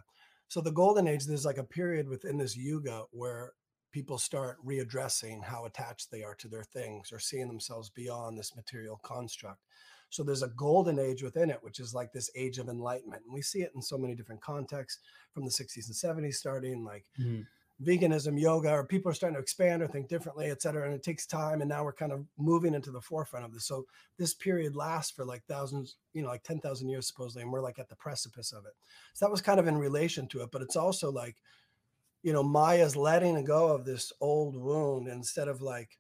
So 0.47 0.61
the 0.61 0.71
Golden 0.71 1.07
Age, 1.07 1.25
there's 1.25 1.45
like 1.45 1.57
a 1.57 1.63
period 1.63 2.07
within 2.07 2.37
this 2.37 2.55
yuga 2.55 3.03
where 3.11 3.53
people 3.91 4.17
start 4.17 4.57
readdressing 4.65 5.43
how 5.43 5.65
attached 5.65 6.09
they 6.11 6.23
are 6.23 6.35
to 6.35 6.47
their 6.47 6.63
things 6.63 7.11
or 7.11 7.19
seeing 7.19 7.47
themselves 7.47 7.89
beyond 7.89 8.37
this 8.37 8.55
material 8.55 8.99
construct. 9.03 9.59
So 10.12 10.24
there's 10.24 10.43
a 10.43 10.49
golden 10.49 10.99
age 10.99 11.24
within 11.24 11.49
it, 11.49 11.64
which 11.64 11.80
is 11.80 11.93
like 11.95 12.12
this 12.12 12.30
age 12.36 12.59
of 12.59 12.70
enlightenment. 12.70 13.24
And 13.26 13.34
we 13.34 13.41
see 13.41 13.62
it 13.64 13.72
in 13.74 13.82
so 13.82 13.97
many 13.97 14.14
different 14.14 14.41
contexts 14.41 15.01
from 15.34 15.45
the 15.45 15.51
60s 15.51 15.88
and 15.88 15.95
70s, 15.95 16.38
starting 16.38 16.84
like 16.84 17.05
Mhm. 17.18 17.47
veganism, 17.82 18.39
yoga, 18.39 18.70
or 18.72 18.86
people 18.86 19.09
are 19.09 19.14
starting 19.16 19.36
to 19.36 19.41
expand 19.41 19.82
or 19.82 19.88
think 19.88 20.07
differently, 20.07 20.51
et 20.51 20.62
cetera. 20.62 20.86
And 20.86 20.93
it 20.93 21.01
takes 21.01 21.26
time. 21.26 21.62
And 21.62 21.70
now 21.70 21.84
we're 21.84 21.93
kind 21.93 22.12
of 22.12 22.28
moving 22.38 22.76
into 22.76 22.91
the 22.91 23.01
forefront 23.01 23.43
of 23.45 23.53
this. 23.53 23.66
So 23.66 23.88
this 24.18 24.36
period 24.36 24.76
lasts 24.76 25.12
for 25.12 25.26
like 25.26 25.45
thousands, 25.45 25.95
you 26.14 26.22
know, 26.22 26.28
like 26.28 26.43
10,000 26.43 26.89
years 26.89 27.07
supposedly. 27.07 27.41
And 27.41 27.51
we're 27.51 27.62
like 27.62 27.80
at 27.80 27.89
the 27.89 27.95
precipice 27.95 28.51
of 28.51 28.66
it. 28.68 28.74
So 29.14 29.26
that 29.26 29.32
was 29.32 29.41
kind 29.41 29.59
of 29.59 29.68
in 29.68 29.78
relation 29.78 30.28
to 30.28 30.43
it. 30.43 30.51
But 30.51 30.62
it's 30.62 30.76
also 30.76 31.12
like, 31.12 31.41
you 32.22 32.34
know, 32.34 32.43
Maya's 32.43 32.95
letting 32.95 33.43
go 33.45 33.74
of 33.74 33.86
this 33.86 34.14
old 34.22 34.55
wound 34.55 35.07
instead 35.07 35.47
of 35.47 35.62
like 35.62 35.97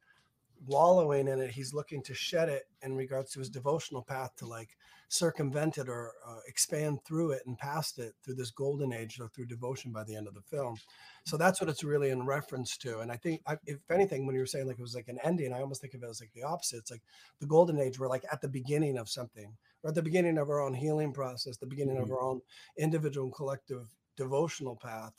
wallowing 0.65 1.27
in 1.27 1.39
it. 1.41 1.51
He's 1.51 1.73
looking 1.73 2.03
to 2.03 2.13
shed 2.13 2.49
it 2.49 2.63
in 2.81 2.95
regards 2.95 3.31
to 3.31 3.39
his 3.39 3.49
devotional 3.49 4.01
path 4.03 4.35
to 4.37 4.45
like 4.45 4.69
circumvent 5.09 5.77
it 5.77 5.89
or 5.89 6.13
uh, 6.25 6.39
expand 6.47 6.99
through 7.03 7.31
it 7.31 7.41
and 7.45 7.57
past 7.57 7.99
it 7.99 8.13
through 8.23 8.35
this 8.35 8.51
golden 8.51 8.93
age 8.93 9.19
or 9.19 9.27
through 9.27 9.45
devotion 9.45 9.91
by 9.91 10.03
the 10.05 10.15
end 10.15 10.27
of 10.27 10.33
the 10.33 10.41
film. 10.41 10.77
So 11.25 11.35
that's 11.35 11.59
what 11.59 11.69
it's 11.69 11.83
really 11.83 12.11
in 12.11 12.25
reference 12.25 12.77
to. 12.77 12.99
And 12.99 13.11
I 13.11 13.17
think, 13.17 13.41
I, 13.45 13.57
if 13.65 13.79
anything, 13.91 14.25
when 14.25 14.35
you 14.35 14.41
were 14.41 14.45
saying 14.47 14.67
like 14.67 14.79
it 14.79 14.81
was 14.81 14.95
like 14.95 15.09
an 15.09 15.19
ending, 15.23 15.51
I 15.53 15.59
almost 15.59 15.81
think 15.81 15.93
of 15.93 16.03
it 16.03 16.09
as 16.09 16.21
like 16.21 16.31
the 16.33 16.43
opposite. 16.43 16.77
It's 16.77 16.91
like 16.91 17.03
the 17.39 17.47
golden 17.47 17.79
age. 17.79 17.99
We're 17.99 18.07
like 18.07 18.25
at 18.31 18.41
the 18.41 18.47
beginning 18.47 18.97
of 18.97 19.09
something, 19.09 19.53
or 19.83 19.89
at 19.89 19.95
the 19.95 20.01
beginning 20.01 20.37
of 20.37 20.49
our 20.49 20.61
own 20.61 20.73
healing 20.73 21.11
process, 21.11 21.57
the 21.57 21.65
beginning 21.65 21.97
of 21.97 22.07
Mhm. 22.07 22.11
our 22.11 22.21
own 22.21 22.41
individual 22.77 23.25
and 23.25 23.35
collective 23.35 23.93
devotional 24.15 24.75
path. 24.75 25.13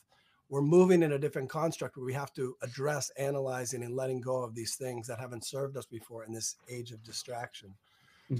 We're 0.53 0.61
moving 0.61 1.03
in 1.03 1.13
a 1.13 1.19
different 1.19 1.49
construct 1.49 1.97
where 1.97 2.05
we 2.05 2.13
have 2.13 2.35
to 2.35 2.55
address 2.61 3.09
analyzing 3.17 3.85
and 3.85 3.97
letting 3.97 4.21
go 4.21 4.43
of 4.43 4.55
these 4.55 4.75
things 4.75 5.07
that 5.07 5.19
haven't 5.19 5.47
served 5.47 5.79
us 5.79 5.87
before 5.87 6.25
in 6.25 6.33
this 6.35 6.57
age 6.69 6.93
of 6.93 7.03
distraction. 7.03 7.75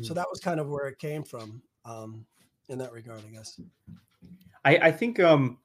So 0.03 0.13
Mhm. 0.13 0.17
that 0.17 0.27
was 0.31 0.39
kind 0.39 0.61
of 0.61 0.69
where 0.69 0.89
it 0.89 0.99
came 0.99 1.25
from 1.25 1.63
um, 1.87 2.27
in 2.69 2.77
that 2.77 2.93
regard, 2.93 3.21
I 3.27 3.31
guess. 3.31 3.59
I, 4.63 4.77
I 4.77 4.93
think 4.93 5.21
um 5.21 5.57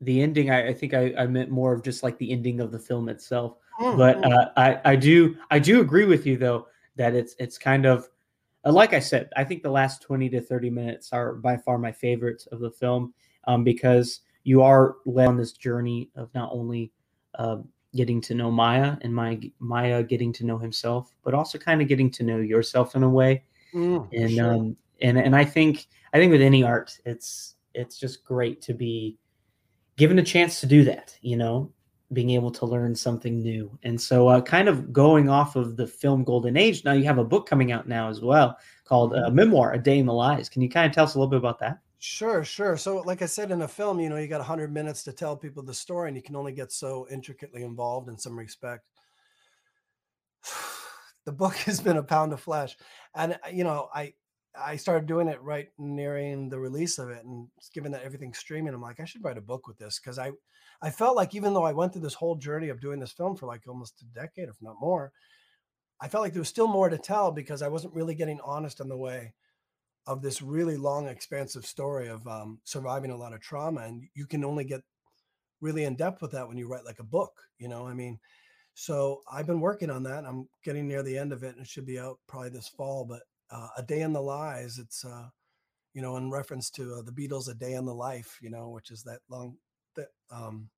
the 0.00 0.22
ending 0.22 0.50
I, 0.50 0.68
I 0.68 0.72
think 0.72 0.94
I, 0.94 1.12
I 1.18 1.26
meant 1.26 1.50
more 1.50 1.74
of 1.74 1.82
just 1.82 2.02
like 2.02 2.16
the 2.16 2.32
ending 2.32 2.60
of 2.60 2.72
the 2.72 2.78
film 2.78 3.10
itself. 3.10 3.58
But 3.94 4.16
Mm, 4.16 4.24
uh, 4.24 4.48
I, 4.56 4.80
I 4.92 4.96
do 4.96 5.36
I 5.50 5.58
do 5.58 5.82
agree 5.82 6.06
with 6.06 6.24
you 6.24 6.38
though 6.38 6.68
that 6.96 7.14
it's 7.14 7.34
it's 7.38 7.58
kind 7.58 7.84
of 7.84 8.08
uh, 8.64 8.72
like 8.72 8.94
I 8.94 9.00
said, 9.00 9.28
I 9.36 9.44
think 9.44 9.62
the 9.62 9.70
last 9.70 10.00
20 10.00 10.30
to 10.30 10.40
30 10.40 10.70
minutes 10.70 11.12
are 11.12 11.34
by 11.34 11.58
far 11.58 11.76
my 11.76 11.92
favorites 11.92 12.46
of 12.46 12.60
the 12.60 12.70
film 12.70 13.12
um, 13.44 13.64
because 13.64 14.20
you 14.48 14.62
are 14.62 14.96
led 15.04 15.28
on 15.28 15.36
this 15.36 15.52
journey 15.52 16.08
of 16.16 16.34
not 16.34 16.48
only 16.52 16.90
uh, 17.34 17.58
getting 17.94 18.18
to 18.22 18.34
know 18.34 18.50
Maya 18.50 18.96
and 19.02 19.14
Maya, 19.14 19.36
Maya 19.58 20.02
getting 20.02 20.32
to 20.32 20.46
know 20.46 20.56
himself, 20.56 21.14
but 21.22 21.34
also 21.34 21.58
kind 21.58 21.82
of 21.82 21.88
getting 21.88 22.10
to 22.12 22.22
know 22.22 22.38
yourself 22.38 22.96
in 22.96 23.02
a 23.02 23.08
way. 23.08 23.44
Mm, 23.74 24.08
and 24.14 24.30
sure. 24.30 24.54
um 24.54 24.76
and 25.02 25.18
and 25.18 25.36
I 25.36 25.44
think 25.44 25.88
I 26.14 26.18
think 26.18 26.32
with 26.32 26.40
any 26.40 26.62
art 26.62 26.98
it's 27.04 27.56
it's 27.74 27.98
just 27.98 28.24
great 28.24 28.62
to 28.62 28.72
be 28.72 29.18
given 29.96 30.18
a 30.18 30.22
chance 30.22 30.60
to 30.60 30.66
do 30.66 30.82
that 30.84 31.14
you 31.20 31.36
know 31.36 31.70
being 32.14 32.30
able 32.30 32.50
to 32.50 32.64
learn 32.64 32.94
something 32.94 33.42
new. 33.42 33.78
And 33.82 34.00
so 34.00 34.28
uh, 34.28 34.40
kind 34.40 34.66
of 34.66 34.94
going 34.94 35.28
off 35.28 35.56
of 35.56 35.76
the 35.76 35.86
film 35.86 36.24
golden 36.24 36.56
age 36.56 36.82
now 36.86 36.92
you 36.92 37.04
have 37.04 37.18
a 37.18 37.24
book 37.32 37.46
coming 37.46 37.70
out 37.70 37.86
now 37.86 38.08
as 38.08 38.22
well 38.22 38.56
called 38.86 39.14
uh, 39.14 39.28
memoir 39.28 39.74
a 39.74 39.78
day 39.78 39.98
in 39.98 40.06
the 40.06 40.14
lies 40.14 40.48
can 40.48 40.62
you 40.62 40.70
kind 40.70 40.86
of 40.86 40.94
tell 40.94 41.04
us 41.04 41.14
a 41.14 41.18
little 41.18 41.30
bit 41.30 41.36
about 41.36 41.58
that 41.58 41.80
Sure, 42.00 42.44
sure. 42.44 42.76
So, 42.76 42.98
like 42.98 43.22
I 43.22 43.26
said, 43.26 43.50
in 43.52 43.62
a 43.62 43.68
film, 43.68 44.00
you 44.00 44.08
know, 44.08 44.16
you 44.16 44.26
got 44.28 44.38
100 44.40 44.72
minutes 44.72 45.02
to 45.04 45.12
tell 45.12 45.36
people 45.36 45.62
the 45.62 45.74
story, 45.74 46.08
and 46.08 46.16
you 46.16 46.22
can 46.22 46.36
only 46.36 46.52
get 46.52 46.72
so 46.72 47.06
intricately 47.10 47.62
involved 47.62 48.08
in 48.08 48.18
some 48.18 48.38
respect. 48.38 48.84
The 51.24 51.32
book 51.32 51.54
has 51.68 51.80
been 51.80 51.98
a 51.98 52.02
pound 52.02 52.32
of 52.32 52.40
flesh, 52.40 52.76
and 53.14 53.34
uh, 53.34 53.48
you 53.52 53.62
know, 53.64 53.88
I 53.94 54.14
I 54.58 54.76
started 54.76 55.06
doing 55.06 55.28
it 55.28 55.42
right 55.42 55.68
nearing 55.76 56.48
the 56.48 56.58
release 56.58 56.98
of 56.98 57.10
it, 57.10 57.22
and 57.24 57.48
given 57.74 57.92
that 57.92 58.02
everything's 58.02 58.38
streaming, 58.38 58.72
I'm 58.72 58.80
like, 58.80 58.98
I 58.98 59.04
should 59.04 59.22
write 59.22 59.36
a 59.36 59.42
book 59.42 59.66
with 59.66 59.76
this 59.76 59.98
because 59.98 60.18
I 60.18 60.32
I 60.80 60.90
felt 60.90 61.16
like 61.16 61.34
even 61.34 61.52
though 61.52 61.64
I 61.64 61.72
went 61.72 61.92
through 61.92 62.02
this 62.02 62.14
whole 62.14 62.36
journey 62.36 62.70
of 62.70 62.80
doing 62.80 62.98
this 62.98 63.12
film 63.12 63.36
for 63.36 63.46
like 63.46 63.68
almost 63.68 64.00
a 64.00 64.06
decade, 64.06 64.48
if 64.48 64.56
not 64.62 64.80
more, 64.80 65.12
I 66.00 66.08
felt 66.08 66.22
like 66.22 66.32
there 66.32 66.40
was 66.42 66.48
still 66.48 66.68
more 66.68 66.88
to 66.88 66.98
tell 66.98 67.32
because 67.32 67.62
I 67.62 67.68
wasn't 67.68 67.94
really 67.94 68.14
getting 68.14 68.40
honest 68.42 68.80
on 68.80 68.88
the 68.88 68.96
way 68.96 69.34
of 70.08 70.22
this 70.22 70.40
really 70.40 70.78
long, 70.78 71.06
expansive 71.06 71.66
story 71.66 72.08
of 72.08 72.26
um, 72.26 72.58
surviving 72.64 73.10
a 73.10 73.16
lot 73.16 73.34
of 73.34 73.40
trauma. 73.40 73.82
And 73.82 74.02
you 74.14 74.26
can 74.26 74.42
only 74.42 74.64
get 74.64 74.80
really 75.60 75.84
in 75.84 75.96
depth 75.96 76.22
with 76.22 76.32
that 76.32 76.48
when 76.48 76.56
you 76.56 76.66
write 76.66 76.86
like 76.86 76.98
a 76.98 77.04
book, 77.04 77.32
you 77.58 77.68
know? 77.68 77.86
I 77.86 77.92
mean, 77.92 78.18
so 78.72 79.20
I've 79.30 79.46
been 79.46 79.60
working 79.60 79.90
on 79.90 80.02
that. 80.04 80.24
I'm 80.24 80.48
getting 80.64 80.88
near 80.88 81.02
the 81.02 81.18
end 81.18 81.32
of 81.34 81.44
it 81.44 81.54
and 81.54 81.60
it 81.60 81.68
should 81.68 81.84
be 81.84 81.98
out 81.98 82.18
probably 82.26 82.48
this 82.48 82.68
fall. 82.68 83.04
But 83.04 83.20
uh, 83.50 83.68
A 83.76 83.82
Day 83.82 84.00
in 84.00 84.14
the 84.14 84.22
Lies, 84.22 84.78
it's, 84.78 85.04
uh, 85.04 85.28
you 85.92 86.00
know, 86.00 86.16
in 86.16 86.30
reference 86.30 86.70
to 86.70 86.94
uh, 86.94 87.02
the 87.02 87.12
Beatles, 87.12 87.50
A 87.50 87.54
Day 87.54 87.74
in 87.74 87.84
the 87.84 87.94
Life, 87.94 88.38
you 88.40 88.48
know, 88.48 88.70
which 88.70 88.90
is 88.90 89.02
that 89.02 89.20
long, 89.28 89.56
that, 89.94 90.08
um, 90.30 90.70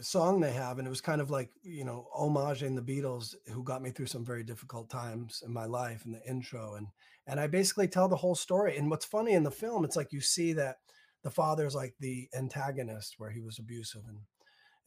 song 0.00 0.40
they 0.40 0.52
have 0.52 0.78
and 0.78 0.86
it 0.86 0.90
was 0.90 1.00
kind 1.00 1.20
of 1.20 1.30
like 1.30 1.50
you 1.62 1.84
know 1.84 2.08
homaging 2.16 2.74
the 2.74 2.82
beatles 2.82 3.34
who 3.48 3.62
got 3.62 3.82
me 3.82 3.90
through 3.90 4.06
some 4.06 4.24
very 4.24 4.42
difficult 4.42 4.90
times 4.90 5.42
in 5.46 5.52
my 5.52 5.66
life 5.66 6.04
in 6.04 6.12
the 6.12 6.28
intro 6.28 6.74
and 6.74 6.88
and 7.26 7.40
i 7.40 7.46
basically 7.46 7.88
tell 7.88 8.08
the 8.08 8.16
whole 8.16 8.34
story 8.34 8.76
and 8.76 8.90
what's 8.90 9.04
funny 9.04 9.32
in 9.32 9.42
the 9.42 9.50
film 9.50 9.84
it's 9.84 9.96
like 9.96 10.12
you 10.12 10.20
see 10.20 10.52
that 10.52 10.78
the 11.22 11.30
father's 11.30 11.74
like 11.74 11.94
the 12.00 12.28
antagonist 12.34 13.14
where 13.18 13.30
he 13.30 13.40
was 13.40 13.58
abusive 13.58 14.02
and 14.08 14.20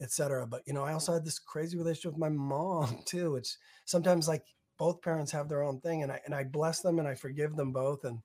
etc 0.00 0.46
but 0.46 0.62
you 0.66 0.72
know 0.74 0.84
i 0.84 0.92
also 0.92 1.12
had 1.12 1.24
this 1.24 1.38
crazy 1.38 1.76
relationship 1.78 2.12
with 2.12 2.20
my 2.20 2.28
mom 2.28 3.02
too 3.06 3.32
which 3.32 3.56
sometimes 3.84 4.28
like 4.28 4.44
both 4.78 5.00
parents 5.00 5.32
have 5.32 5.48
their 5.48 5.62
own 5.62 5.80
thing 5.80 6.02
and 6.02 6.12
i 6.12 6.20
and 6.26 6.34
i 6.34 6.44
bless 6.44 6.80
them 6.82 6.98
and 6.98 7.08
i 7.08 7.14
forgive 7.14 7.56
them 7.56 7.72
both 7.72 8.04
and 8.04 8.20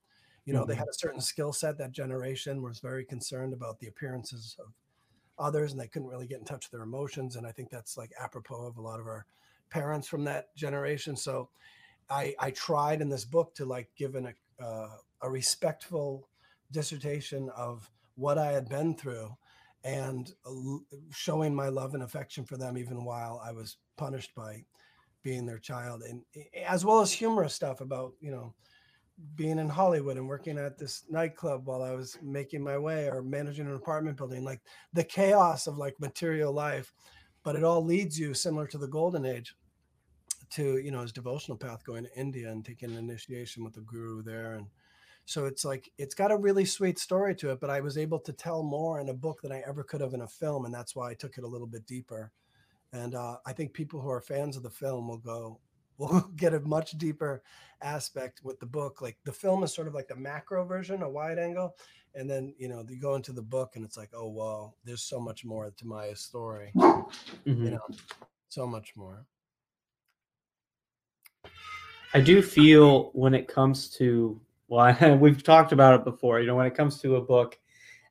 you 0.45 0.53
know 0.53 0.66
they 0.66 0.76
Mhm. 0.76 0.78
had 0.78 0.88
a 0.89 0.93
certain 0.93 1.22
skill 1.22 1.53
set 1.53 1.78
that 1.78 1.91
generation 1.91 2.62
was 2.62 2.80
very 2.80 3.05
concerned 3.05 3.53
about 3.53 3.80
the 3.80 3.88
appearances 3.88 4.55
of 4.59 4.74
others 5.38 5.72
and 5.72 5.82
they 5.82 5.88
couldn't 5.88 6.09
really 6.09 6.28
get 6.28 6.39
in 6.39 6.45
touch 6.45 6.66
with 6.66 6.72
their 6.72 6.84
emotions 6.84 7.36
and 7.36 7.47
i 7.47 7.51
think 7.51 7.70
that's 7.70 7.97
like 7.97 8.12
apropos 8.20 8.66
of 8.68 8.78
a 8.78 8.82
lot 8.82 8.99
of 8.99 9.07
our 9.07 9.26
parents 9.70 10.07
from 10.07 10.24
that 10.26 10.53
generation 10.55 11.16
so 11.16 11.49
i 12.10 12.34
i 12.39 12.52
tried 12.52 13.02
in 13.02 13.10
this 13.10 13.26
book 13.26 13.54
to 13.56 13.66
like 13.66 13.89
give 13.95 14.16
an, 14.16 14.34
uh, 14.62 14.89
a 15.22 15.30
respectful 15.30 16.28
dissertation 16.72 17.49
of 17.56 17.89
what 18.16 18.38
i 18.38 18.52
had 18.52 18.70
been 18.70 18.95
through 18.95 19.36
and 19.84 20.34
showing 21.12 21.56
my 21.56 21.68
love 21.68 21.95
and 21.95 22.04
affection 22.04 22.45
for 22.45 22.58
them 22.58 22.78
even 22.78 23.04
while 23.04 23.41
i 23.43 23.52
was 23.52 23.78
punished 23.97 24.34
by 24.36 24.64
being 25.24 25.45
their 25.45 25.60
child. 25.60 26.04
And 26.04 26.24
as 26.66 26.86
well 26.86 27.02
as 27.02 27.12
humorous 27.12 27.54
stuff 27.54 27.82
about 27.82 28.14
you 28.20 28.32
know 28.32 28.54
being 29.36 29.60
in 29.60 29.70
Hollywood 29.70 30.18
and 30.18 30.28
working 30.28 30.58
at 30.58 30.80
this 30.80 31.04
nightclub 31.10 31.68
while 31.68 31.84
I 31.84 31.91
was 31.91 32.18
making 32.24 32.64
my 32.64 32.78
way 32.78 33.08
or 33.08 33.22
managing 33.22 33.68
an 33.68 33.76
apartment 33.76 34.18
building, 34.18 34.43
like 34.43 34.62
the 34.93 35.04
chaos 35.04 35.68
of 35.68 35.78
like 35.78 35.99
material 35.99 36.52
life, 36.52 36.91
but 37.43 37.56
it 37.56 37.64
all 37.64 37.84
leads 37.84 38.18
you 38.18 38.34
similar 38.34 38.66
to 38.68 38.80
the 38.80 38.88
golden 38.88 39.26
age 39.26 39.54
to, 40.52 40.78
you 40.78 40.91
know, 40.91 41.02
his 41.02 41.12
devotional 41.12 41.58
path 41.58 41.84
going 41.84 42.04
to 42.04 42.20
India 42.20 42.49
and 42.49 42.64
taking 42.64 42.91
an 42.91 42.97
initiation 42.97 43.64
with 43.64 43.74
the 43.74 43.82
guru 43.82 44.22
there. 44.22 44.56
And 44.56 44.68
so 45.26 45.45
it's 45.45 45.64
like, 45.64 45.91
it's 45.97 46.16
got 46.16 46.32
a 46.32 46.38
really 46.38 46.66
sweet 46.66 46.99
story 46.99 47.36
to 47.36 47.52
it, 47.52 47.60
but 47.60 47.70
I 47.70 47.80
was 47.80 47.97
able 47.97 48.20
to 48.20 48.34
tell 48.34 48.64
more 48.64 48.99
in 48.99 49.10
a 49.10 49.14
book 49.14 49.41
than 49.41 49.52
I 49.52 49.64
ever 49.68 49.84
could 49.84 50.02
have 50.02 50.14
in 50.14 50.22
a 50.22 50.28
film. 50.28 50.66
And 50.66 50.74
that's 50.74 50.95
why 50.95 51.10
I 51.10 51.14
took 51.14 51.38
it 51.38 51.43
a 51.43 51.47
little 51.47 51.68
bit 51.68 51.86
deeper. 51.86 52.32
And 52.93 53.16
uh, 53.16 53.38
I 53.45 53.54
think 53.54 53.74
people 53.74 54.02
who 54.02 54.10
are 54.10 54.22
fans 54.22 54.58
of 54.58 54.64
the 54.64 54.70
film 54.70 55.08
will 55.08 55.18
go, 55.18 55.60
will 55.97 56.32
get 56.36 56.54
a 56.54 56.60
much 56.62 56.91
deeper 56.93 57.43
aspect 57.82 58.41
with 58.43 58.60
the 58.60 58.66
book. 58.66 59.02
Like 59.02 59.18
the 59.24 59.32
film 59.32 59.64
is 59.64 59.74
sort 59.74 59.88
of 59.88 59.93
like 59.93 60.08
the 60.08 60.16
macro 60.16 60.66
version, 60.66 61.04
a 61.04 61.10
wide 61.10 61.38
angle, 61.38 61.76
and 62.16 62.30
then 62.30 62.54
you 62.58 62.68
know 62.68 62.84
you 62.89 62.99
go 62.99 63.16
into 63.16 63.32
the 63.32 63.41
book 63.41 63.76
and 63.76 63.86
it's 63.86 63.97
like, 63.97 64.10
oh 64.14 64.28
wow, 64.28 64.74
there's 64.84 65.04
so 65.04 65.20
much 65.20 65.45
more 65.45 65.72
to 65.78 65.88
Maya's 65.88 66.22
story. 66.22 66.72
Mhm. 66.76 67.06
You 67.45 67.72
know, 67.72 67.88
so 68.49 68.66
much 68.66 68.95
more. 68.95 69.26
I 72.14 72.20
do 72.20 72.41
feel 72.41 73.12
when 73.14 73.34
it 73.34 73.47
comes 73.47 73.89
to 73.97 74.39
well, 74.68 75.18
we've 75.20 75.43
talked 75.43 75.72
about 75.72 75.99
it 75.99 76.03
before. 76.03 76.39
You 76.39 76.47
know, 76.47 76.55
when 76.55 76.66
it 76.66 76.76
comes 76.76 76.99
to 77.01 77.18
a 77.18 77.22
book, 77.22 77.59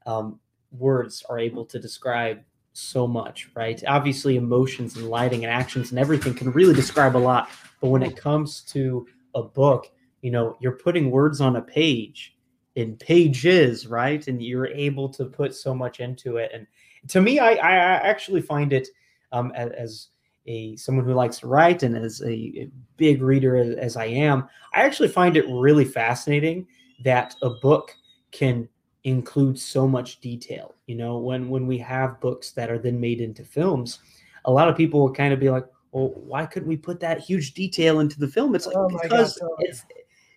um, 0.06 0.38
words 0.70 1.24
are 1.28 1.38
able 1.38 1.64
to 1.66 1.78
describe 1.78 2.42
so 2.72 3.06
much, 3.06 3.48
right? 3.54 3.82
Obviously, 3.86 4.36
emotions 4.36 4.96
and 4.96 5.08
lighting 5.08 5.44
and 5.44 5.52
actions 5.52 5.90
and 5.90 5.98
everything 5.98 6.34
can 6.34 6.52
really 6.52 6.74
describe 6.74 7.16
a 7.16 7.18
lot. 7.18 7.50
But 7.80 7.88
when 7.88 8.02
it 8.02 8.16
comes 8.16 8.62
to 8.72 9.06
a 9.34 9.42
book, 9.42 9.90
you 10.22 10.30
know, 10.30 10.56
you're 10.60 10.72
putting 10.72 11.10
words 11.10 11.40
on 11.40 11.56
a 11.56 11.62
page 11.62 12.36
in 12.76 12.96
pages, 12.96 13.86
right? 13.86 14.26
And 14.28 14.42
you're 14.42 14.68
able 14.68 15.08
to 15.10 15.24
put 15.24 15.54
so 15.54 15.74
much 15.74 16.00
into 16.00 16.36
it. 16.36 16.50
And 16.54 16.66
to 17.08 17.20
me, 17.20 17.38
I, 17.38 17.52
I 17.52 17.72
actually 17.74 18.42
find 18.42 18.72
it 18.72 18.88
um, 19.32 19.50
as 19.52 20.08
a 20.46 20.76
someone 20.76 21.04
who 21.04 21.14
likes 21.14 21.38
to 21.40 21.46
write 21.46 21.82
and 21.82 21.96
as 21.96 22.20
a, 22.22 22.32
a 22.32 22.70
big 22.96 23.22
reader 23.22 23.56
as, 23.56 23.76
as 23.76 23.96
I 23.96 24.06
am, 24.06 24.48
I 24.74 24.82
actually 24.82 25.08
find 25.08 25.36
it 25.36 25.44
really 25.48 25.84
fascinating 25.84 26.66
that 27.04 27.34
a 27.42 27.50
book 27.50 27.94
can 28.32 28.68
include 29.04 29.58
so 29.58 29.86
much 29.88 30.20
detail. 30.20 30.74
You 30.86 30.96
know, 30.96 31.18
when 31.18 31.48
when 31.48 31.66
we 31.66 31.78
have 31.78 32.20
books 32.20 32.52
that 32.52 32.70
are 32.70 32.78
then 32.78 33.00
made 33.00 33.20
into 33.20 33.44
films, 33.44 34.00
a 34.44 34.50
lot 34.50 34.68
of 34.68 34.76
people 34.76 35.00
will 35.00 35.12
kind 35.12 35.32
of 35.32 35.40
be 35.40 35.50
like, 35.50 35.66
"Well, 35.92 36.12
why 36.14 36.46
couldn't 36.46 36.68
we 36.68 36.76
put 36.76 37.00
that 37.00 37.20
huge 37.20 37.54
detail 37.54 38.00
into 38.00 38.18
the 38.18 38.28
film?" 38.28 38.54
It's 38.54 38.66
like 38.66 38.76
Oh 38.76 38.88
my 38.88 39.02
God, 39.02 39.02
because 39.02 39.38
it's 39.60 39.84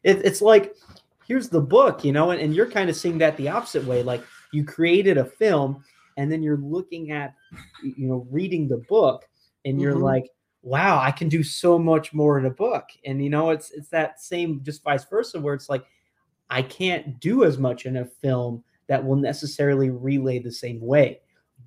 it, 0.03 0.25
it's 0.25 0.41
like 0.41 0.75
here's 1.27 1.49
the 1.49 1.61
book, 1.61 2.03
you 2.03 2.11
know, 2.11 2.31
and, 2.31 2.41
and 2.41 2.53
you're 2.53 2.69
kind 2.69 2.89
of 2.89 2.95
seeing 2.95 3.17
that 3.17 3.37
the 3.37 3.49
opposite 3.49 3.83
way. 3.85 4.03
Like 4.03 4.23
you 4.51 4.63
created 4.63 5.17
a 5.17 5.25
film 5.25 5.83
and 6.17 6.31
then 6.31 6.43
you're 6.43 6.57
looking 6.57 7.11
at, 7.11 7.33
you 7.81 8.07
know, 8.07 8.27
reading 8.29 8.67
the 8.67 8.83
book 8.89 9.27
and 9.65 9.79
you're 9.81 9.95
Mhm. 9.95 10.01
like, 10.01 10.25
wow, 10.61 10.99
I 10.99 11.11
can 11.11 11.29
do 11.29 11.43
so 11.43 11.77
much 11.79 12.13
more 12.13 12.37
in 12.39 12.45
a 12.45 12.49
book. 12.49 12.89
And 13.05 13.23
you 13.23 13.29
know, 13.29 13.49
it's 13.51 13.71
it's 13.71 13.89
that 13.89 14.19
same 14.21 14.63
just 14.63 14.83
vice 14.83 15.05
versa 15.05 15.39
where 15.39 15.53
it's 15.53 15.69
like 15.69 15.85
I 16.49 16.61
can't 16.61 17.19
do 17.19 17.43
as 17.43 17.57
much 17.57 17.85
in 17.85 17.97
a 17.97 18.05
film 18.05 18.63
that 18.87 19.03
will 19.03 19.15
necessarily 19.15 19.89
relay 19.89 20.39
the 20.39 20.51
same 20.51 20.81
way. 20.81 21.21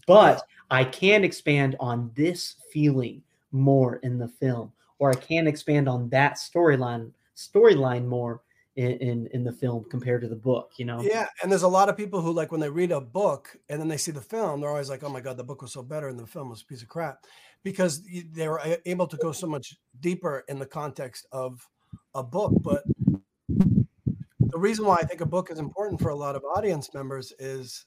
But 0.06 0.42
I 0.70 0.84
can 0.84 1.24
expand 1.24 1.76
on 1.80 2.12
this 2.14 2.56
feeling 2.72 3.22
more 3.52 3.96
in 3.96 4.18
the 4.18 4.28
film, 4.28 4.72
or 4.98 5.10
I 5.10 5.16
can 5.16 5.46
expand 5.46 5.88
on 5.88 6.08
that 6.10 6.34
storyline 6.34 7.12
storyline 7.36 8.06
more 8.06 8.42
in, 8.76 8.92
in 8.98 9.26
in 9.28 9.44
the 9.44 9.52
film 9.52 9.84
compared 9.90 10.22
to 10.22 10.28
the 10.28 10.36
book. 10.36 10.72
You 10.78 10.84
know, 10.86 11.10
Yeah, 11.10 11.28
and 11.42 11.52
there's 11.52 11.62
a 11.62 11.68
lot 11.68 11.90
of 11.90 11.96
people 11.96 12.22
who 12.22 12.32
like 12.32 12.50
when 12.50 12.60
they 12.60 12.70
read 12.70 12.90
a 12.90 13.00
book 13.02 13.54
and 13.68 13.78
then 13.80 13.88
they 13.88 13.98
see 13.98 14.12
the 14.12 14.22
film, 14.22 14.60
they're 14.60 14.70
always 14.70 14.88
like, 14.88 15.02
"Oh 15.02 15.10
my 15.10 15.20
god, 15.20 15.36
the 15.36 15.44
book 15.44 15.60
was 15.60 15.72
so 15.72 15.82
better 15.82 16.08
and 16.08 16.18
the 16.18 16.26
film 16.26 16.48
was 16.48 16.62
a 16.62 16.64
piece 16.64 16.82
of 16.82 16.88
crap," 16.88 17.26
because 17.62 18.02
they 18.32 18.48
were 18.48 18.60
able 18.84 19.06
to 19.06 19.16
go 19.16 19.32
so 19.32 19.46
much 19.46 19.76
deeper 20.00 20.44
in 20.48 20.58
the 20.58 20.66
context 20.66 21.26
of 21.32 21.68
a 22.14 22.22
book. 22.22 22.52
But 22.62 22.84
the 23.48 24.58
reason 24.58 24.86
why 24.86 24.96
I 24.96 25.04
think 25.04 25.20
a 25.20 25.26
book 25.26 25.50
is 25.50 25.58
important 25.58 26.00
for 26.00 26.10
a 26.10 26.14
lot 26.14 26.36
of 26.36 26.44
audience 26.44 26.92
members 26.94 27.32
is 27.38 27.86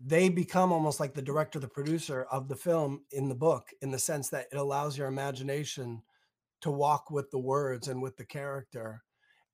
they 0.00 0.28
become 0.28 0.72
almost 0.72 1.00
like 1.00 1.14
the 1.14 1.22
director, 1.22 1.58
the 1.58 1.68
producer 1.68 2.26
of 2.30 2.48
the 2.48 2.56
film 2.56 3.02
in 3.12 3.28
the 3.28 3.34
book, 3.34 3.68
in 3.82 3.90
the 3.90 3.98
sense 3.98 4.28
that 4.30 4.46
it 4.52 4.56
allows 4.56 4.98
your 4.98 5.08
imagination 5.08 6.02
to 6.60 6.70
walk 6.70 7.10
with 7.10 7.30
the 7.30 7.38
words 7.38 7.88
and 7.88 8.02
with 8.02 8.16
the 8.16 8.24
character 8.24 9.02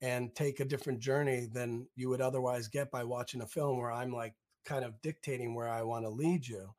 and 0.01 0.35
take 0.35 0.59
a 0.59 0.65
different 0.65 0.99
journey 0.99 1.47
than 1.53 1.87
you 1.95 2.09
would 2.09 2.21
otherwise 2.21 2.67
get 2.69 2.91
by 2.91 3.05
watching 3.05 3.41
a 3.41 3.47
film 3.47 3.79
where 3.79 3.93
I'm 3.93 4.13
like 4.13 4.35
kind 4.65 4.85
of 4.85 5.01
dictating 5.01 5.55
where 5.55 5.69
I 5.69 5.83
want 5.83 6.05
to 6.05 6.11
lead 6.11 6.47
you. 6.47 6.75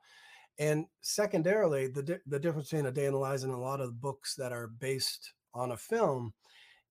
And 0.60 0.86
secondarily, 1.02 1.88
the 1.88 2.04
di- 2.04 2.20
the 2.28 2.40
difference 2.40 2.70
between 2.70 2.86
a 2.86 2.92
day 2.92 3.06
in 3.06 3.14
the 3.14 3.20
lives 3.20 3.44
and 3.44 3.54
a 3.54 3.58
lot 3.58 3.82
of 3.82 4.00
books 4.00 4.36
that 4.36 4.52
are 4.52 4.68
based 4.68 5.34
on 5.54 5.72
a 5.72 5.78
film 5.78 6.34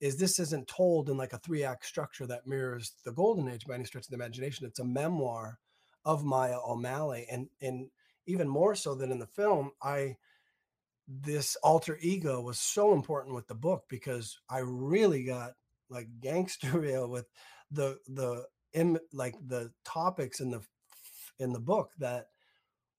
is 0.01 0.17
this 0.17 0.41
isn't 0.41 0.67
told 0.67 1.09
in 1.09 1.17
like 1.17 1.33
a 1.33 1.39
three 1.39 1.63
act 1.63 1.87
structure 1.87 2.27
that 2.27 2.47
mirrors 2.47 2.93
the 3.05 3.13
golden 3.13 3.49
age 3.49 3.67
by 3.67 3.75
any 3.75 3.85
stretch 3.85 4.05
of 4.05 4.11
the 4.11 4.17
imagination. 4.17 4.67
It's 4.67 4.81
a 4.81 4.85
memoir 4.85 5.59
of 6.05 6.25
Maya 6.25 6.59
O'Malley, 6.67 7.27
and 7.31 7.49
and 7.61 7.89
even 8.27 8.49
more 8.49 8.75
so 8.75 8.95
than 8.95 9.13
in 9.13 9.19
the 9.19 9.27
film, 9.27 9.71
I 9.83 10.17
this 11.09 11.57
alter 11.63 11.99
ego 12.01 12.41
was 12.41 12.59
so 12.59 12.95
important 12.95 13.35
with 13.35 13.47
the 13.49 13.55
book 13.55 13.85
because 13.89 14.39
I 14.49 14.59
really 14.59 15.25
got 15.25 15.53
like 15.89 16.09
gangster 16.21 16.79
real 16.79 17.09
with 17.09 17.27
the 17.71 17.99
the 18.09 18.47
im, 18.73 18.99
like 19.13 19.35
the 19.47 19.73
topics 19.85 20.41
in 20.41 20.51
the 20.51 20.63
in 21.39 21.53
the 21.53 21.61
book 21.61 21.91
that 21.99 22.27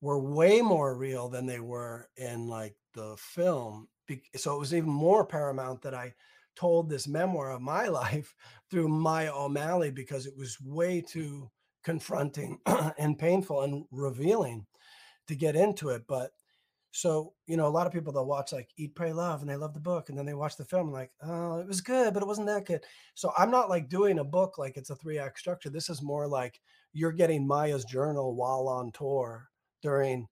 were 0.03 0.19
way 0.19 0.61
more 0.61 0.97
real 0.97 1.29
than 1.29 1.45
they 1.45 1.61
were 1.61 2.09
in 2.17 2.45
like 2.45 2.75
the 2.93 3.15
film. 3.17 3.87
So 4.35 4.53
it 4.53 4.59
was 4.59 4.73
even 4.73 4.89
more 4.89 5.25
paramount 5.25 5.81
that 5.83 5.93
I 5.93 6.13
told 6.57 6.89
this 6.89 7.07
memoir 7.07 7.51
of 7.51 7.61
my 7.61 7.87
life 8.01 8.35
through 8.69 8.89
Maya 8.89 9.31
O'Malley 9.33 9.91
because 9.91 10.25
it 10.25 10.35
was 10.37 10.59
way 10.59 10.99
too 10.99 11.49
confronting 11.85 12.59
and 12.99 13.17
painful 13.17 13.61
and 13.61 13.85
revealing 13.91 14.65
to 15.29 15.35
get 15.35 15.55
into 15.55 15.87
it. 15.87 16.03
But 16.05 16.31
so, 16.91 17.31
you 17.47 17.55
know, 17.55 17.67
a 17.67 17.69
lot 17.69 17.87
of 17.87 17.93
people 17.93 18.11
they'll 18.11 18.25
watch 18.25 18.51
like 18.51 18.71
Eat, 18.75 18.95
Pray, 18.95 19.13
Love, 19.13 19.39
and 19.39 19.49
they 19.49 19.55
love 19.55 19.73
the 19.73 19.79
book, 19.79 20.09
and 20.09 20.17
then 20.17 20.25
they 20.25 20.33
watch 20.33 20.57
the 20.57 20.65
film 20.65 20.91
like, 20.91 21.11
oh, 21.23 21.59
it 21.59 21.65
was 21.65 21.79
good, 21.79 22.13
but 22.13 22.21
it 22.21 22.27
wasn't 22.27 22.47
that 22.47 22.65
good. 22.65 22.83
So 23.15 23.31
I'm 23.37 23.49
not 23.49 23.69
like 23.69 23.87
doing 23.87 24.19
a 24.19 24.23
book 24.25 24.57
like 24.57 24.75
it's 24.75 24.89
a 24.89 24.97
three 24.97 25.17
act 25.17 25.39
structure. 25.39 25.69
This 25.69 25.89
is 25.89 26.01
more 26.01 26.27
like 26.27 26.59
you're 26.91 27.13
getting 27.13 27.47
Maya's 27.47 27.85
journal 27.85 28.35
while 28.35 28.67
on 28.67 28.91
tour 28.91 29.49
during 29.83 30.27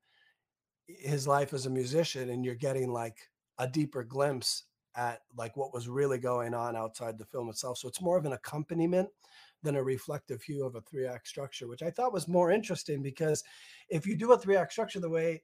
his 0.87 1.27
life 1.27 1.53
as 1.53 1.67
a 1.67 1.69
musician, 1.69 2.31
and 2.31 2.43
you're 2.43 2.55
getting 2.55 2.91
like 2.91 3.17
a 3.59 3.67
deeper 3.67 4.03
glimpse 4.03 4.63
at 4.95 5.21
like 5.37 5.55
what 5.55 5.73
was 5.73 5.87
really 5.87 6.17
going 6.17 6.53
on 6.55 6.75
outside 6.75 7.17
the 7.17 7.25
film 7.25 7.49
itself. 7.49 7.77
So 7.77 7.87
it's 7.87 8.01
more 8.01 8.17
of 8.17 8.25
an 8.25 8.33
accompaniment 8.33 9.09
than 9.63 9.75
a 9.75 9.83
reflective 9.83 10.41
hue 10.41 10.65
of 10.65 10.75
a 10.75 10.81
three 10.81 11.05
act 11.05 11.27
structure, 11.27 11.67
which 11.67 11.83
I 11.83 11.91
thought 11.91 12.13
was 12.13 12.27
more 12.27 12.51
interesting 12.51 13.03
because 13.03 13.43
if 13.89 14.07
you 14.07 14.15
do 14.15 14.31
a 14.31 14.37
three 14.37 14.55
act 14.55 14.71
structure 14.71 14.99
the 14.99 15.09
way 15.09 15.43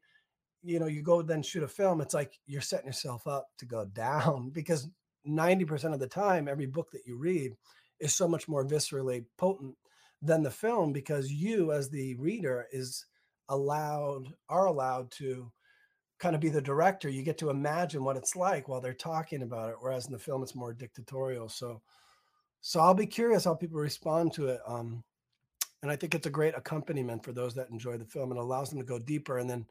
you 0.64 0.80
know 0.80 0.88
you 0.88 1.02
go 1.02 1.22
then 1.22 1.42
shoot 1.42 1.64
a 1.64 1.68
film 1.68 2.02
it's 2.02 2.14
like 2.14 2.40
you're 2.46 2.62
setting 2.62 2.88
yourself 2.88 3.28
up 3.28 3.48
to 3.58 3.66
go 3.66 3.86
down 3.94 4.50
because 4.50 4.88
90% 5.28 5.94
of 5.94 6.00
the 6.00 6.08
time 6.08 6.48
every 6.48 6.66
book 6.66 6.90
that 6.92 7.06
you 7.06 7.18
read 7.18 7.54
is 8.00 8.14
so 8.14 8.28
much 8.28 8.48
more 8.48 8.66
viscerally 8.66 9.26
potent 9.38 9.76
than 10.22 10.42
the 10.42 10.52
film 10.52 10.94
because 10.94 11.32
you 11.32 11.72
as 11.72 11.90
the 11.90 12.16
reader 12.16 12.66
is 12.72 13.06
allowed 13.50 14.34
are 14.50 14.66
allowed 14.66 15.12
to 15.12 15.52
kind 16.20 16.36
of 16.36 16.42
be 16.42 16.50
the 16.50 16.62
director 16.62 17.10
you 17.10 17.22
get 17.22 17.38
to 17.38 17.50
imagine 17.50 18.04
what 18.04 18.18
it's 18.18 18.36
like 18.36 18.68
while 18.68 18.82
they're 18.82 18.94
talking 18.94 19.44
about 19.44 19.70
it 19.70 19.76
whereas 19.80 20.08
in 20.08 20.12
the 20.12 20.20
film 20.20 20.44
it's 20.44 20.56
more 20.56 20.74
dictatorial. 20.74 21.48
So 21.50 21.82
so 22.62 22.80
i'll 22.80 22.94
be 22.94 23.06
curious 23.06 23.46
how 23.46 23.54
people 23.54 23.80
respond 23.80 24.34
to 24.34 24.48
it 24.48 24.60
um 24.68 25.04
and 25.84 25.92
i 25.92 25.96
think 25.96 26.16
it's 26.16 26.26
a 26.26 26.32
great 26.32 26.58
accompaniment 26.58 27.24
for 27.24 27.32
those 27.32 27.54
that 27.54 27.70
enjoy 27.70 27.98
the 27.98 28.06
film 28.06 28.32
and 28.32 28.40
allows 28.40 28.72
them 28.72 28.80
to 28.80 28.86
go 28.86 28.98
deeper 28.98 29.38
and 29.38 29.50
then 29.50 29.66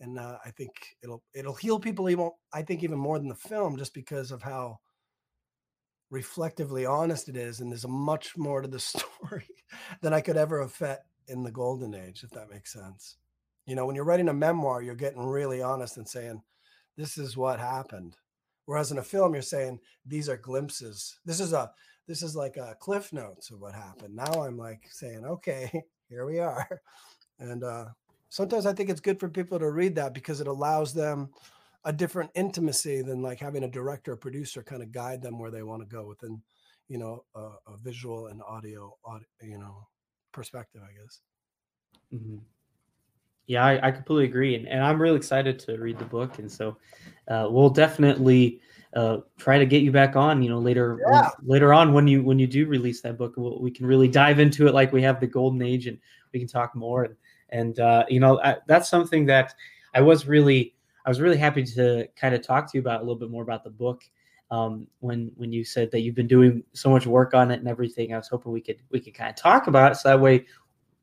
and 0.00 0.18
uh, 0.18 0.38
I 0.44 0.50
think 0.50 0.72
it'll 1.02 1.22
it'll 1.34 1.54
heal 1.54 1.78
people 1.78 2.10
even 2.10 2.30
I 2.52 2.62
think 2.62 2.82
even 2.82 2.98
more 2.98 3.18
than 3.18 3.28
the 3.28 3.34
film 3.34 3.76
just 3.76 3.94
because 3.94 4.30
of 4.30 4.42
how 4.42 4.78
reflectively 6.10 6.86
honest 6.86 7.28
it 7.28 7.36
is 7.36 7.60
and 7.60 7.70
there's 7.70 7.84
a 7.84 7.88
much 7.88 8.36
more 8.36 8.62
to 8.62 8.68
the 8.68 8.78
story 8.80 9.48
than 10.02 10.12
I 10.12 10.20
could 10.20 10.36
ever 10.36 10.60
have 10.60 10.72
in 11.28 11.42
the 11.42 11.50
golden 11.50 11.94
age 11.94 12.22
if 12.22 12.30
that 12.30 12.50
makes 12.50 12.72
sense. 12.72 13.16
You 13.66 13.74
know, 13.74 13.84
when 13.86 13.96
you're 13.96 14.04
writing 14.04 14.28
a 14.28 14.34
memoir, 14.34 14.82
you're 14.82 14.94
getting 14.94 15.26
really 15.26 15.60
honest 15.60 15.96
and 15.96 16.08
saying 16.08 16.42
this 16.96 17.18
is 17.18 17.36
what 17.36 17.58
happened. 17.58 18.16
Whereas 18.64 18.90
in 18.90 18.98
a 18.98 19.02
film 19.02 19.34
you're 19.34 19.42
saying 19.42 19.80
these 20.04 20.28
are 20.28 20.36
glimpses. 20.36 21.18
This 21.24 21.40
is 21.40 21.52
a 21.52 21.70
this 22.06 22.22
is 22.22 22.36
like 22.36 22.56
a 22.56 22.76
cliff 22.78 23.12
notes 23.12 23.50
of 23.50 23.60
what 23.60 23.74
happened. 23.74 24.14
Now 24.14 24.44
I'm 24.44 24.56
like 24.56 24.84
saying, 24.90 25.24
okay, 25.24 25.70
here 26.08 26.26
we 26.26 26.38
are. 26.38 26.80
And 27.38 27.64
uh 27.64 27.86
sometimes 28.28 28.66
I 28.66 28.72
think 28.72 28.90
it's 28.90 29.00
good 29.00 29.20
for 29.20 29.28
people 29.28 29.58
to 29.58 29.70
read 29.70 29.94
that 29.96 30.14
because 30.14 30.40
it 30.40 30.46
allows 30.46 30.92
them 30.92 31.30
a 31.84 31.92
different 31.92 32.30
intimacy 32.34 33.00
than 33.02 33.22
like 33.22 33.38
having 33.38 33.62
a 33.62 33.68
director 33.68 34.12
or 34.12 34.16
producer 34.16 34.62
kind 34.62 34.82
of 34.82 34.90
guide 34.90 35.22
them 35.22 35.38
where 35.38 35.52
they 35.52 35.62
want 35.62 35.82
to 35.82 35.96
go 35.96 36.04
within, 36.06 36.42
you 36.88 36.98
know, 36.98 37.24
a, 37.34 37.40
a 37.40 37.76
visual 37.80 38.26
and 38.26 38.42
audio, 38.42 38.96
audio, 39.04 39.26
you 39.40 39.58
know, 39.58 39.86
perspective, 40.36 40.82
I 40.84 40.92
guess. 41.02 41.20
Mhm. 42.12 42.40
Yeah, 43.46 43.64
I, 43.64 43.88
I 43.88 43.90
completely 43.90 44.24
agree, 44.24 44.54
and, 44.56 44.66
and 44.68 44.82
I'm 44.82 45.00
really 45.00 45.16
excited 45.16 45.58
to 45.60 45.78
read 45.78 45.98
the 45.98 46.04
book, 46.04 46.38
and 46.38 46.50
so 46.50 46.76
uh, 47.28 47.46
we'll 47.50 47.70
definitely 47.70 48.60
uh, 48.94 49.18
try 49.38 49.56
to 49.58 49.64
get 49.66 49.82
you 49.82 49.92
back 49.92 50.16
on. 50.16 50.42
You 50.42 50.50
know, 50.50 50.58
later 50.58 50.98
Yeah. 51.10 51.30
later 51.44 51.72
on 51.72 51.92
when 51.92 52.06
you 52.08 52.22
when 52.22 52.38
you 52.38 52.46
do 52.48 52.66
release 52.66 53.00
that 53.02 53.16
book, 53.16 53.34
we'll, 53.36 53.60
we 53.60 53.70
can 53.70 53.86
really 53.86 54.08
dive 54.08 54.40
into 54.40 54.66
it 54.66 54.74
like 54.74 54.92
we 54.92 55.02
have 55.02 55.20
the 55.20 55.26
Golden 55.28 55.62
Age, 55.62 55.86
and 55.86 55.98
we 56.32 56.40
can 56.40 56.48
talk 56.48 56.74
more. 56.74 57.04
And 57.04 57.16
and 57.50 57.80
uh, 57.80 58.04
you 58.08 58.20
know 58.20 58.40
I, 58.42 58.56
that's 58.66 58.88
something 58.88 59.26
that 59.26 59.54
I 59.94 60.00
was 60.00 60.26
really 60.26 60.74
I 61.04 61.08
was 61.08 61.20
really 61.20 61.38
happy 61.38 61.62
to 61.64 62.08
kind 62.16 62.34
of 62.34 62.42
talk 62.42 62.70
to 62.72 62.76
you 62.76 62.80
about 62.80 62.98
a 63.00 63.04
little 63.04 63.18
bit 63.18 63.30
more 63.30 63.44
about 63.44 63.62
the 63.64 63.70
book. 63.70 64.02
Um, 64.50 64.86
when 65.00 65.32
when 65.36 65.52
you 65.52 65.64
said 65.64 65.90
that 65.90 66.00
you've 66.00 66.14
been 66.14 66.28
doing 66.28 66.62
so 66.72 66.88
much 66.90 67.06
work 67.06 67.34
on 67.34 67.50
it 67.50 67.58
and 67.58 67.68
everything, 67.68 68.14
I 68.14 68.16
was 68.16 68.28
hoping 68.28 68.52
we 68.52 68.60
could 68.60 68.80
we 68.90 69.00
could 69.00 69.14
kind 69.14 69.30
of 69.30 69.36
talk 69.36 69.66
about 69.66 69.92
it 69.92 69.96
so 69.96 70.08
that 70.10 70.20
way 70.20 70.46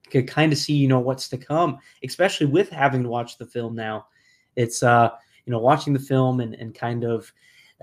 could 0.09 0.27
kind 0.27 0.51
of 0.51 0.57
see 0.59 0.73
you 0.73 0.87
know 0.87 0.99
what's 0.99 1.27
to 1.29 1.37
come 1.37 1.77
especially 2.03 2.45
with 2.45 2.69
having 2.69 3.07
watched 3.07 3.39
the 3.39 3.45
film 3.45 3.73
now 3.73 4.05
it's 4.55 4.83
uh 4.83 5.09
you 5.45 5.51
know 5.51 5.59
watching 5.59 5.93
the 5.93 5.99
film 5.99 6.39
and, 6.39 6.53
and 6.55 6.75
kind 6.75 7.03
of 7.03 7.31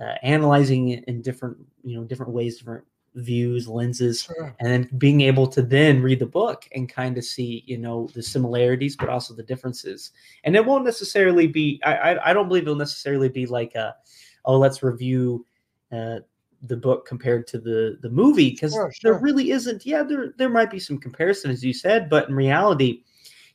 uh, 0.01 0.15
analyzing 0.23 0.91
it 0.91 1.05
in 1.05 1.21
different 1.23 1.57
you 1.83 1.97
know 1.97 2.05
different 2.05 2.33
ways 2.33 2.59
different 2.59 2.85
views 3.17 3.67
lenses 3.67 4.23
Sure. 4.23 4.55
and 4.61 4.69
then 4.71 4.89
being 4.99 5.23
able 5.23 5.47
to 5.49 5.63
then 5.63 6.01
read 6.01 6.21
the 6.21 6.27
book 6.27 6.69
and 6.73 6.89
kind 6.89 7.19
of 7.19 7.25
see 7.25 7.65
you 7.67 7.79
know 7.79 8.09
the 8.15 8.23
similarities 8.23 8.97
but 8.97 9.09
also 9.09 9.35
the 9.35 9.43
differences 9.43 10.13
and 10.45 10.55
it 10.55 10.65
won't 10.65 10.85
necessarily 10.85 11.49
be 11.49 11.81
i 11.85 11.95
i, 11.97 12.31
I 12.31 12.33
don't 12.33 12.47
believe 12.47 12.63
it'll 12.63 12.77
necessarily 12.77 13.29
be 13.29 13.47
like 13.47 13.75
a 13.75 13.97
oh 14.45 14.57
let's 14.57 14.83
review 14.85 15.45
uh 15.93 16.21
the 16.63 16.77
book 16.77 17.07
compared 17.07 17.47
to 17.47 17.59
the 17.59 17.99
the 18.03 18.11
movie 18.11 18.51
because 18.51 18.73
Sure, 18.73 18.93
there 19.03 19.15
really 19.15 19.51
isn't 19.51 19.87
yeah 19.87 20.03
there 20.03 20.35
there 20.37 20.51
might 20.51 20.71
be 20.71 20.79
some 20.79 20.99
comparison 20.99 21.51
as 21.51 21.65
you 21.65 21.73
said 21.73 22.11
but 22.11 22.29
in 22.29 22.35
reality 22.35 23.03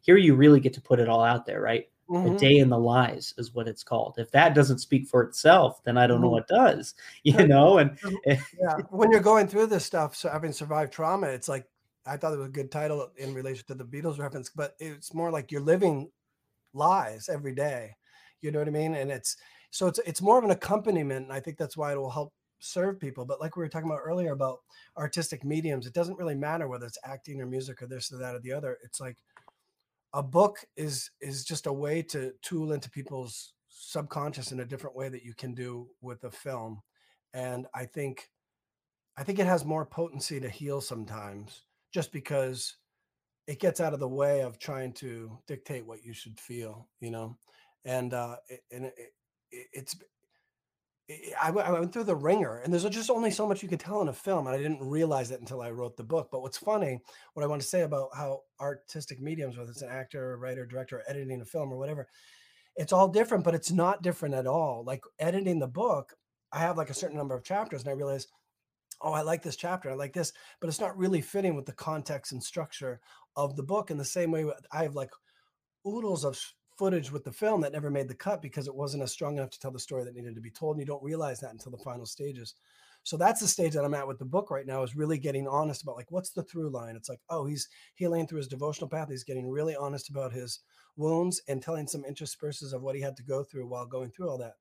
here 0.01 0.17
you 0.17 0.35
really 0.35 0.59
get 0.59 0.73
to 0.73 0.81
put 0.81 0.99
it 0.99 1.09
all 1.09 1.23
out 1.23 1.45
there 1.45 1.61
right? 1.61 1.89
A 2.09 2.29
Mhm. 2.29 2.37
day 2.39 2.57
in 2.57 2.69
the 2.69 2.77
lies 2.77 3.33
is 3.37 3.53
what 3.53 3.67
it's 3.67 3.83
called. 3.83 4.15
If 4.19 4.31
that 4.31 4.53
doesn't 4.55 4.79
speak 4.79 5.07
for 5.07 5.21
itself 5.23 5.83
then 5.83 5.97
i 5.97 6.07
don't 6.07 6.21
know 6.21 6.27
Mhm. 6.27 6.31
what 6.31 6.47
does 6.47 6.95
you 7.23 7.47
know 7.47 7.77
and 7.77 7.97
yeah 8.25 8.77
when 8.89 9.11
you're 9.11 9.19
going 9.19 9.47
through 9.47 9.67
this 9.67 9.85
stuff 9.85 10.15
so 10.15 10.29
having 10.29 10.51
survived 10.51 10.91
trauma 10.93 11.27
it's 11.27 11.47
like 11.49 11.65
i 12.05 12.17
thought 12.17 12.33
it 12.33 12.37
was 12.37 12.47
a 12.47 12.51
good 12.51 12.71
title 12.71 13.11
in 13.17 13.33
relation 13.33 13.65
to 13.67 13.75
the 13.75 13.83
beatles 13.83 14.17
reference 14.19 14.49
but 14.49 14.75
it's 14.79 15.13
more 15.13 15.29
like 15.31 15.51
you're 15.51 15.61
living 15.61 16.09
lies 16.73 17.29
every 17.29 17.53
day 17.53 17.91
you 18.41 18.51
know 18.51 18.59
what 18.59 18.67
i 18.67 18.71
mean? 18.71 18.93
And 18.95 19.11
it's 19.11 19.37
so 19.75 19.87
it's 19.87 19.99
it's 20.05 20.21
more 20.21 20.37
of 20.37 20.43
an 20.43 20.51
accompaniment 20.51 21.25
and 21.25 21.33
i 21.33 21.39
think 21.39 21.57
that's 21.57 21.77
why 21.77 21.91
it 21.91 21.97
will 21.97 22.09
help 22.09 22.33
serve 22.59 22.99
people. 22.99 23.25
But 23.25 23.39
like 23.39 23.55
we 23.55 23.63
were 23.63 23.69
talking 23.69 23.89
about 23.89 24.01
earlier 24.03 24.31
about 24.31 24.59
artistic 24.97 25.43
mediums, 25.43 25.85
it 25.85 25.93
doesn't 25.93 26.17
really 26.17 26.35
matter 26.35 26.67
whether 26.67 26.85
it's 26.85 26.97
acting 27.03 27.41
or 27.41 27.45
music 27.45 27.81
or 27.81 27.87
this 27.87 28.11
or 28.11 28.17
that 28.17 28.35
or 28.35 28.39
the 28.39 28.53
other. 28.53 28.77
It's 28.83 28.99
like 28.99 29.17
a 30.13 30.23
book 30.23 30.59
is 30.75 31.11
is 31.21 31.43
just 31.43 31.67
a 31.67 31.73
way 31.73 32.01
to 32.01 32.31
tool 32.41 32.73
into 32.73 32.89
people's 32.89 33.53
subconscious 33.69 34.51
in 34.51 34.61
a 34.61 34.65
different 34.65 34.95
way 34.95 35.09
that 35.09 35.23
you 35.23 35.33
can 35.35 35.53
do 35.53 35.87
with 36.01 36.23
a 36.23 36.31
film. 36.31 36.81
And 37.33 37.67
I 37.73 37.85
think 37.85 38.29
I 39.17 39.23
think 39.23 39.39
it 39.39 39.47
has 39.47 39.65
more 39.65 39.85
potency 39.85 40.39
to 40.39 40.49
heal 40.49 40.81
sometimes 40.81 41.63
just 41.93 42.11
because 42.11 42.77
it 43.47 43.59
gets 43.59 43.79
out 43.79 43.93
of 43.93 43.99
the 43.99 44.07
way 44.07 44.41
of 44.41 44.57
trying 44.57 44.91
to 44.93 45.37
dictate 45.47 45.85
what 45.85 46.03
you 46.03 46.13
should 46.13 46.39
feel, 46.39 46.87
you 46.99 47.11
know. 47.11 47.37
And 47.83 48.13
uh 48.13 48.37
and 48.71 48.85
it, 48.85 48.93
it, 48.97 49.13
it's 49.73 49.95
eh, 51.09 51.31
I, 51.41 51.51
went 51.51 51.93
through 51.93 52.05
the 52.05 52.15
ringer, 52.15 52.59
and 52.59 52.73
there's 52.73 52.83
just 52.85 53.09
only 53.09 53.31
so 53.31 53.47
much 53.47 53.63
you 53.63 53.69
can 53.69 53.77
tell 53.77 54.01
in 54.01 54.07
a 54.07 54.13
film, 54.13 54.47
and 54.47 54.55
I 54.55 54.59
didn't 54.59 54.87
realize 54.87 55.31
it 55.31 55.39
until 55.39 55.61
I 55.61 55.71
wrote 55.71 55.97
the 55.97 56.03
book. 56.03 56.29
But 56.31 56.41
what's 56.41 56.57
funny, 56.57 56.99
what 57.33 57.43
I 57.43 57.47
want 57.47 57.61
to 57.61 57.67
say 57.67 57.81
about 57.81 58.09
how 58.15 58.41
artistic 58.59 59.21
mediums, 59.21 59.57
whether 59.57 59.71
it's 59.71 59.81
an 59.81 59.89
actor, 59.89 60.37
writer, 60.37 60.65
director, 60.65 60.97
or 60.97 61.03
editing 61.07 61.41
a 61.41 61.45
film, 61.45 61.71
or 61.71 61.77
whatever, 61.77 62.07
it's 62.75 62.93
all 62.93 63.07
different, 63.07 63.43
but 63.43 63.55
it's 63.55 63.71
not 63.71 64.03
different 64.03 64.35
at 64.35 64.47
all. 64.47 64.83
Like 64.85 65.03
editing 65.19 65.59
the 65.59 65.67
book, 65.67 66.13
I 66.51 66.59
have 66.59 66.77
like 66.77 66.89
a 66.89 66.95
certain 66.95 67.17
number 67.17 67.35
of 67.35 67.43
chapters, 67.43 67.81
and 67.81 67.89
I 67.89 67.93
realize, 67.93 68.27
oh, 69.01 69.13
I 69.13 69.21
like 69.21 69.43
this 69.43 69.55
chapter, 69.55 69.91
I 69.91 69.93
like 69.93 70.13
this, 70.13 70.33
but 70.59 70.67
it's 70.67 70.79
not 70.79 70.97
really 70.97 71.21
fitting 71.21 71.55
with 71.55 71.65
the 71.65 71.73
context 71.73 72.31
and 72.31 72.43
structure 72.43 72.99
of 73.35 73.55
the 73.55 73.63
book. 73.63 73.91
In 73.91 73.97
the 73.97 74.05
same 74.05 74.31
way, 74.31 74.45
I 74.71 74.83
have 74.83 74.95
like 74.95 75.11
oodles 75.87 76.25
of 76.25 76.39
footage 76.77 77.11
with 77.11 77.23
the 77.23 77.31
film 77.31 77.61
that 77.61 77.71
never 77.71 77.89
made 77.89 78.07
the 78.07 78.15
cut 78.15 78.41
because 78.41 78.67
it 78.67 78.75
wasn't 78.75 79.03
as 79.03 79.11
strong 79.11 79.37
enough 79.37 79.51
to 79.51 79.59
tell 79.59 79.71
the 79.71 79.79
story 79.79 80.03
that 80.03 80.15
needed 80.15 80.35
to 80.35 80.41
be 80.41 80.51
told. 80.51 80.75
And 80.75 80.81
you 80.81 80.85
don't 80.85 81.03
realize 81.03 81.39
that 81.39 81.51
until 81.51 81.71
the 81.71 81.77
final 81.77 82.05
stages. 82.05 82.55
So 83.03 83.17
that's 83.17 83.39
the 83.39 83.47
stage 83.47 83.73
that 83.73 83.85
I'm 83.85 83.93
at 83.93 84.07
with 84.07 84.17
the 84.17 84.25
book 84.25 84.49
right 84.49 84.65
now 84.65 84.81
is 84.81 84.95
really 84.95 85.19
getting 85.19 85.47
honest 85.47 85.83
about 85.83 85.95
like 85.95 86.09
what's 86.09 86.31
the 86.31 86.41
through 86.41 86.69
line. 86.69 86.95
It's 86.95 87.07
like, 87.07 87.21
oh, 87.29 87.45
he's 87.45 87.69
healing 87.93 88.25
through 88.25 88.39
his 88.39 88.47
devotional 88.47 88.89
path. 88.89 89.09
He's 89.09 89.23
getting 89.23 89.47
really 89.47 89.75
honest 89.75 90.09
about 90.09 90.33
his 90.33 90.61
wounds 90.97 91.39
and 91.47 91.61
telling 91.61 91.85
some 91.85 92.03
intersperses 92.03 92.73
of 92.73 92.81
what 92.81 92.95
he 92.95 93.01
had 93.01 93.15
to 93.17 93.23
go 93.23 93.43
through 93.43 93.67
while 93.67 93.85
going 93.85 94.09
through 94.09 94.29
all 94.29 94.39
that. 94.39 94.55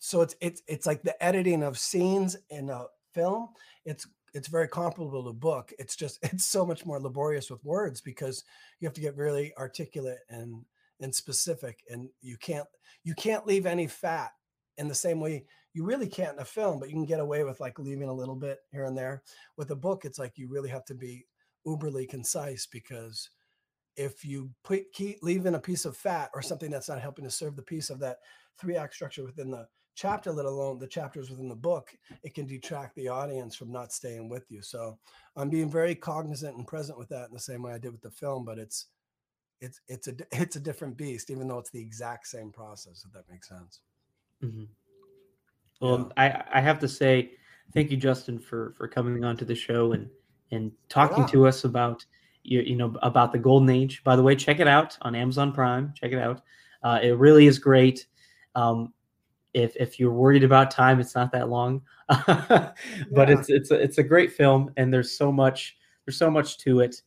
So 0.00 0.20
it's 0.20 0.34
it's 0.40 0.62
it's 0.66 0.86
like 0.86 1.02
the 1.02 1.22
editing 1.24 1.62
of 1.62 1.78
scenes 1.78 2.36
in 2.50 2.70
a 2.70 2.86
film. 3.14 3.50
It's 3.84 4.06
it's 4.34 4.48
very 4.48 4.66
comparable 4.66 5.24
to 5.24 5.32
book. 5.32 5.72
It's 5.78 5.94
just 5.94 6.18
it's 6.22 6.44
so 6.44 6.66
much 6.66 6.84
more 6.84 7.00
laborious 7.00 7.50
with 7.50 7.64
words 7.64 8.00
because 8.00 8.42
you 8.80 8.86
have 8.86 8.94
to 8.94 9.00
get 9.00 9.16
really 9.16 9.52
articulate 9.56 10.18
and 10.28 10.64
and 11.00 11.14
specific 11.14 11.80
and 11.88 12.08
you 12.20 12.36
can't 12.36 12.66
you 13.04 13.14
can't 13.14 13.46
leave 13.46 13.66
any 13.66 13.86
fat 13.86 14.30
in 14.78 14.88
the 14.88 14.94
same 14.94 15.20
way 15.20 15.44
you 15.74 15.84
really 15.84 16.08
can't 16.08 16.34
in 16.34 16.42
a 16.42 16.44
film 16.44 16.80
but 16.80 16.88
you 16.88 16.94
can 16.94 17.04
get 17.04 17.20
away 17.20 17.44
with 17.44 17.60
like 17.60 17.78
leaving 17.78 18.08
a 18.08 18.12
little 18.12 18.34
bit 18.34 18.58
here 18.72 18.84
and 18.84 18.96
there. 18.96 19.22
With 19.56 19.70
a 19.70 19.76
book 19.76 20.04
it's 20.04 20.18
like 20.18 20.36
you 20.36 20.48
really 20.48 20.70
have 20.70 20.84
to 20.86 20.94
be 20.94 21.26
uberly 21.66 22.08
concise 22.08 22.66
because 22.66 23.30
if 23.96 24.24
you 24.24 24.50
put 24.64 24.92
keep 24.92 25.18
leaving 25.22 25.54
a 25.54 25.60
piece 25.60 25.84
of 25.84 25.96
fat 25.96 26.30
or 26.34 26.42
something 26.42 26.70
that's 26.70 26.88
not 26.88 27.00
helping 27.00 27.24
to 27.24 27.30
serve 27.30 27.56
the 27.56 27.62
piece 27.62 27.90
of 27.90 27.98
that 28.00 28.18
three 28.60 28.76
act 28.76 28.94
structure 28.94 29.24
within 29.24 29.50
the 29.50 29.66
chapter 29.94 30.32
let 30.32 30.46
alone 30.46 30.78
the 30.78 30.86
chapters 30.86 31.28
within 31.28 31.48
the 31.48 31.56
book 31.56 31.90
it 32.22 32.34
can 32.34 32.46
detract 32.46 32.94
the 32.94 33.08
audience 33.08 33.56
from 33.56 33.70
not 33.72 33.92
staying 33.92 34.28
with 34.28 34.50
you. 34.50 34.62
So 34.62 34.98
i'm 35.36 35.50
being 35.50 35.70
very 35.70 35.94
cognizant 35.94 36.56
and 36.56 36.66
present 36.66 36.98
with 36.98 37.08
that 37.10 37.28
in 37.28 37.34
the 37.34 37.40
same 37.40 37.62
way 37.62 37.72
i 37.72 37.78
did 37.78 37.92
with 37.92 38.02
the 38.02 38.10
film 38.10 38.44
but 38.44 38.58
it's 38.58 38.86
it's 39.60 39.80
it's 39.88 40.08
a 40.08 40.14
it's 40.32 40.56
a 40.56 40.60
different 40.60 40.96
beast, 40.96 41.30
even 41.30 41.48
though 41.48 41.58
it's 41.58 41.70
the 41.70 41.80
exact 41.80 42.26
same 42.26 42.50
process. 42.50 43.04
If 43.06 43.12
that 43.12 43.28
makes 43.30 43.48
sense. 43.48 43.80
Mm-hmm. 44.42 44.64
Well, 45.80 46.12
yeah. 46.16 46.42
I 46.52 46.58
I 46.58 46.60
have 46.60 46.78
to 46.80 46.88
say 46.88 47.32
thank 47.74 47.90
you, 47.90 47.96
Justin, 47.96 48.38
for 48.38 48.74
for 48.76 48.88
coming 48.88 49.24
on 49.24 49.36
to 49.38 49.44
the 49.44 49.54
show 49.54 49.92
and 49.92 50.08
and 50.50 50.72
talking 50.88 51.24
yeah. 51.24 51.26
to 51.26 51.46
us 51.46 51.64
about 51.64 52.04
you 52.42 52.60
you 52.60 52.76
know 52.76 52.94
about 53.02 53.32
the 53.32 53.38
golden 53.38 53.70
age. 53.70 54.02
By 54.04 54.16
the 54.16 54.22
way, 54.22 54.34
check 54.34 54.60
it 54.60 54.68
out 54.68 54.96
on 55.02 55.14
Amazon 55.14 55.52
Prime. 55.52 55.92
Check 55.94 56.12
it 56.12 56.18
out. 56.18 56.42
Uh, 56.82 57.00
it 57.02 57.16
really 57.18 57.46
is 57.46 57.58
great. 57.58 58.06
Um, 58.54 58.92
if 59.54 59.76
if 59.76 59.98
you're 59.98 60.12
worried 60.12 60.44
about 60.44 60.70
time, 60.70 61.00
it's 61.00 61.14
not 61.14 61.32
that 61.32 61.48
long, 61.48 61.82
but 62.08 62.74
yeah. 63.12 63.26
it's 63.28 63.48
it's 63.48 63.70
a, 63.70 63.74
it's 63.74 63.98
a 63.98 64.02
great 64.02 64.32
film, 64.32 64.70
and 64.76 64.92
there's 64.92 65.16
so 65.16 65.32
much 65.32 65.76
there's 66.04 66.16
so 66.16 66.30
much 66.30 66.58
to 66.58 66.80
it 66.80 67.02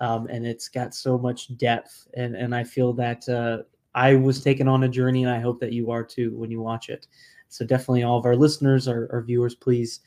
um, 0.00 0.26
and 0.28 0.46
it's 0.46 0.68
got 0.68 0.94
so 0.94 1.18
much 1.18 1.56
depth. 1.56 2.08
And 2.14 2.34
and 2.36 2.54
I 2.54 2.64
feel 2.64 2.92
that 2.94 3.28
uh, 3.28 3.62
I 3.94 4.14
was 4.14 4.42
taken 4.42 4.68
on 4.68 4.84
a 4.84 4.88
journey, 4.88 5.24
and 5.24 5.32
I 5.32 5.40
hope 5.40 5.60
that 5.60 5.72
you 5.72 5.90
are 5.90 6.04
too 6.04 6.36
when 6.36 6.50
you 6.50 6.60
watch 6.60 6.88
it. 6.88 7.06
So 7.48 7.64
definitely, 7.64 8.02
all 8.02 8.18
of 8.18 8.26
our 8.26 8.36
listeners, 8.36 8.88
our, 8.88 9.08
our 9.12 9.22
viewers, 9.22 9.54
please 9.54 10.00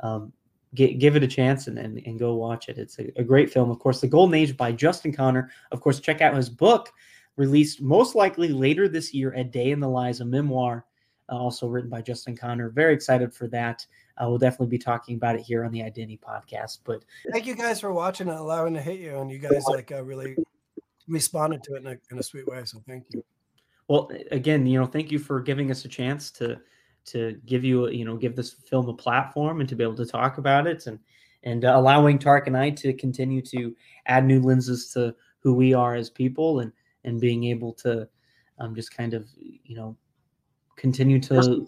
um, 0.00 0.32
get, 0.74 0.98
give 0.98 1.16
it 1.16 1.22
a 1.22 1.28
chance 1.28 1.66
and, 1.66 1.78
and, 1.78 2.00
and 2.04 2.18
go 2.18 2.34
watch 2.34 2.68
it. 2.68 2.78
It's 2.78 2.98
a, 2.98 3.10
a 3.16 3.24
great 3.24 3.50
film. 3.50 3.70
Of 3.70 3.78
course, 3.78 4.00
The 4.00 4.08
Golden 4.08 4.34
Age 4.34 4.56
by 4.56 4.72
Justin 4.72 5.12
Connor. 5.12 5.50
Of 5.70 5.80
course, 5.80 6.00
check 6.00 6.20
out 6.20 6.36
his 6.36 6.50
book 6.50 6.92
released 7.36 7.80
most 7.80 8.14
likely 8.14 8.48
later 8.48 8.88
this 8.88 9.14
year, 9.14 9.32
A 9.32 9.44
Day 9.44 9.70
in 9.70 9.80
the 9.80 9.88
Lives, 9.88 10.20
a 10.20 10.24
memoir, 10.24 10.84
uh, 11.30 11.36
also 11.36 11.68
written 11.68 11.90
by 11.90 12.02
Justin 12.02 12.36
Connor. 12.36 12.70
Very 12.70 12.94
excited 12.94 13.32
for 13.34 13.48
that 13.48 13.86
uh, 14.20 14.28
we'll 14.28 14.38
definitely 14.38 14.66
be 14.66 14.78
talking 14.78 15.16
about 15.16 15.36
it 15.36 15.42
here 15.42 15.64
on 15.64 15.72
the 15.72 15.82
Identity 15.82 16.18
Podcast. 16.22 16.78
But 16.84 17.04
thank 17.30 17.46
you 17.46 17.54
guys 17.54 17.80
for 17.80 17.92
watching 17.92 18.28
and 18.28 18.38
allowing 18.38 18.74
to 18.74 18.80
hit 18.80 19.00
you, 19.00 19.18
and 19.18 19.30
you 19.30 19.38
guys 19.38 19.64
like 19.66 19.90
uh, 19.92 20.02
really 20.02 20.36
responded 21.08 21.62
to 21.64 21.74
it 21.74 21.78
in 21.78 21.86
a, 21.86 21.98
in 22.10 22.18
a 22.18 22.22
sweet 22.22 22.46
way. 22.46 22.62
So 22.64 22.82
thank 22.86 23.04
you. 23.10 23.24
Well, 23.88 24.10
again, 24.30 24.66
you 24.66 24.78
know, 24.78 24.86
thank 24.86 25.10
you 25.10 25.18
for 25.18 25.40
giving 25.40 25.70
us 25.70 25.84
a 25.84 25.88
chance 25.88 26.30
to 26.32 26.60
to 27.04 27.40
give 27.46 27.64
you, 27.64 27.88
you 27.88 28.04
know, 28.04 28.16
give 28.16 28.36
this 28.36 28.52
film 28.52 28.88
a 28.88 28.94
platform 28.94 29.58
and 29.58 29.68
to 29.68 29.74
be 29.74 29.82
able 29.82 29.96
to 29.96 30.06
talk 30.06 30.38
about 30.38 30.66
it, 30.66 30.86
and 30.86 30.98
and 31.44 31.64
uh, 31.64 31.72
allowing 31.74 32.18
Tarek 32.18 32.46
and 32.46 32.56
I 32.56 32.70
to 32.70 32.92
continue 32.92 33.42
to 33.42 33.74
add 34.06 34.24
new 34.24 34.40
lenses 34.40 34.92
to 34.92 35.14
who 35.40 35.54
we 35.54 35.74
are 35.74 35.94
as 35.94 36.10
people, 36.10 36.60
and 36.60 36.72
and 37.04 37.20
being 37.20 37.44
able 37.44 37.72
to 37.72 38.08
um, 38.58 38.74
just 38.74 38.96
kind 38.96 39.14
of, 39.14 39.26
you 39.36 39.74
know, 39.74 39.96
continue 40.76 41.20
to 41.20 41.66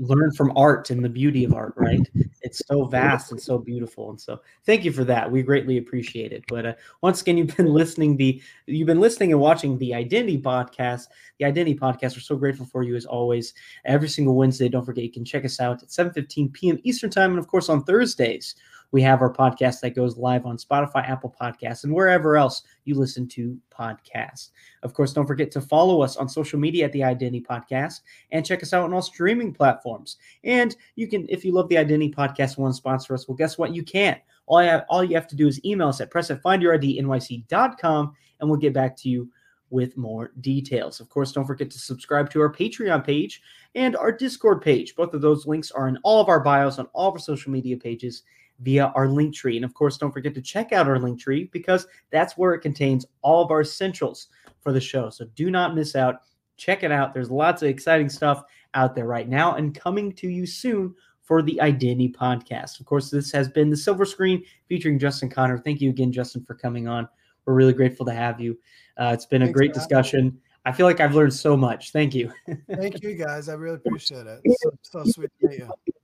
learn 0.00 0.32
from 0.32 0.56
art 0.56 0.90
and 0.90 1.04
the 1.04 1.08
beauty 1.08 1.44
of 1.44 1.52
art, 1.52 1.74
right? 1.76 2.08
It's 2.42 2.62
so 2.66 2.86
vast 2.86 3.32
and 3.32 3.40
so 3.40 3.58
beautiful. 3.58 4.10
And 4.10 4.20
so 4.20 4.40
thank 4.64 4.84
you 4.84 4.92
for 4.92 5.04
that. 5.04 5.30
We 5.30 5.42
greatly 5.42 5.76
appreciate 5.76 6.32
it. 6.32 6.42
But 6.48 6.66
uh, 6.66 6.74
once 7.02 7.20
again, 7.20 7.36
you've 7.36 7.56
been 7.56 7.66
listening 7.74 8.16
the 8.16 8.42
you've 8.66 8.86
been 8.86 9.00
listening 9.00 9.32
and 9.32 9.40
watching 9.40 9.76
the 9.78 9.94
Identity 9.94 10.40
Podcast. 10.40 11.08
The 11.38 11.44
Identity 11.44 11.78
Podcast. 11.78 12.16
We're 12.16 12.20
so 12.20 12.36
grateful 12.36 12.66
for 12.66 12.82
you 12.82 12.96
as 12.96 13.04
always. 13.04 13.52
Every 13.84 14.08
single 14.08 14.34
Wednesday, 14.34 14.68
don't 14.68 14.84
forget 14.84 15.04
you 15.04 15.12
can 15.12 15.24
check 15.24 15.44
us 15.44 15.60
out 15.60 15.82
at 15.82 15.90
7:15 15.90 16.52
p.m. 16.52 16.78
Eastern 16.82 17.10
Time, 17.10 17.30
and 17.30 17.38
of 17.38 17.46
course 17.46 17.68
on 17.68 17.84
Thursdays 17.84 18.54
we 18.92 19.02
have 19.02 19.22
our 19.22 19.32
podcast 19.32 19.80
that 19.80 19.94
goes 19.94 20.16
live 20.16 20.46
on 20.46 20.56
Spotify, 20.56 21.08
Apple 21.08 21.34
Podcasts, 21.40 21.84
and 21.84 21.94
wherever 21.94 22.36
else 22.36 22.62
you 22.84 22.94
listen 22.94 23.28
to 23.28 23.56
podcasts. 23.72 24.50
Of 24.82 24.94
course, 24.94 25.12
don't 25.12 25.26
forget 25.26 25.50
to 25.52 25.60
follow 25.60 26.02
us 26.02 26.16
on 26.16 26.28
social 26.28 26.58
media 26.58 26.86
at 26.86 26.92
the 26.92 27.04
Identity 27.04 27.44
Podcast 27.48 28.00
and 28.32 28.44
check 28.44 28.62
us 28.62 28.72
out 28.72 28.84
on 28.84 28.92
all 28.92 29.02
streaming 29.02 29.52
platforms. 29.52 30.16
And 30.44 30.74
you 30.96 31.06
can, 31.08 31.26
if 31.28 31.44
you 31.44 31.52
love 31.52 31.68
the 31.68 31.78
Identity 31.78 32.12
Podcast, 32.12 32.58
want 32.58 32.74
to 32.74 32.76
sponsor 32.76 33.14
us, 33.14 33.28
well, 33.28 33.36
guess 33.36 33.58
what? 33.58 33.74
You 33.74 33.82
can. 33.82 34.16
All, 34.46 34.58
have, 34.58 34.84
all 34.88 35.04
you 35.04 35.14
have 35.14 35.28
to 35.28 35.36
do 35.36 35.46
is 35.46 35.64
email 35.64 35.88
us 35.88 36.00
at 36.00 36.10
press 36.10 36.30
at 36.30 36.42
findyourdnyc.com 36.42 38.12
and 38.40 38.50
we'll 38.50 38.58
get 38.58 38.74
back 38.74 38.96
to 38.96 39.08
you 39.08 39.30
with 39.70 39.96
more 39.96 40.32
details. 40.40 40.98
Of 40.98 41.08
course, 41.08 41.30
don't 41.30 41.46
forget 41.46 41.70
to 41.70 41.78
subscribe 41.78 42.28
to 42.30 42.40
our 42.40 42.52
Patreon 42.52 43.04
page 43.04 43.40
and 43.76 43.96
our 43.96 44.10
Discord 44.10 44.60
page. 44.60 44.96
Both 44.96 45.14
of 45.14 45.20
those 45.20 45.46
links 45.46 45.70
are 45.70 45.86
in 45.86 45.96
all 46.02 46.20
of 46.20 46.28
our 46.28 46.40
bios 46.40 46.80
on 46.80 46.86
all 46.92 47.08
of 47.08 47.14
our 47.14 47.20
social 47.20 47.52
media 47.52 47.76
pages 47.76 48.24
via 48.60 48.92
our 48.94 49.08
link 49.08 49.34
tree. 49.34 49.56
And 49.56 49.64
of 49.64 49.74
course, 49.74 49.98
don't 49.98 50.12
forget 50.12 50.34
to 50.34 50.42
check 50.42 50.72
out 50.72 50.88
our 50.88 50.98
link 50.98 51.20
tree 51.20 51.48
because 51.52 51.86
that's 52.10 52.36
where 52.36 52.52
it 52.54 52.60
contains 52.60 53.06
all 53.22 53.44
of 53.44 53.50
our 53.50 53.62
essentials 53.62 54.28
for 54.60 54.72
the 54.72 54.80
show. 54.80 55.10
So 55.10 55.24
do 55.34 55.50
not 55.50 55.74
miss 55.74 55.96
out. 55.96 56.16
Check 56.56 56.82
it 56.82 56.92
out. 56.92 57.14
There's 57.14 57.30
lots 57.30 57.62
of 57.62 57.68
exciting 57.68 58.08
stuff 58.08 58.42
out 58.74 58.94
there 58.94 59.06
right 59.06 59.28
now 59.28 59.54
and 59.54 59.74
coming 59.74 60.12
to 60.12 60.28
you 60.28 60.46
soon 60.46 60.94
for 61.22 61.42
the 61.42 61.60
Identity 61.60 62.08
Podcast. 62.08 62.80
Of 62.80 62.86
course, 62.86 63.10
this 63.10 63.32
has 63.32 63.48
been 63.48 63.70
the 63.70 63.76
Silver 63.76 64.04
Screen 64.04 64.44
featuring 64.68 64.98
Justin 64.98 65.30
Connor. 65.30 65.58
Thank 65.58 65.80
you 65.80 65.88
again, 65.90 66.12
Justin, 66.12 66.44
for 66.44 66.54
coming 66.54 66.88
on. 66.88 67.08
We're 67.46 67.54
really 67.54 67.72
grateful 67.72 68.04
to 68.06 68.12
have 68.12 68.40
you. 68.40 68.58
Uh, 68.98 69.12
it's 69.14 69.26
been 69.26 69.40
Thanks 69.40 69.50
a 69.50 69.54
great 69.54 69.72
discussion. 69.72 70.38
I 70.66 70.72
feel 70.72 70.86
like 70.86 71.00
I've 71.00 71.14
learned 71.14 71.32
so 71.32 71.56
much. 71.56 71.92
Thank 71.92 72.14
you. 72.14 72.32
Thank 72.68 73.02
you, 73.02 73.14
guys. 73.14 73.48
I 73.48 73.54
really 73.54 73.76
appreciate 73.86 74.26
it. 74.26 74.40
It's 74.44 74.62
so, 74.62 74.70
so 74.82 75.04
sweet 75.10 75.30
to 75.40 75.48
meet 75.48 75.58
you. 75.60 75.94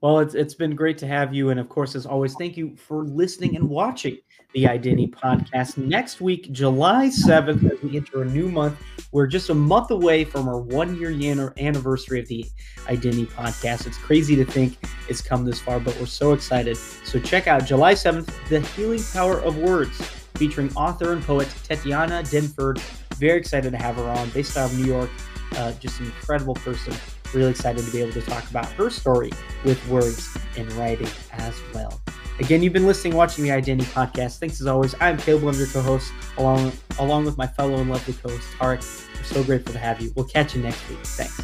Well, 0.00 0.20
it's 0.20 0.34
it's 0.34 0.54
been 0.54 0.76
great 0.76 0.96
to 0.98 1.08
have 1.08 1.34
you, 1.34 1.50
and 1.50 1.58
of 1.58 1.68
course, 1.68 1.96
as 1.96 2.06
always, 2.06 2.34
thank 2.34 2.56
you 2.56 2.76
for 2.76 3.02
listening 3.02 3.56
and 3.56 3.68
watching 3.68 4.16
the 4.54 4.68
Identity 4.68 5.08
Podcast. 5.08 5.76
Next 5.76 6.20
week, 6.20 6.52
July 6.52 7.10
seventh, 7.10 7.64
as 7.64 7.82
we 7.82 7.96
enter 7.96 8.22
a 8.22 8.24
new 8.24 8.48
month, 8.48 8.80
we're 9.10 9.26
just 9.26 9.50
a 9.50 9.54
month 9.54 9.90
away 9.90 10.24
from 10.24 10.48
our 10.48 10.60
one 10.60 10.96
year 11.00 11.10
anniversary 11.58 12.20
of 12.20 12.28
the 12.28 12.46
Identity 12.88 13.26
Podcast. 13.26 13.88
It's 13.88 13.98
crazy 13.98 14.36
to 14.36 14.44
think 14.44 14.78
it's 15.08 15.20
come 15.20 15.44
this 15.44 15.58
far, 15.58 15.80
but 15.80 15.98
we're 15.98 16.06
so 16.06 16.32
excited. 16.32 16.76
So 16.76 17.18
check 17.18 17.48
out 17.48 17.66
July 17.66 17.94
seventh, 17.94 18.32
the 18.48 18.60
Healing 18.60 19.02
Power 19.12 19.40
of 19.40 19.58
Words, 19.58 20.00
featuring 20.36 20.72
author 20.76 21.12
and 21.12 21.24
poet 21.24 21.52
Tatiana 21.64 22.22
Denford. 22.22 22.78
Very 23.16 23.38
excited 23.38 23.72
to 23.72 23.78
have 23.78 23.96
her 23.96 24.04
on, 24.04 24.30
based 24.30 24.56
out 24.56 24.70
of 24.70 24.78
New 24.78 24.86
York. 24.86 25.10
Uh, 25.56 25.72
just 25.72 25.98
an 25.98 26.06
incredible 26.06 26.54
person 26.54 26.94
Really 27.34 27.50
excited 27.50 27.84
to 27.84 27.90
be 27.90 28.00
able 28.00 28.12
to 28.12 28.22
talk 28.22 28.48
about 28.50 28.66
her 28.72 28.90
story 28.90 29.32
with 29.64 29.86
words 29.88 30.36
and 30.56 30.70
writing 30.72 31.08
as 31.32 31.60
well. 31.74 32.00
Again, 32.40 32.62
you've 32.62 32.72
been 32.72 32.86
listening, 32.86 33.14
watching 33.14 33.44
the 33.44 33.50
Identity 33.50 33.90
Podcast. 33.90 34.38
Thanks 34.38 34.60
as 34.60 34.66
always. 34.66 34.94
I'm 35.00 35.18
Caleb, 35.18 35.48
of 35.48 35.58
your 35.58 35.66
co-hosts, 35.66 36.12
along 36.36 36.72
along 36.98 37.24
with 37.24 37.36
my 37.36 37.46
fellow 37.46 37.76
and 37.76 37.90
lovely 37.90 38.14
co-host 38.14 38.48
Tarek. 38.58 39.16
We're 39.16 39.22
so 39.24 39.42
grateful 39.44 39.72
to 39.72 39.78
have 39.78 40.00
you. 40.00 40.12
We'll 40.14 40.26
catch 40.26 40.54
you 40.54 40.62
next 40.62 40.88
week. 40.88 40.98
Thanks. 41.04 41.40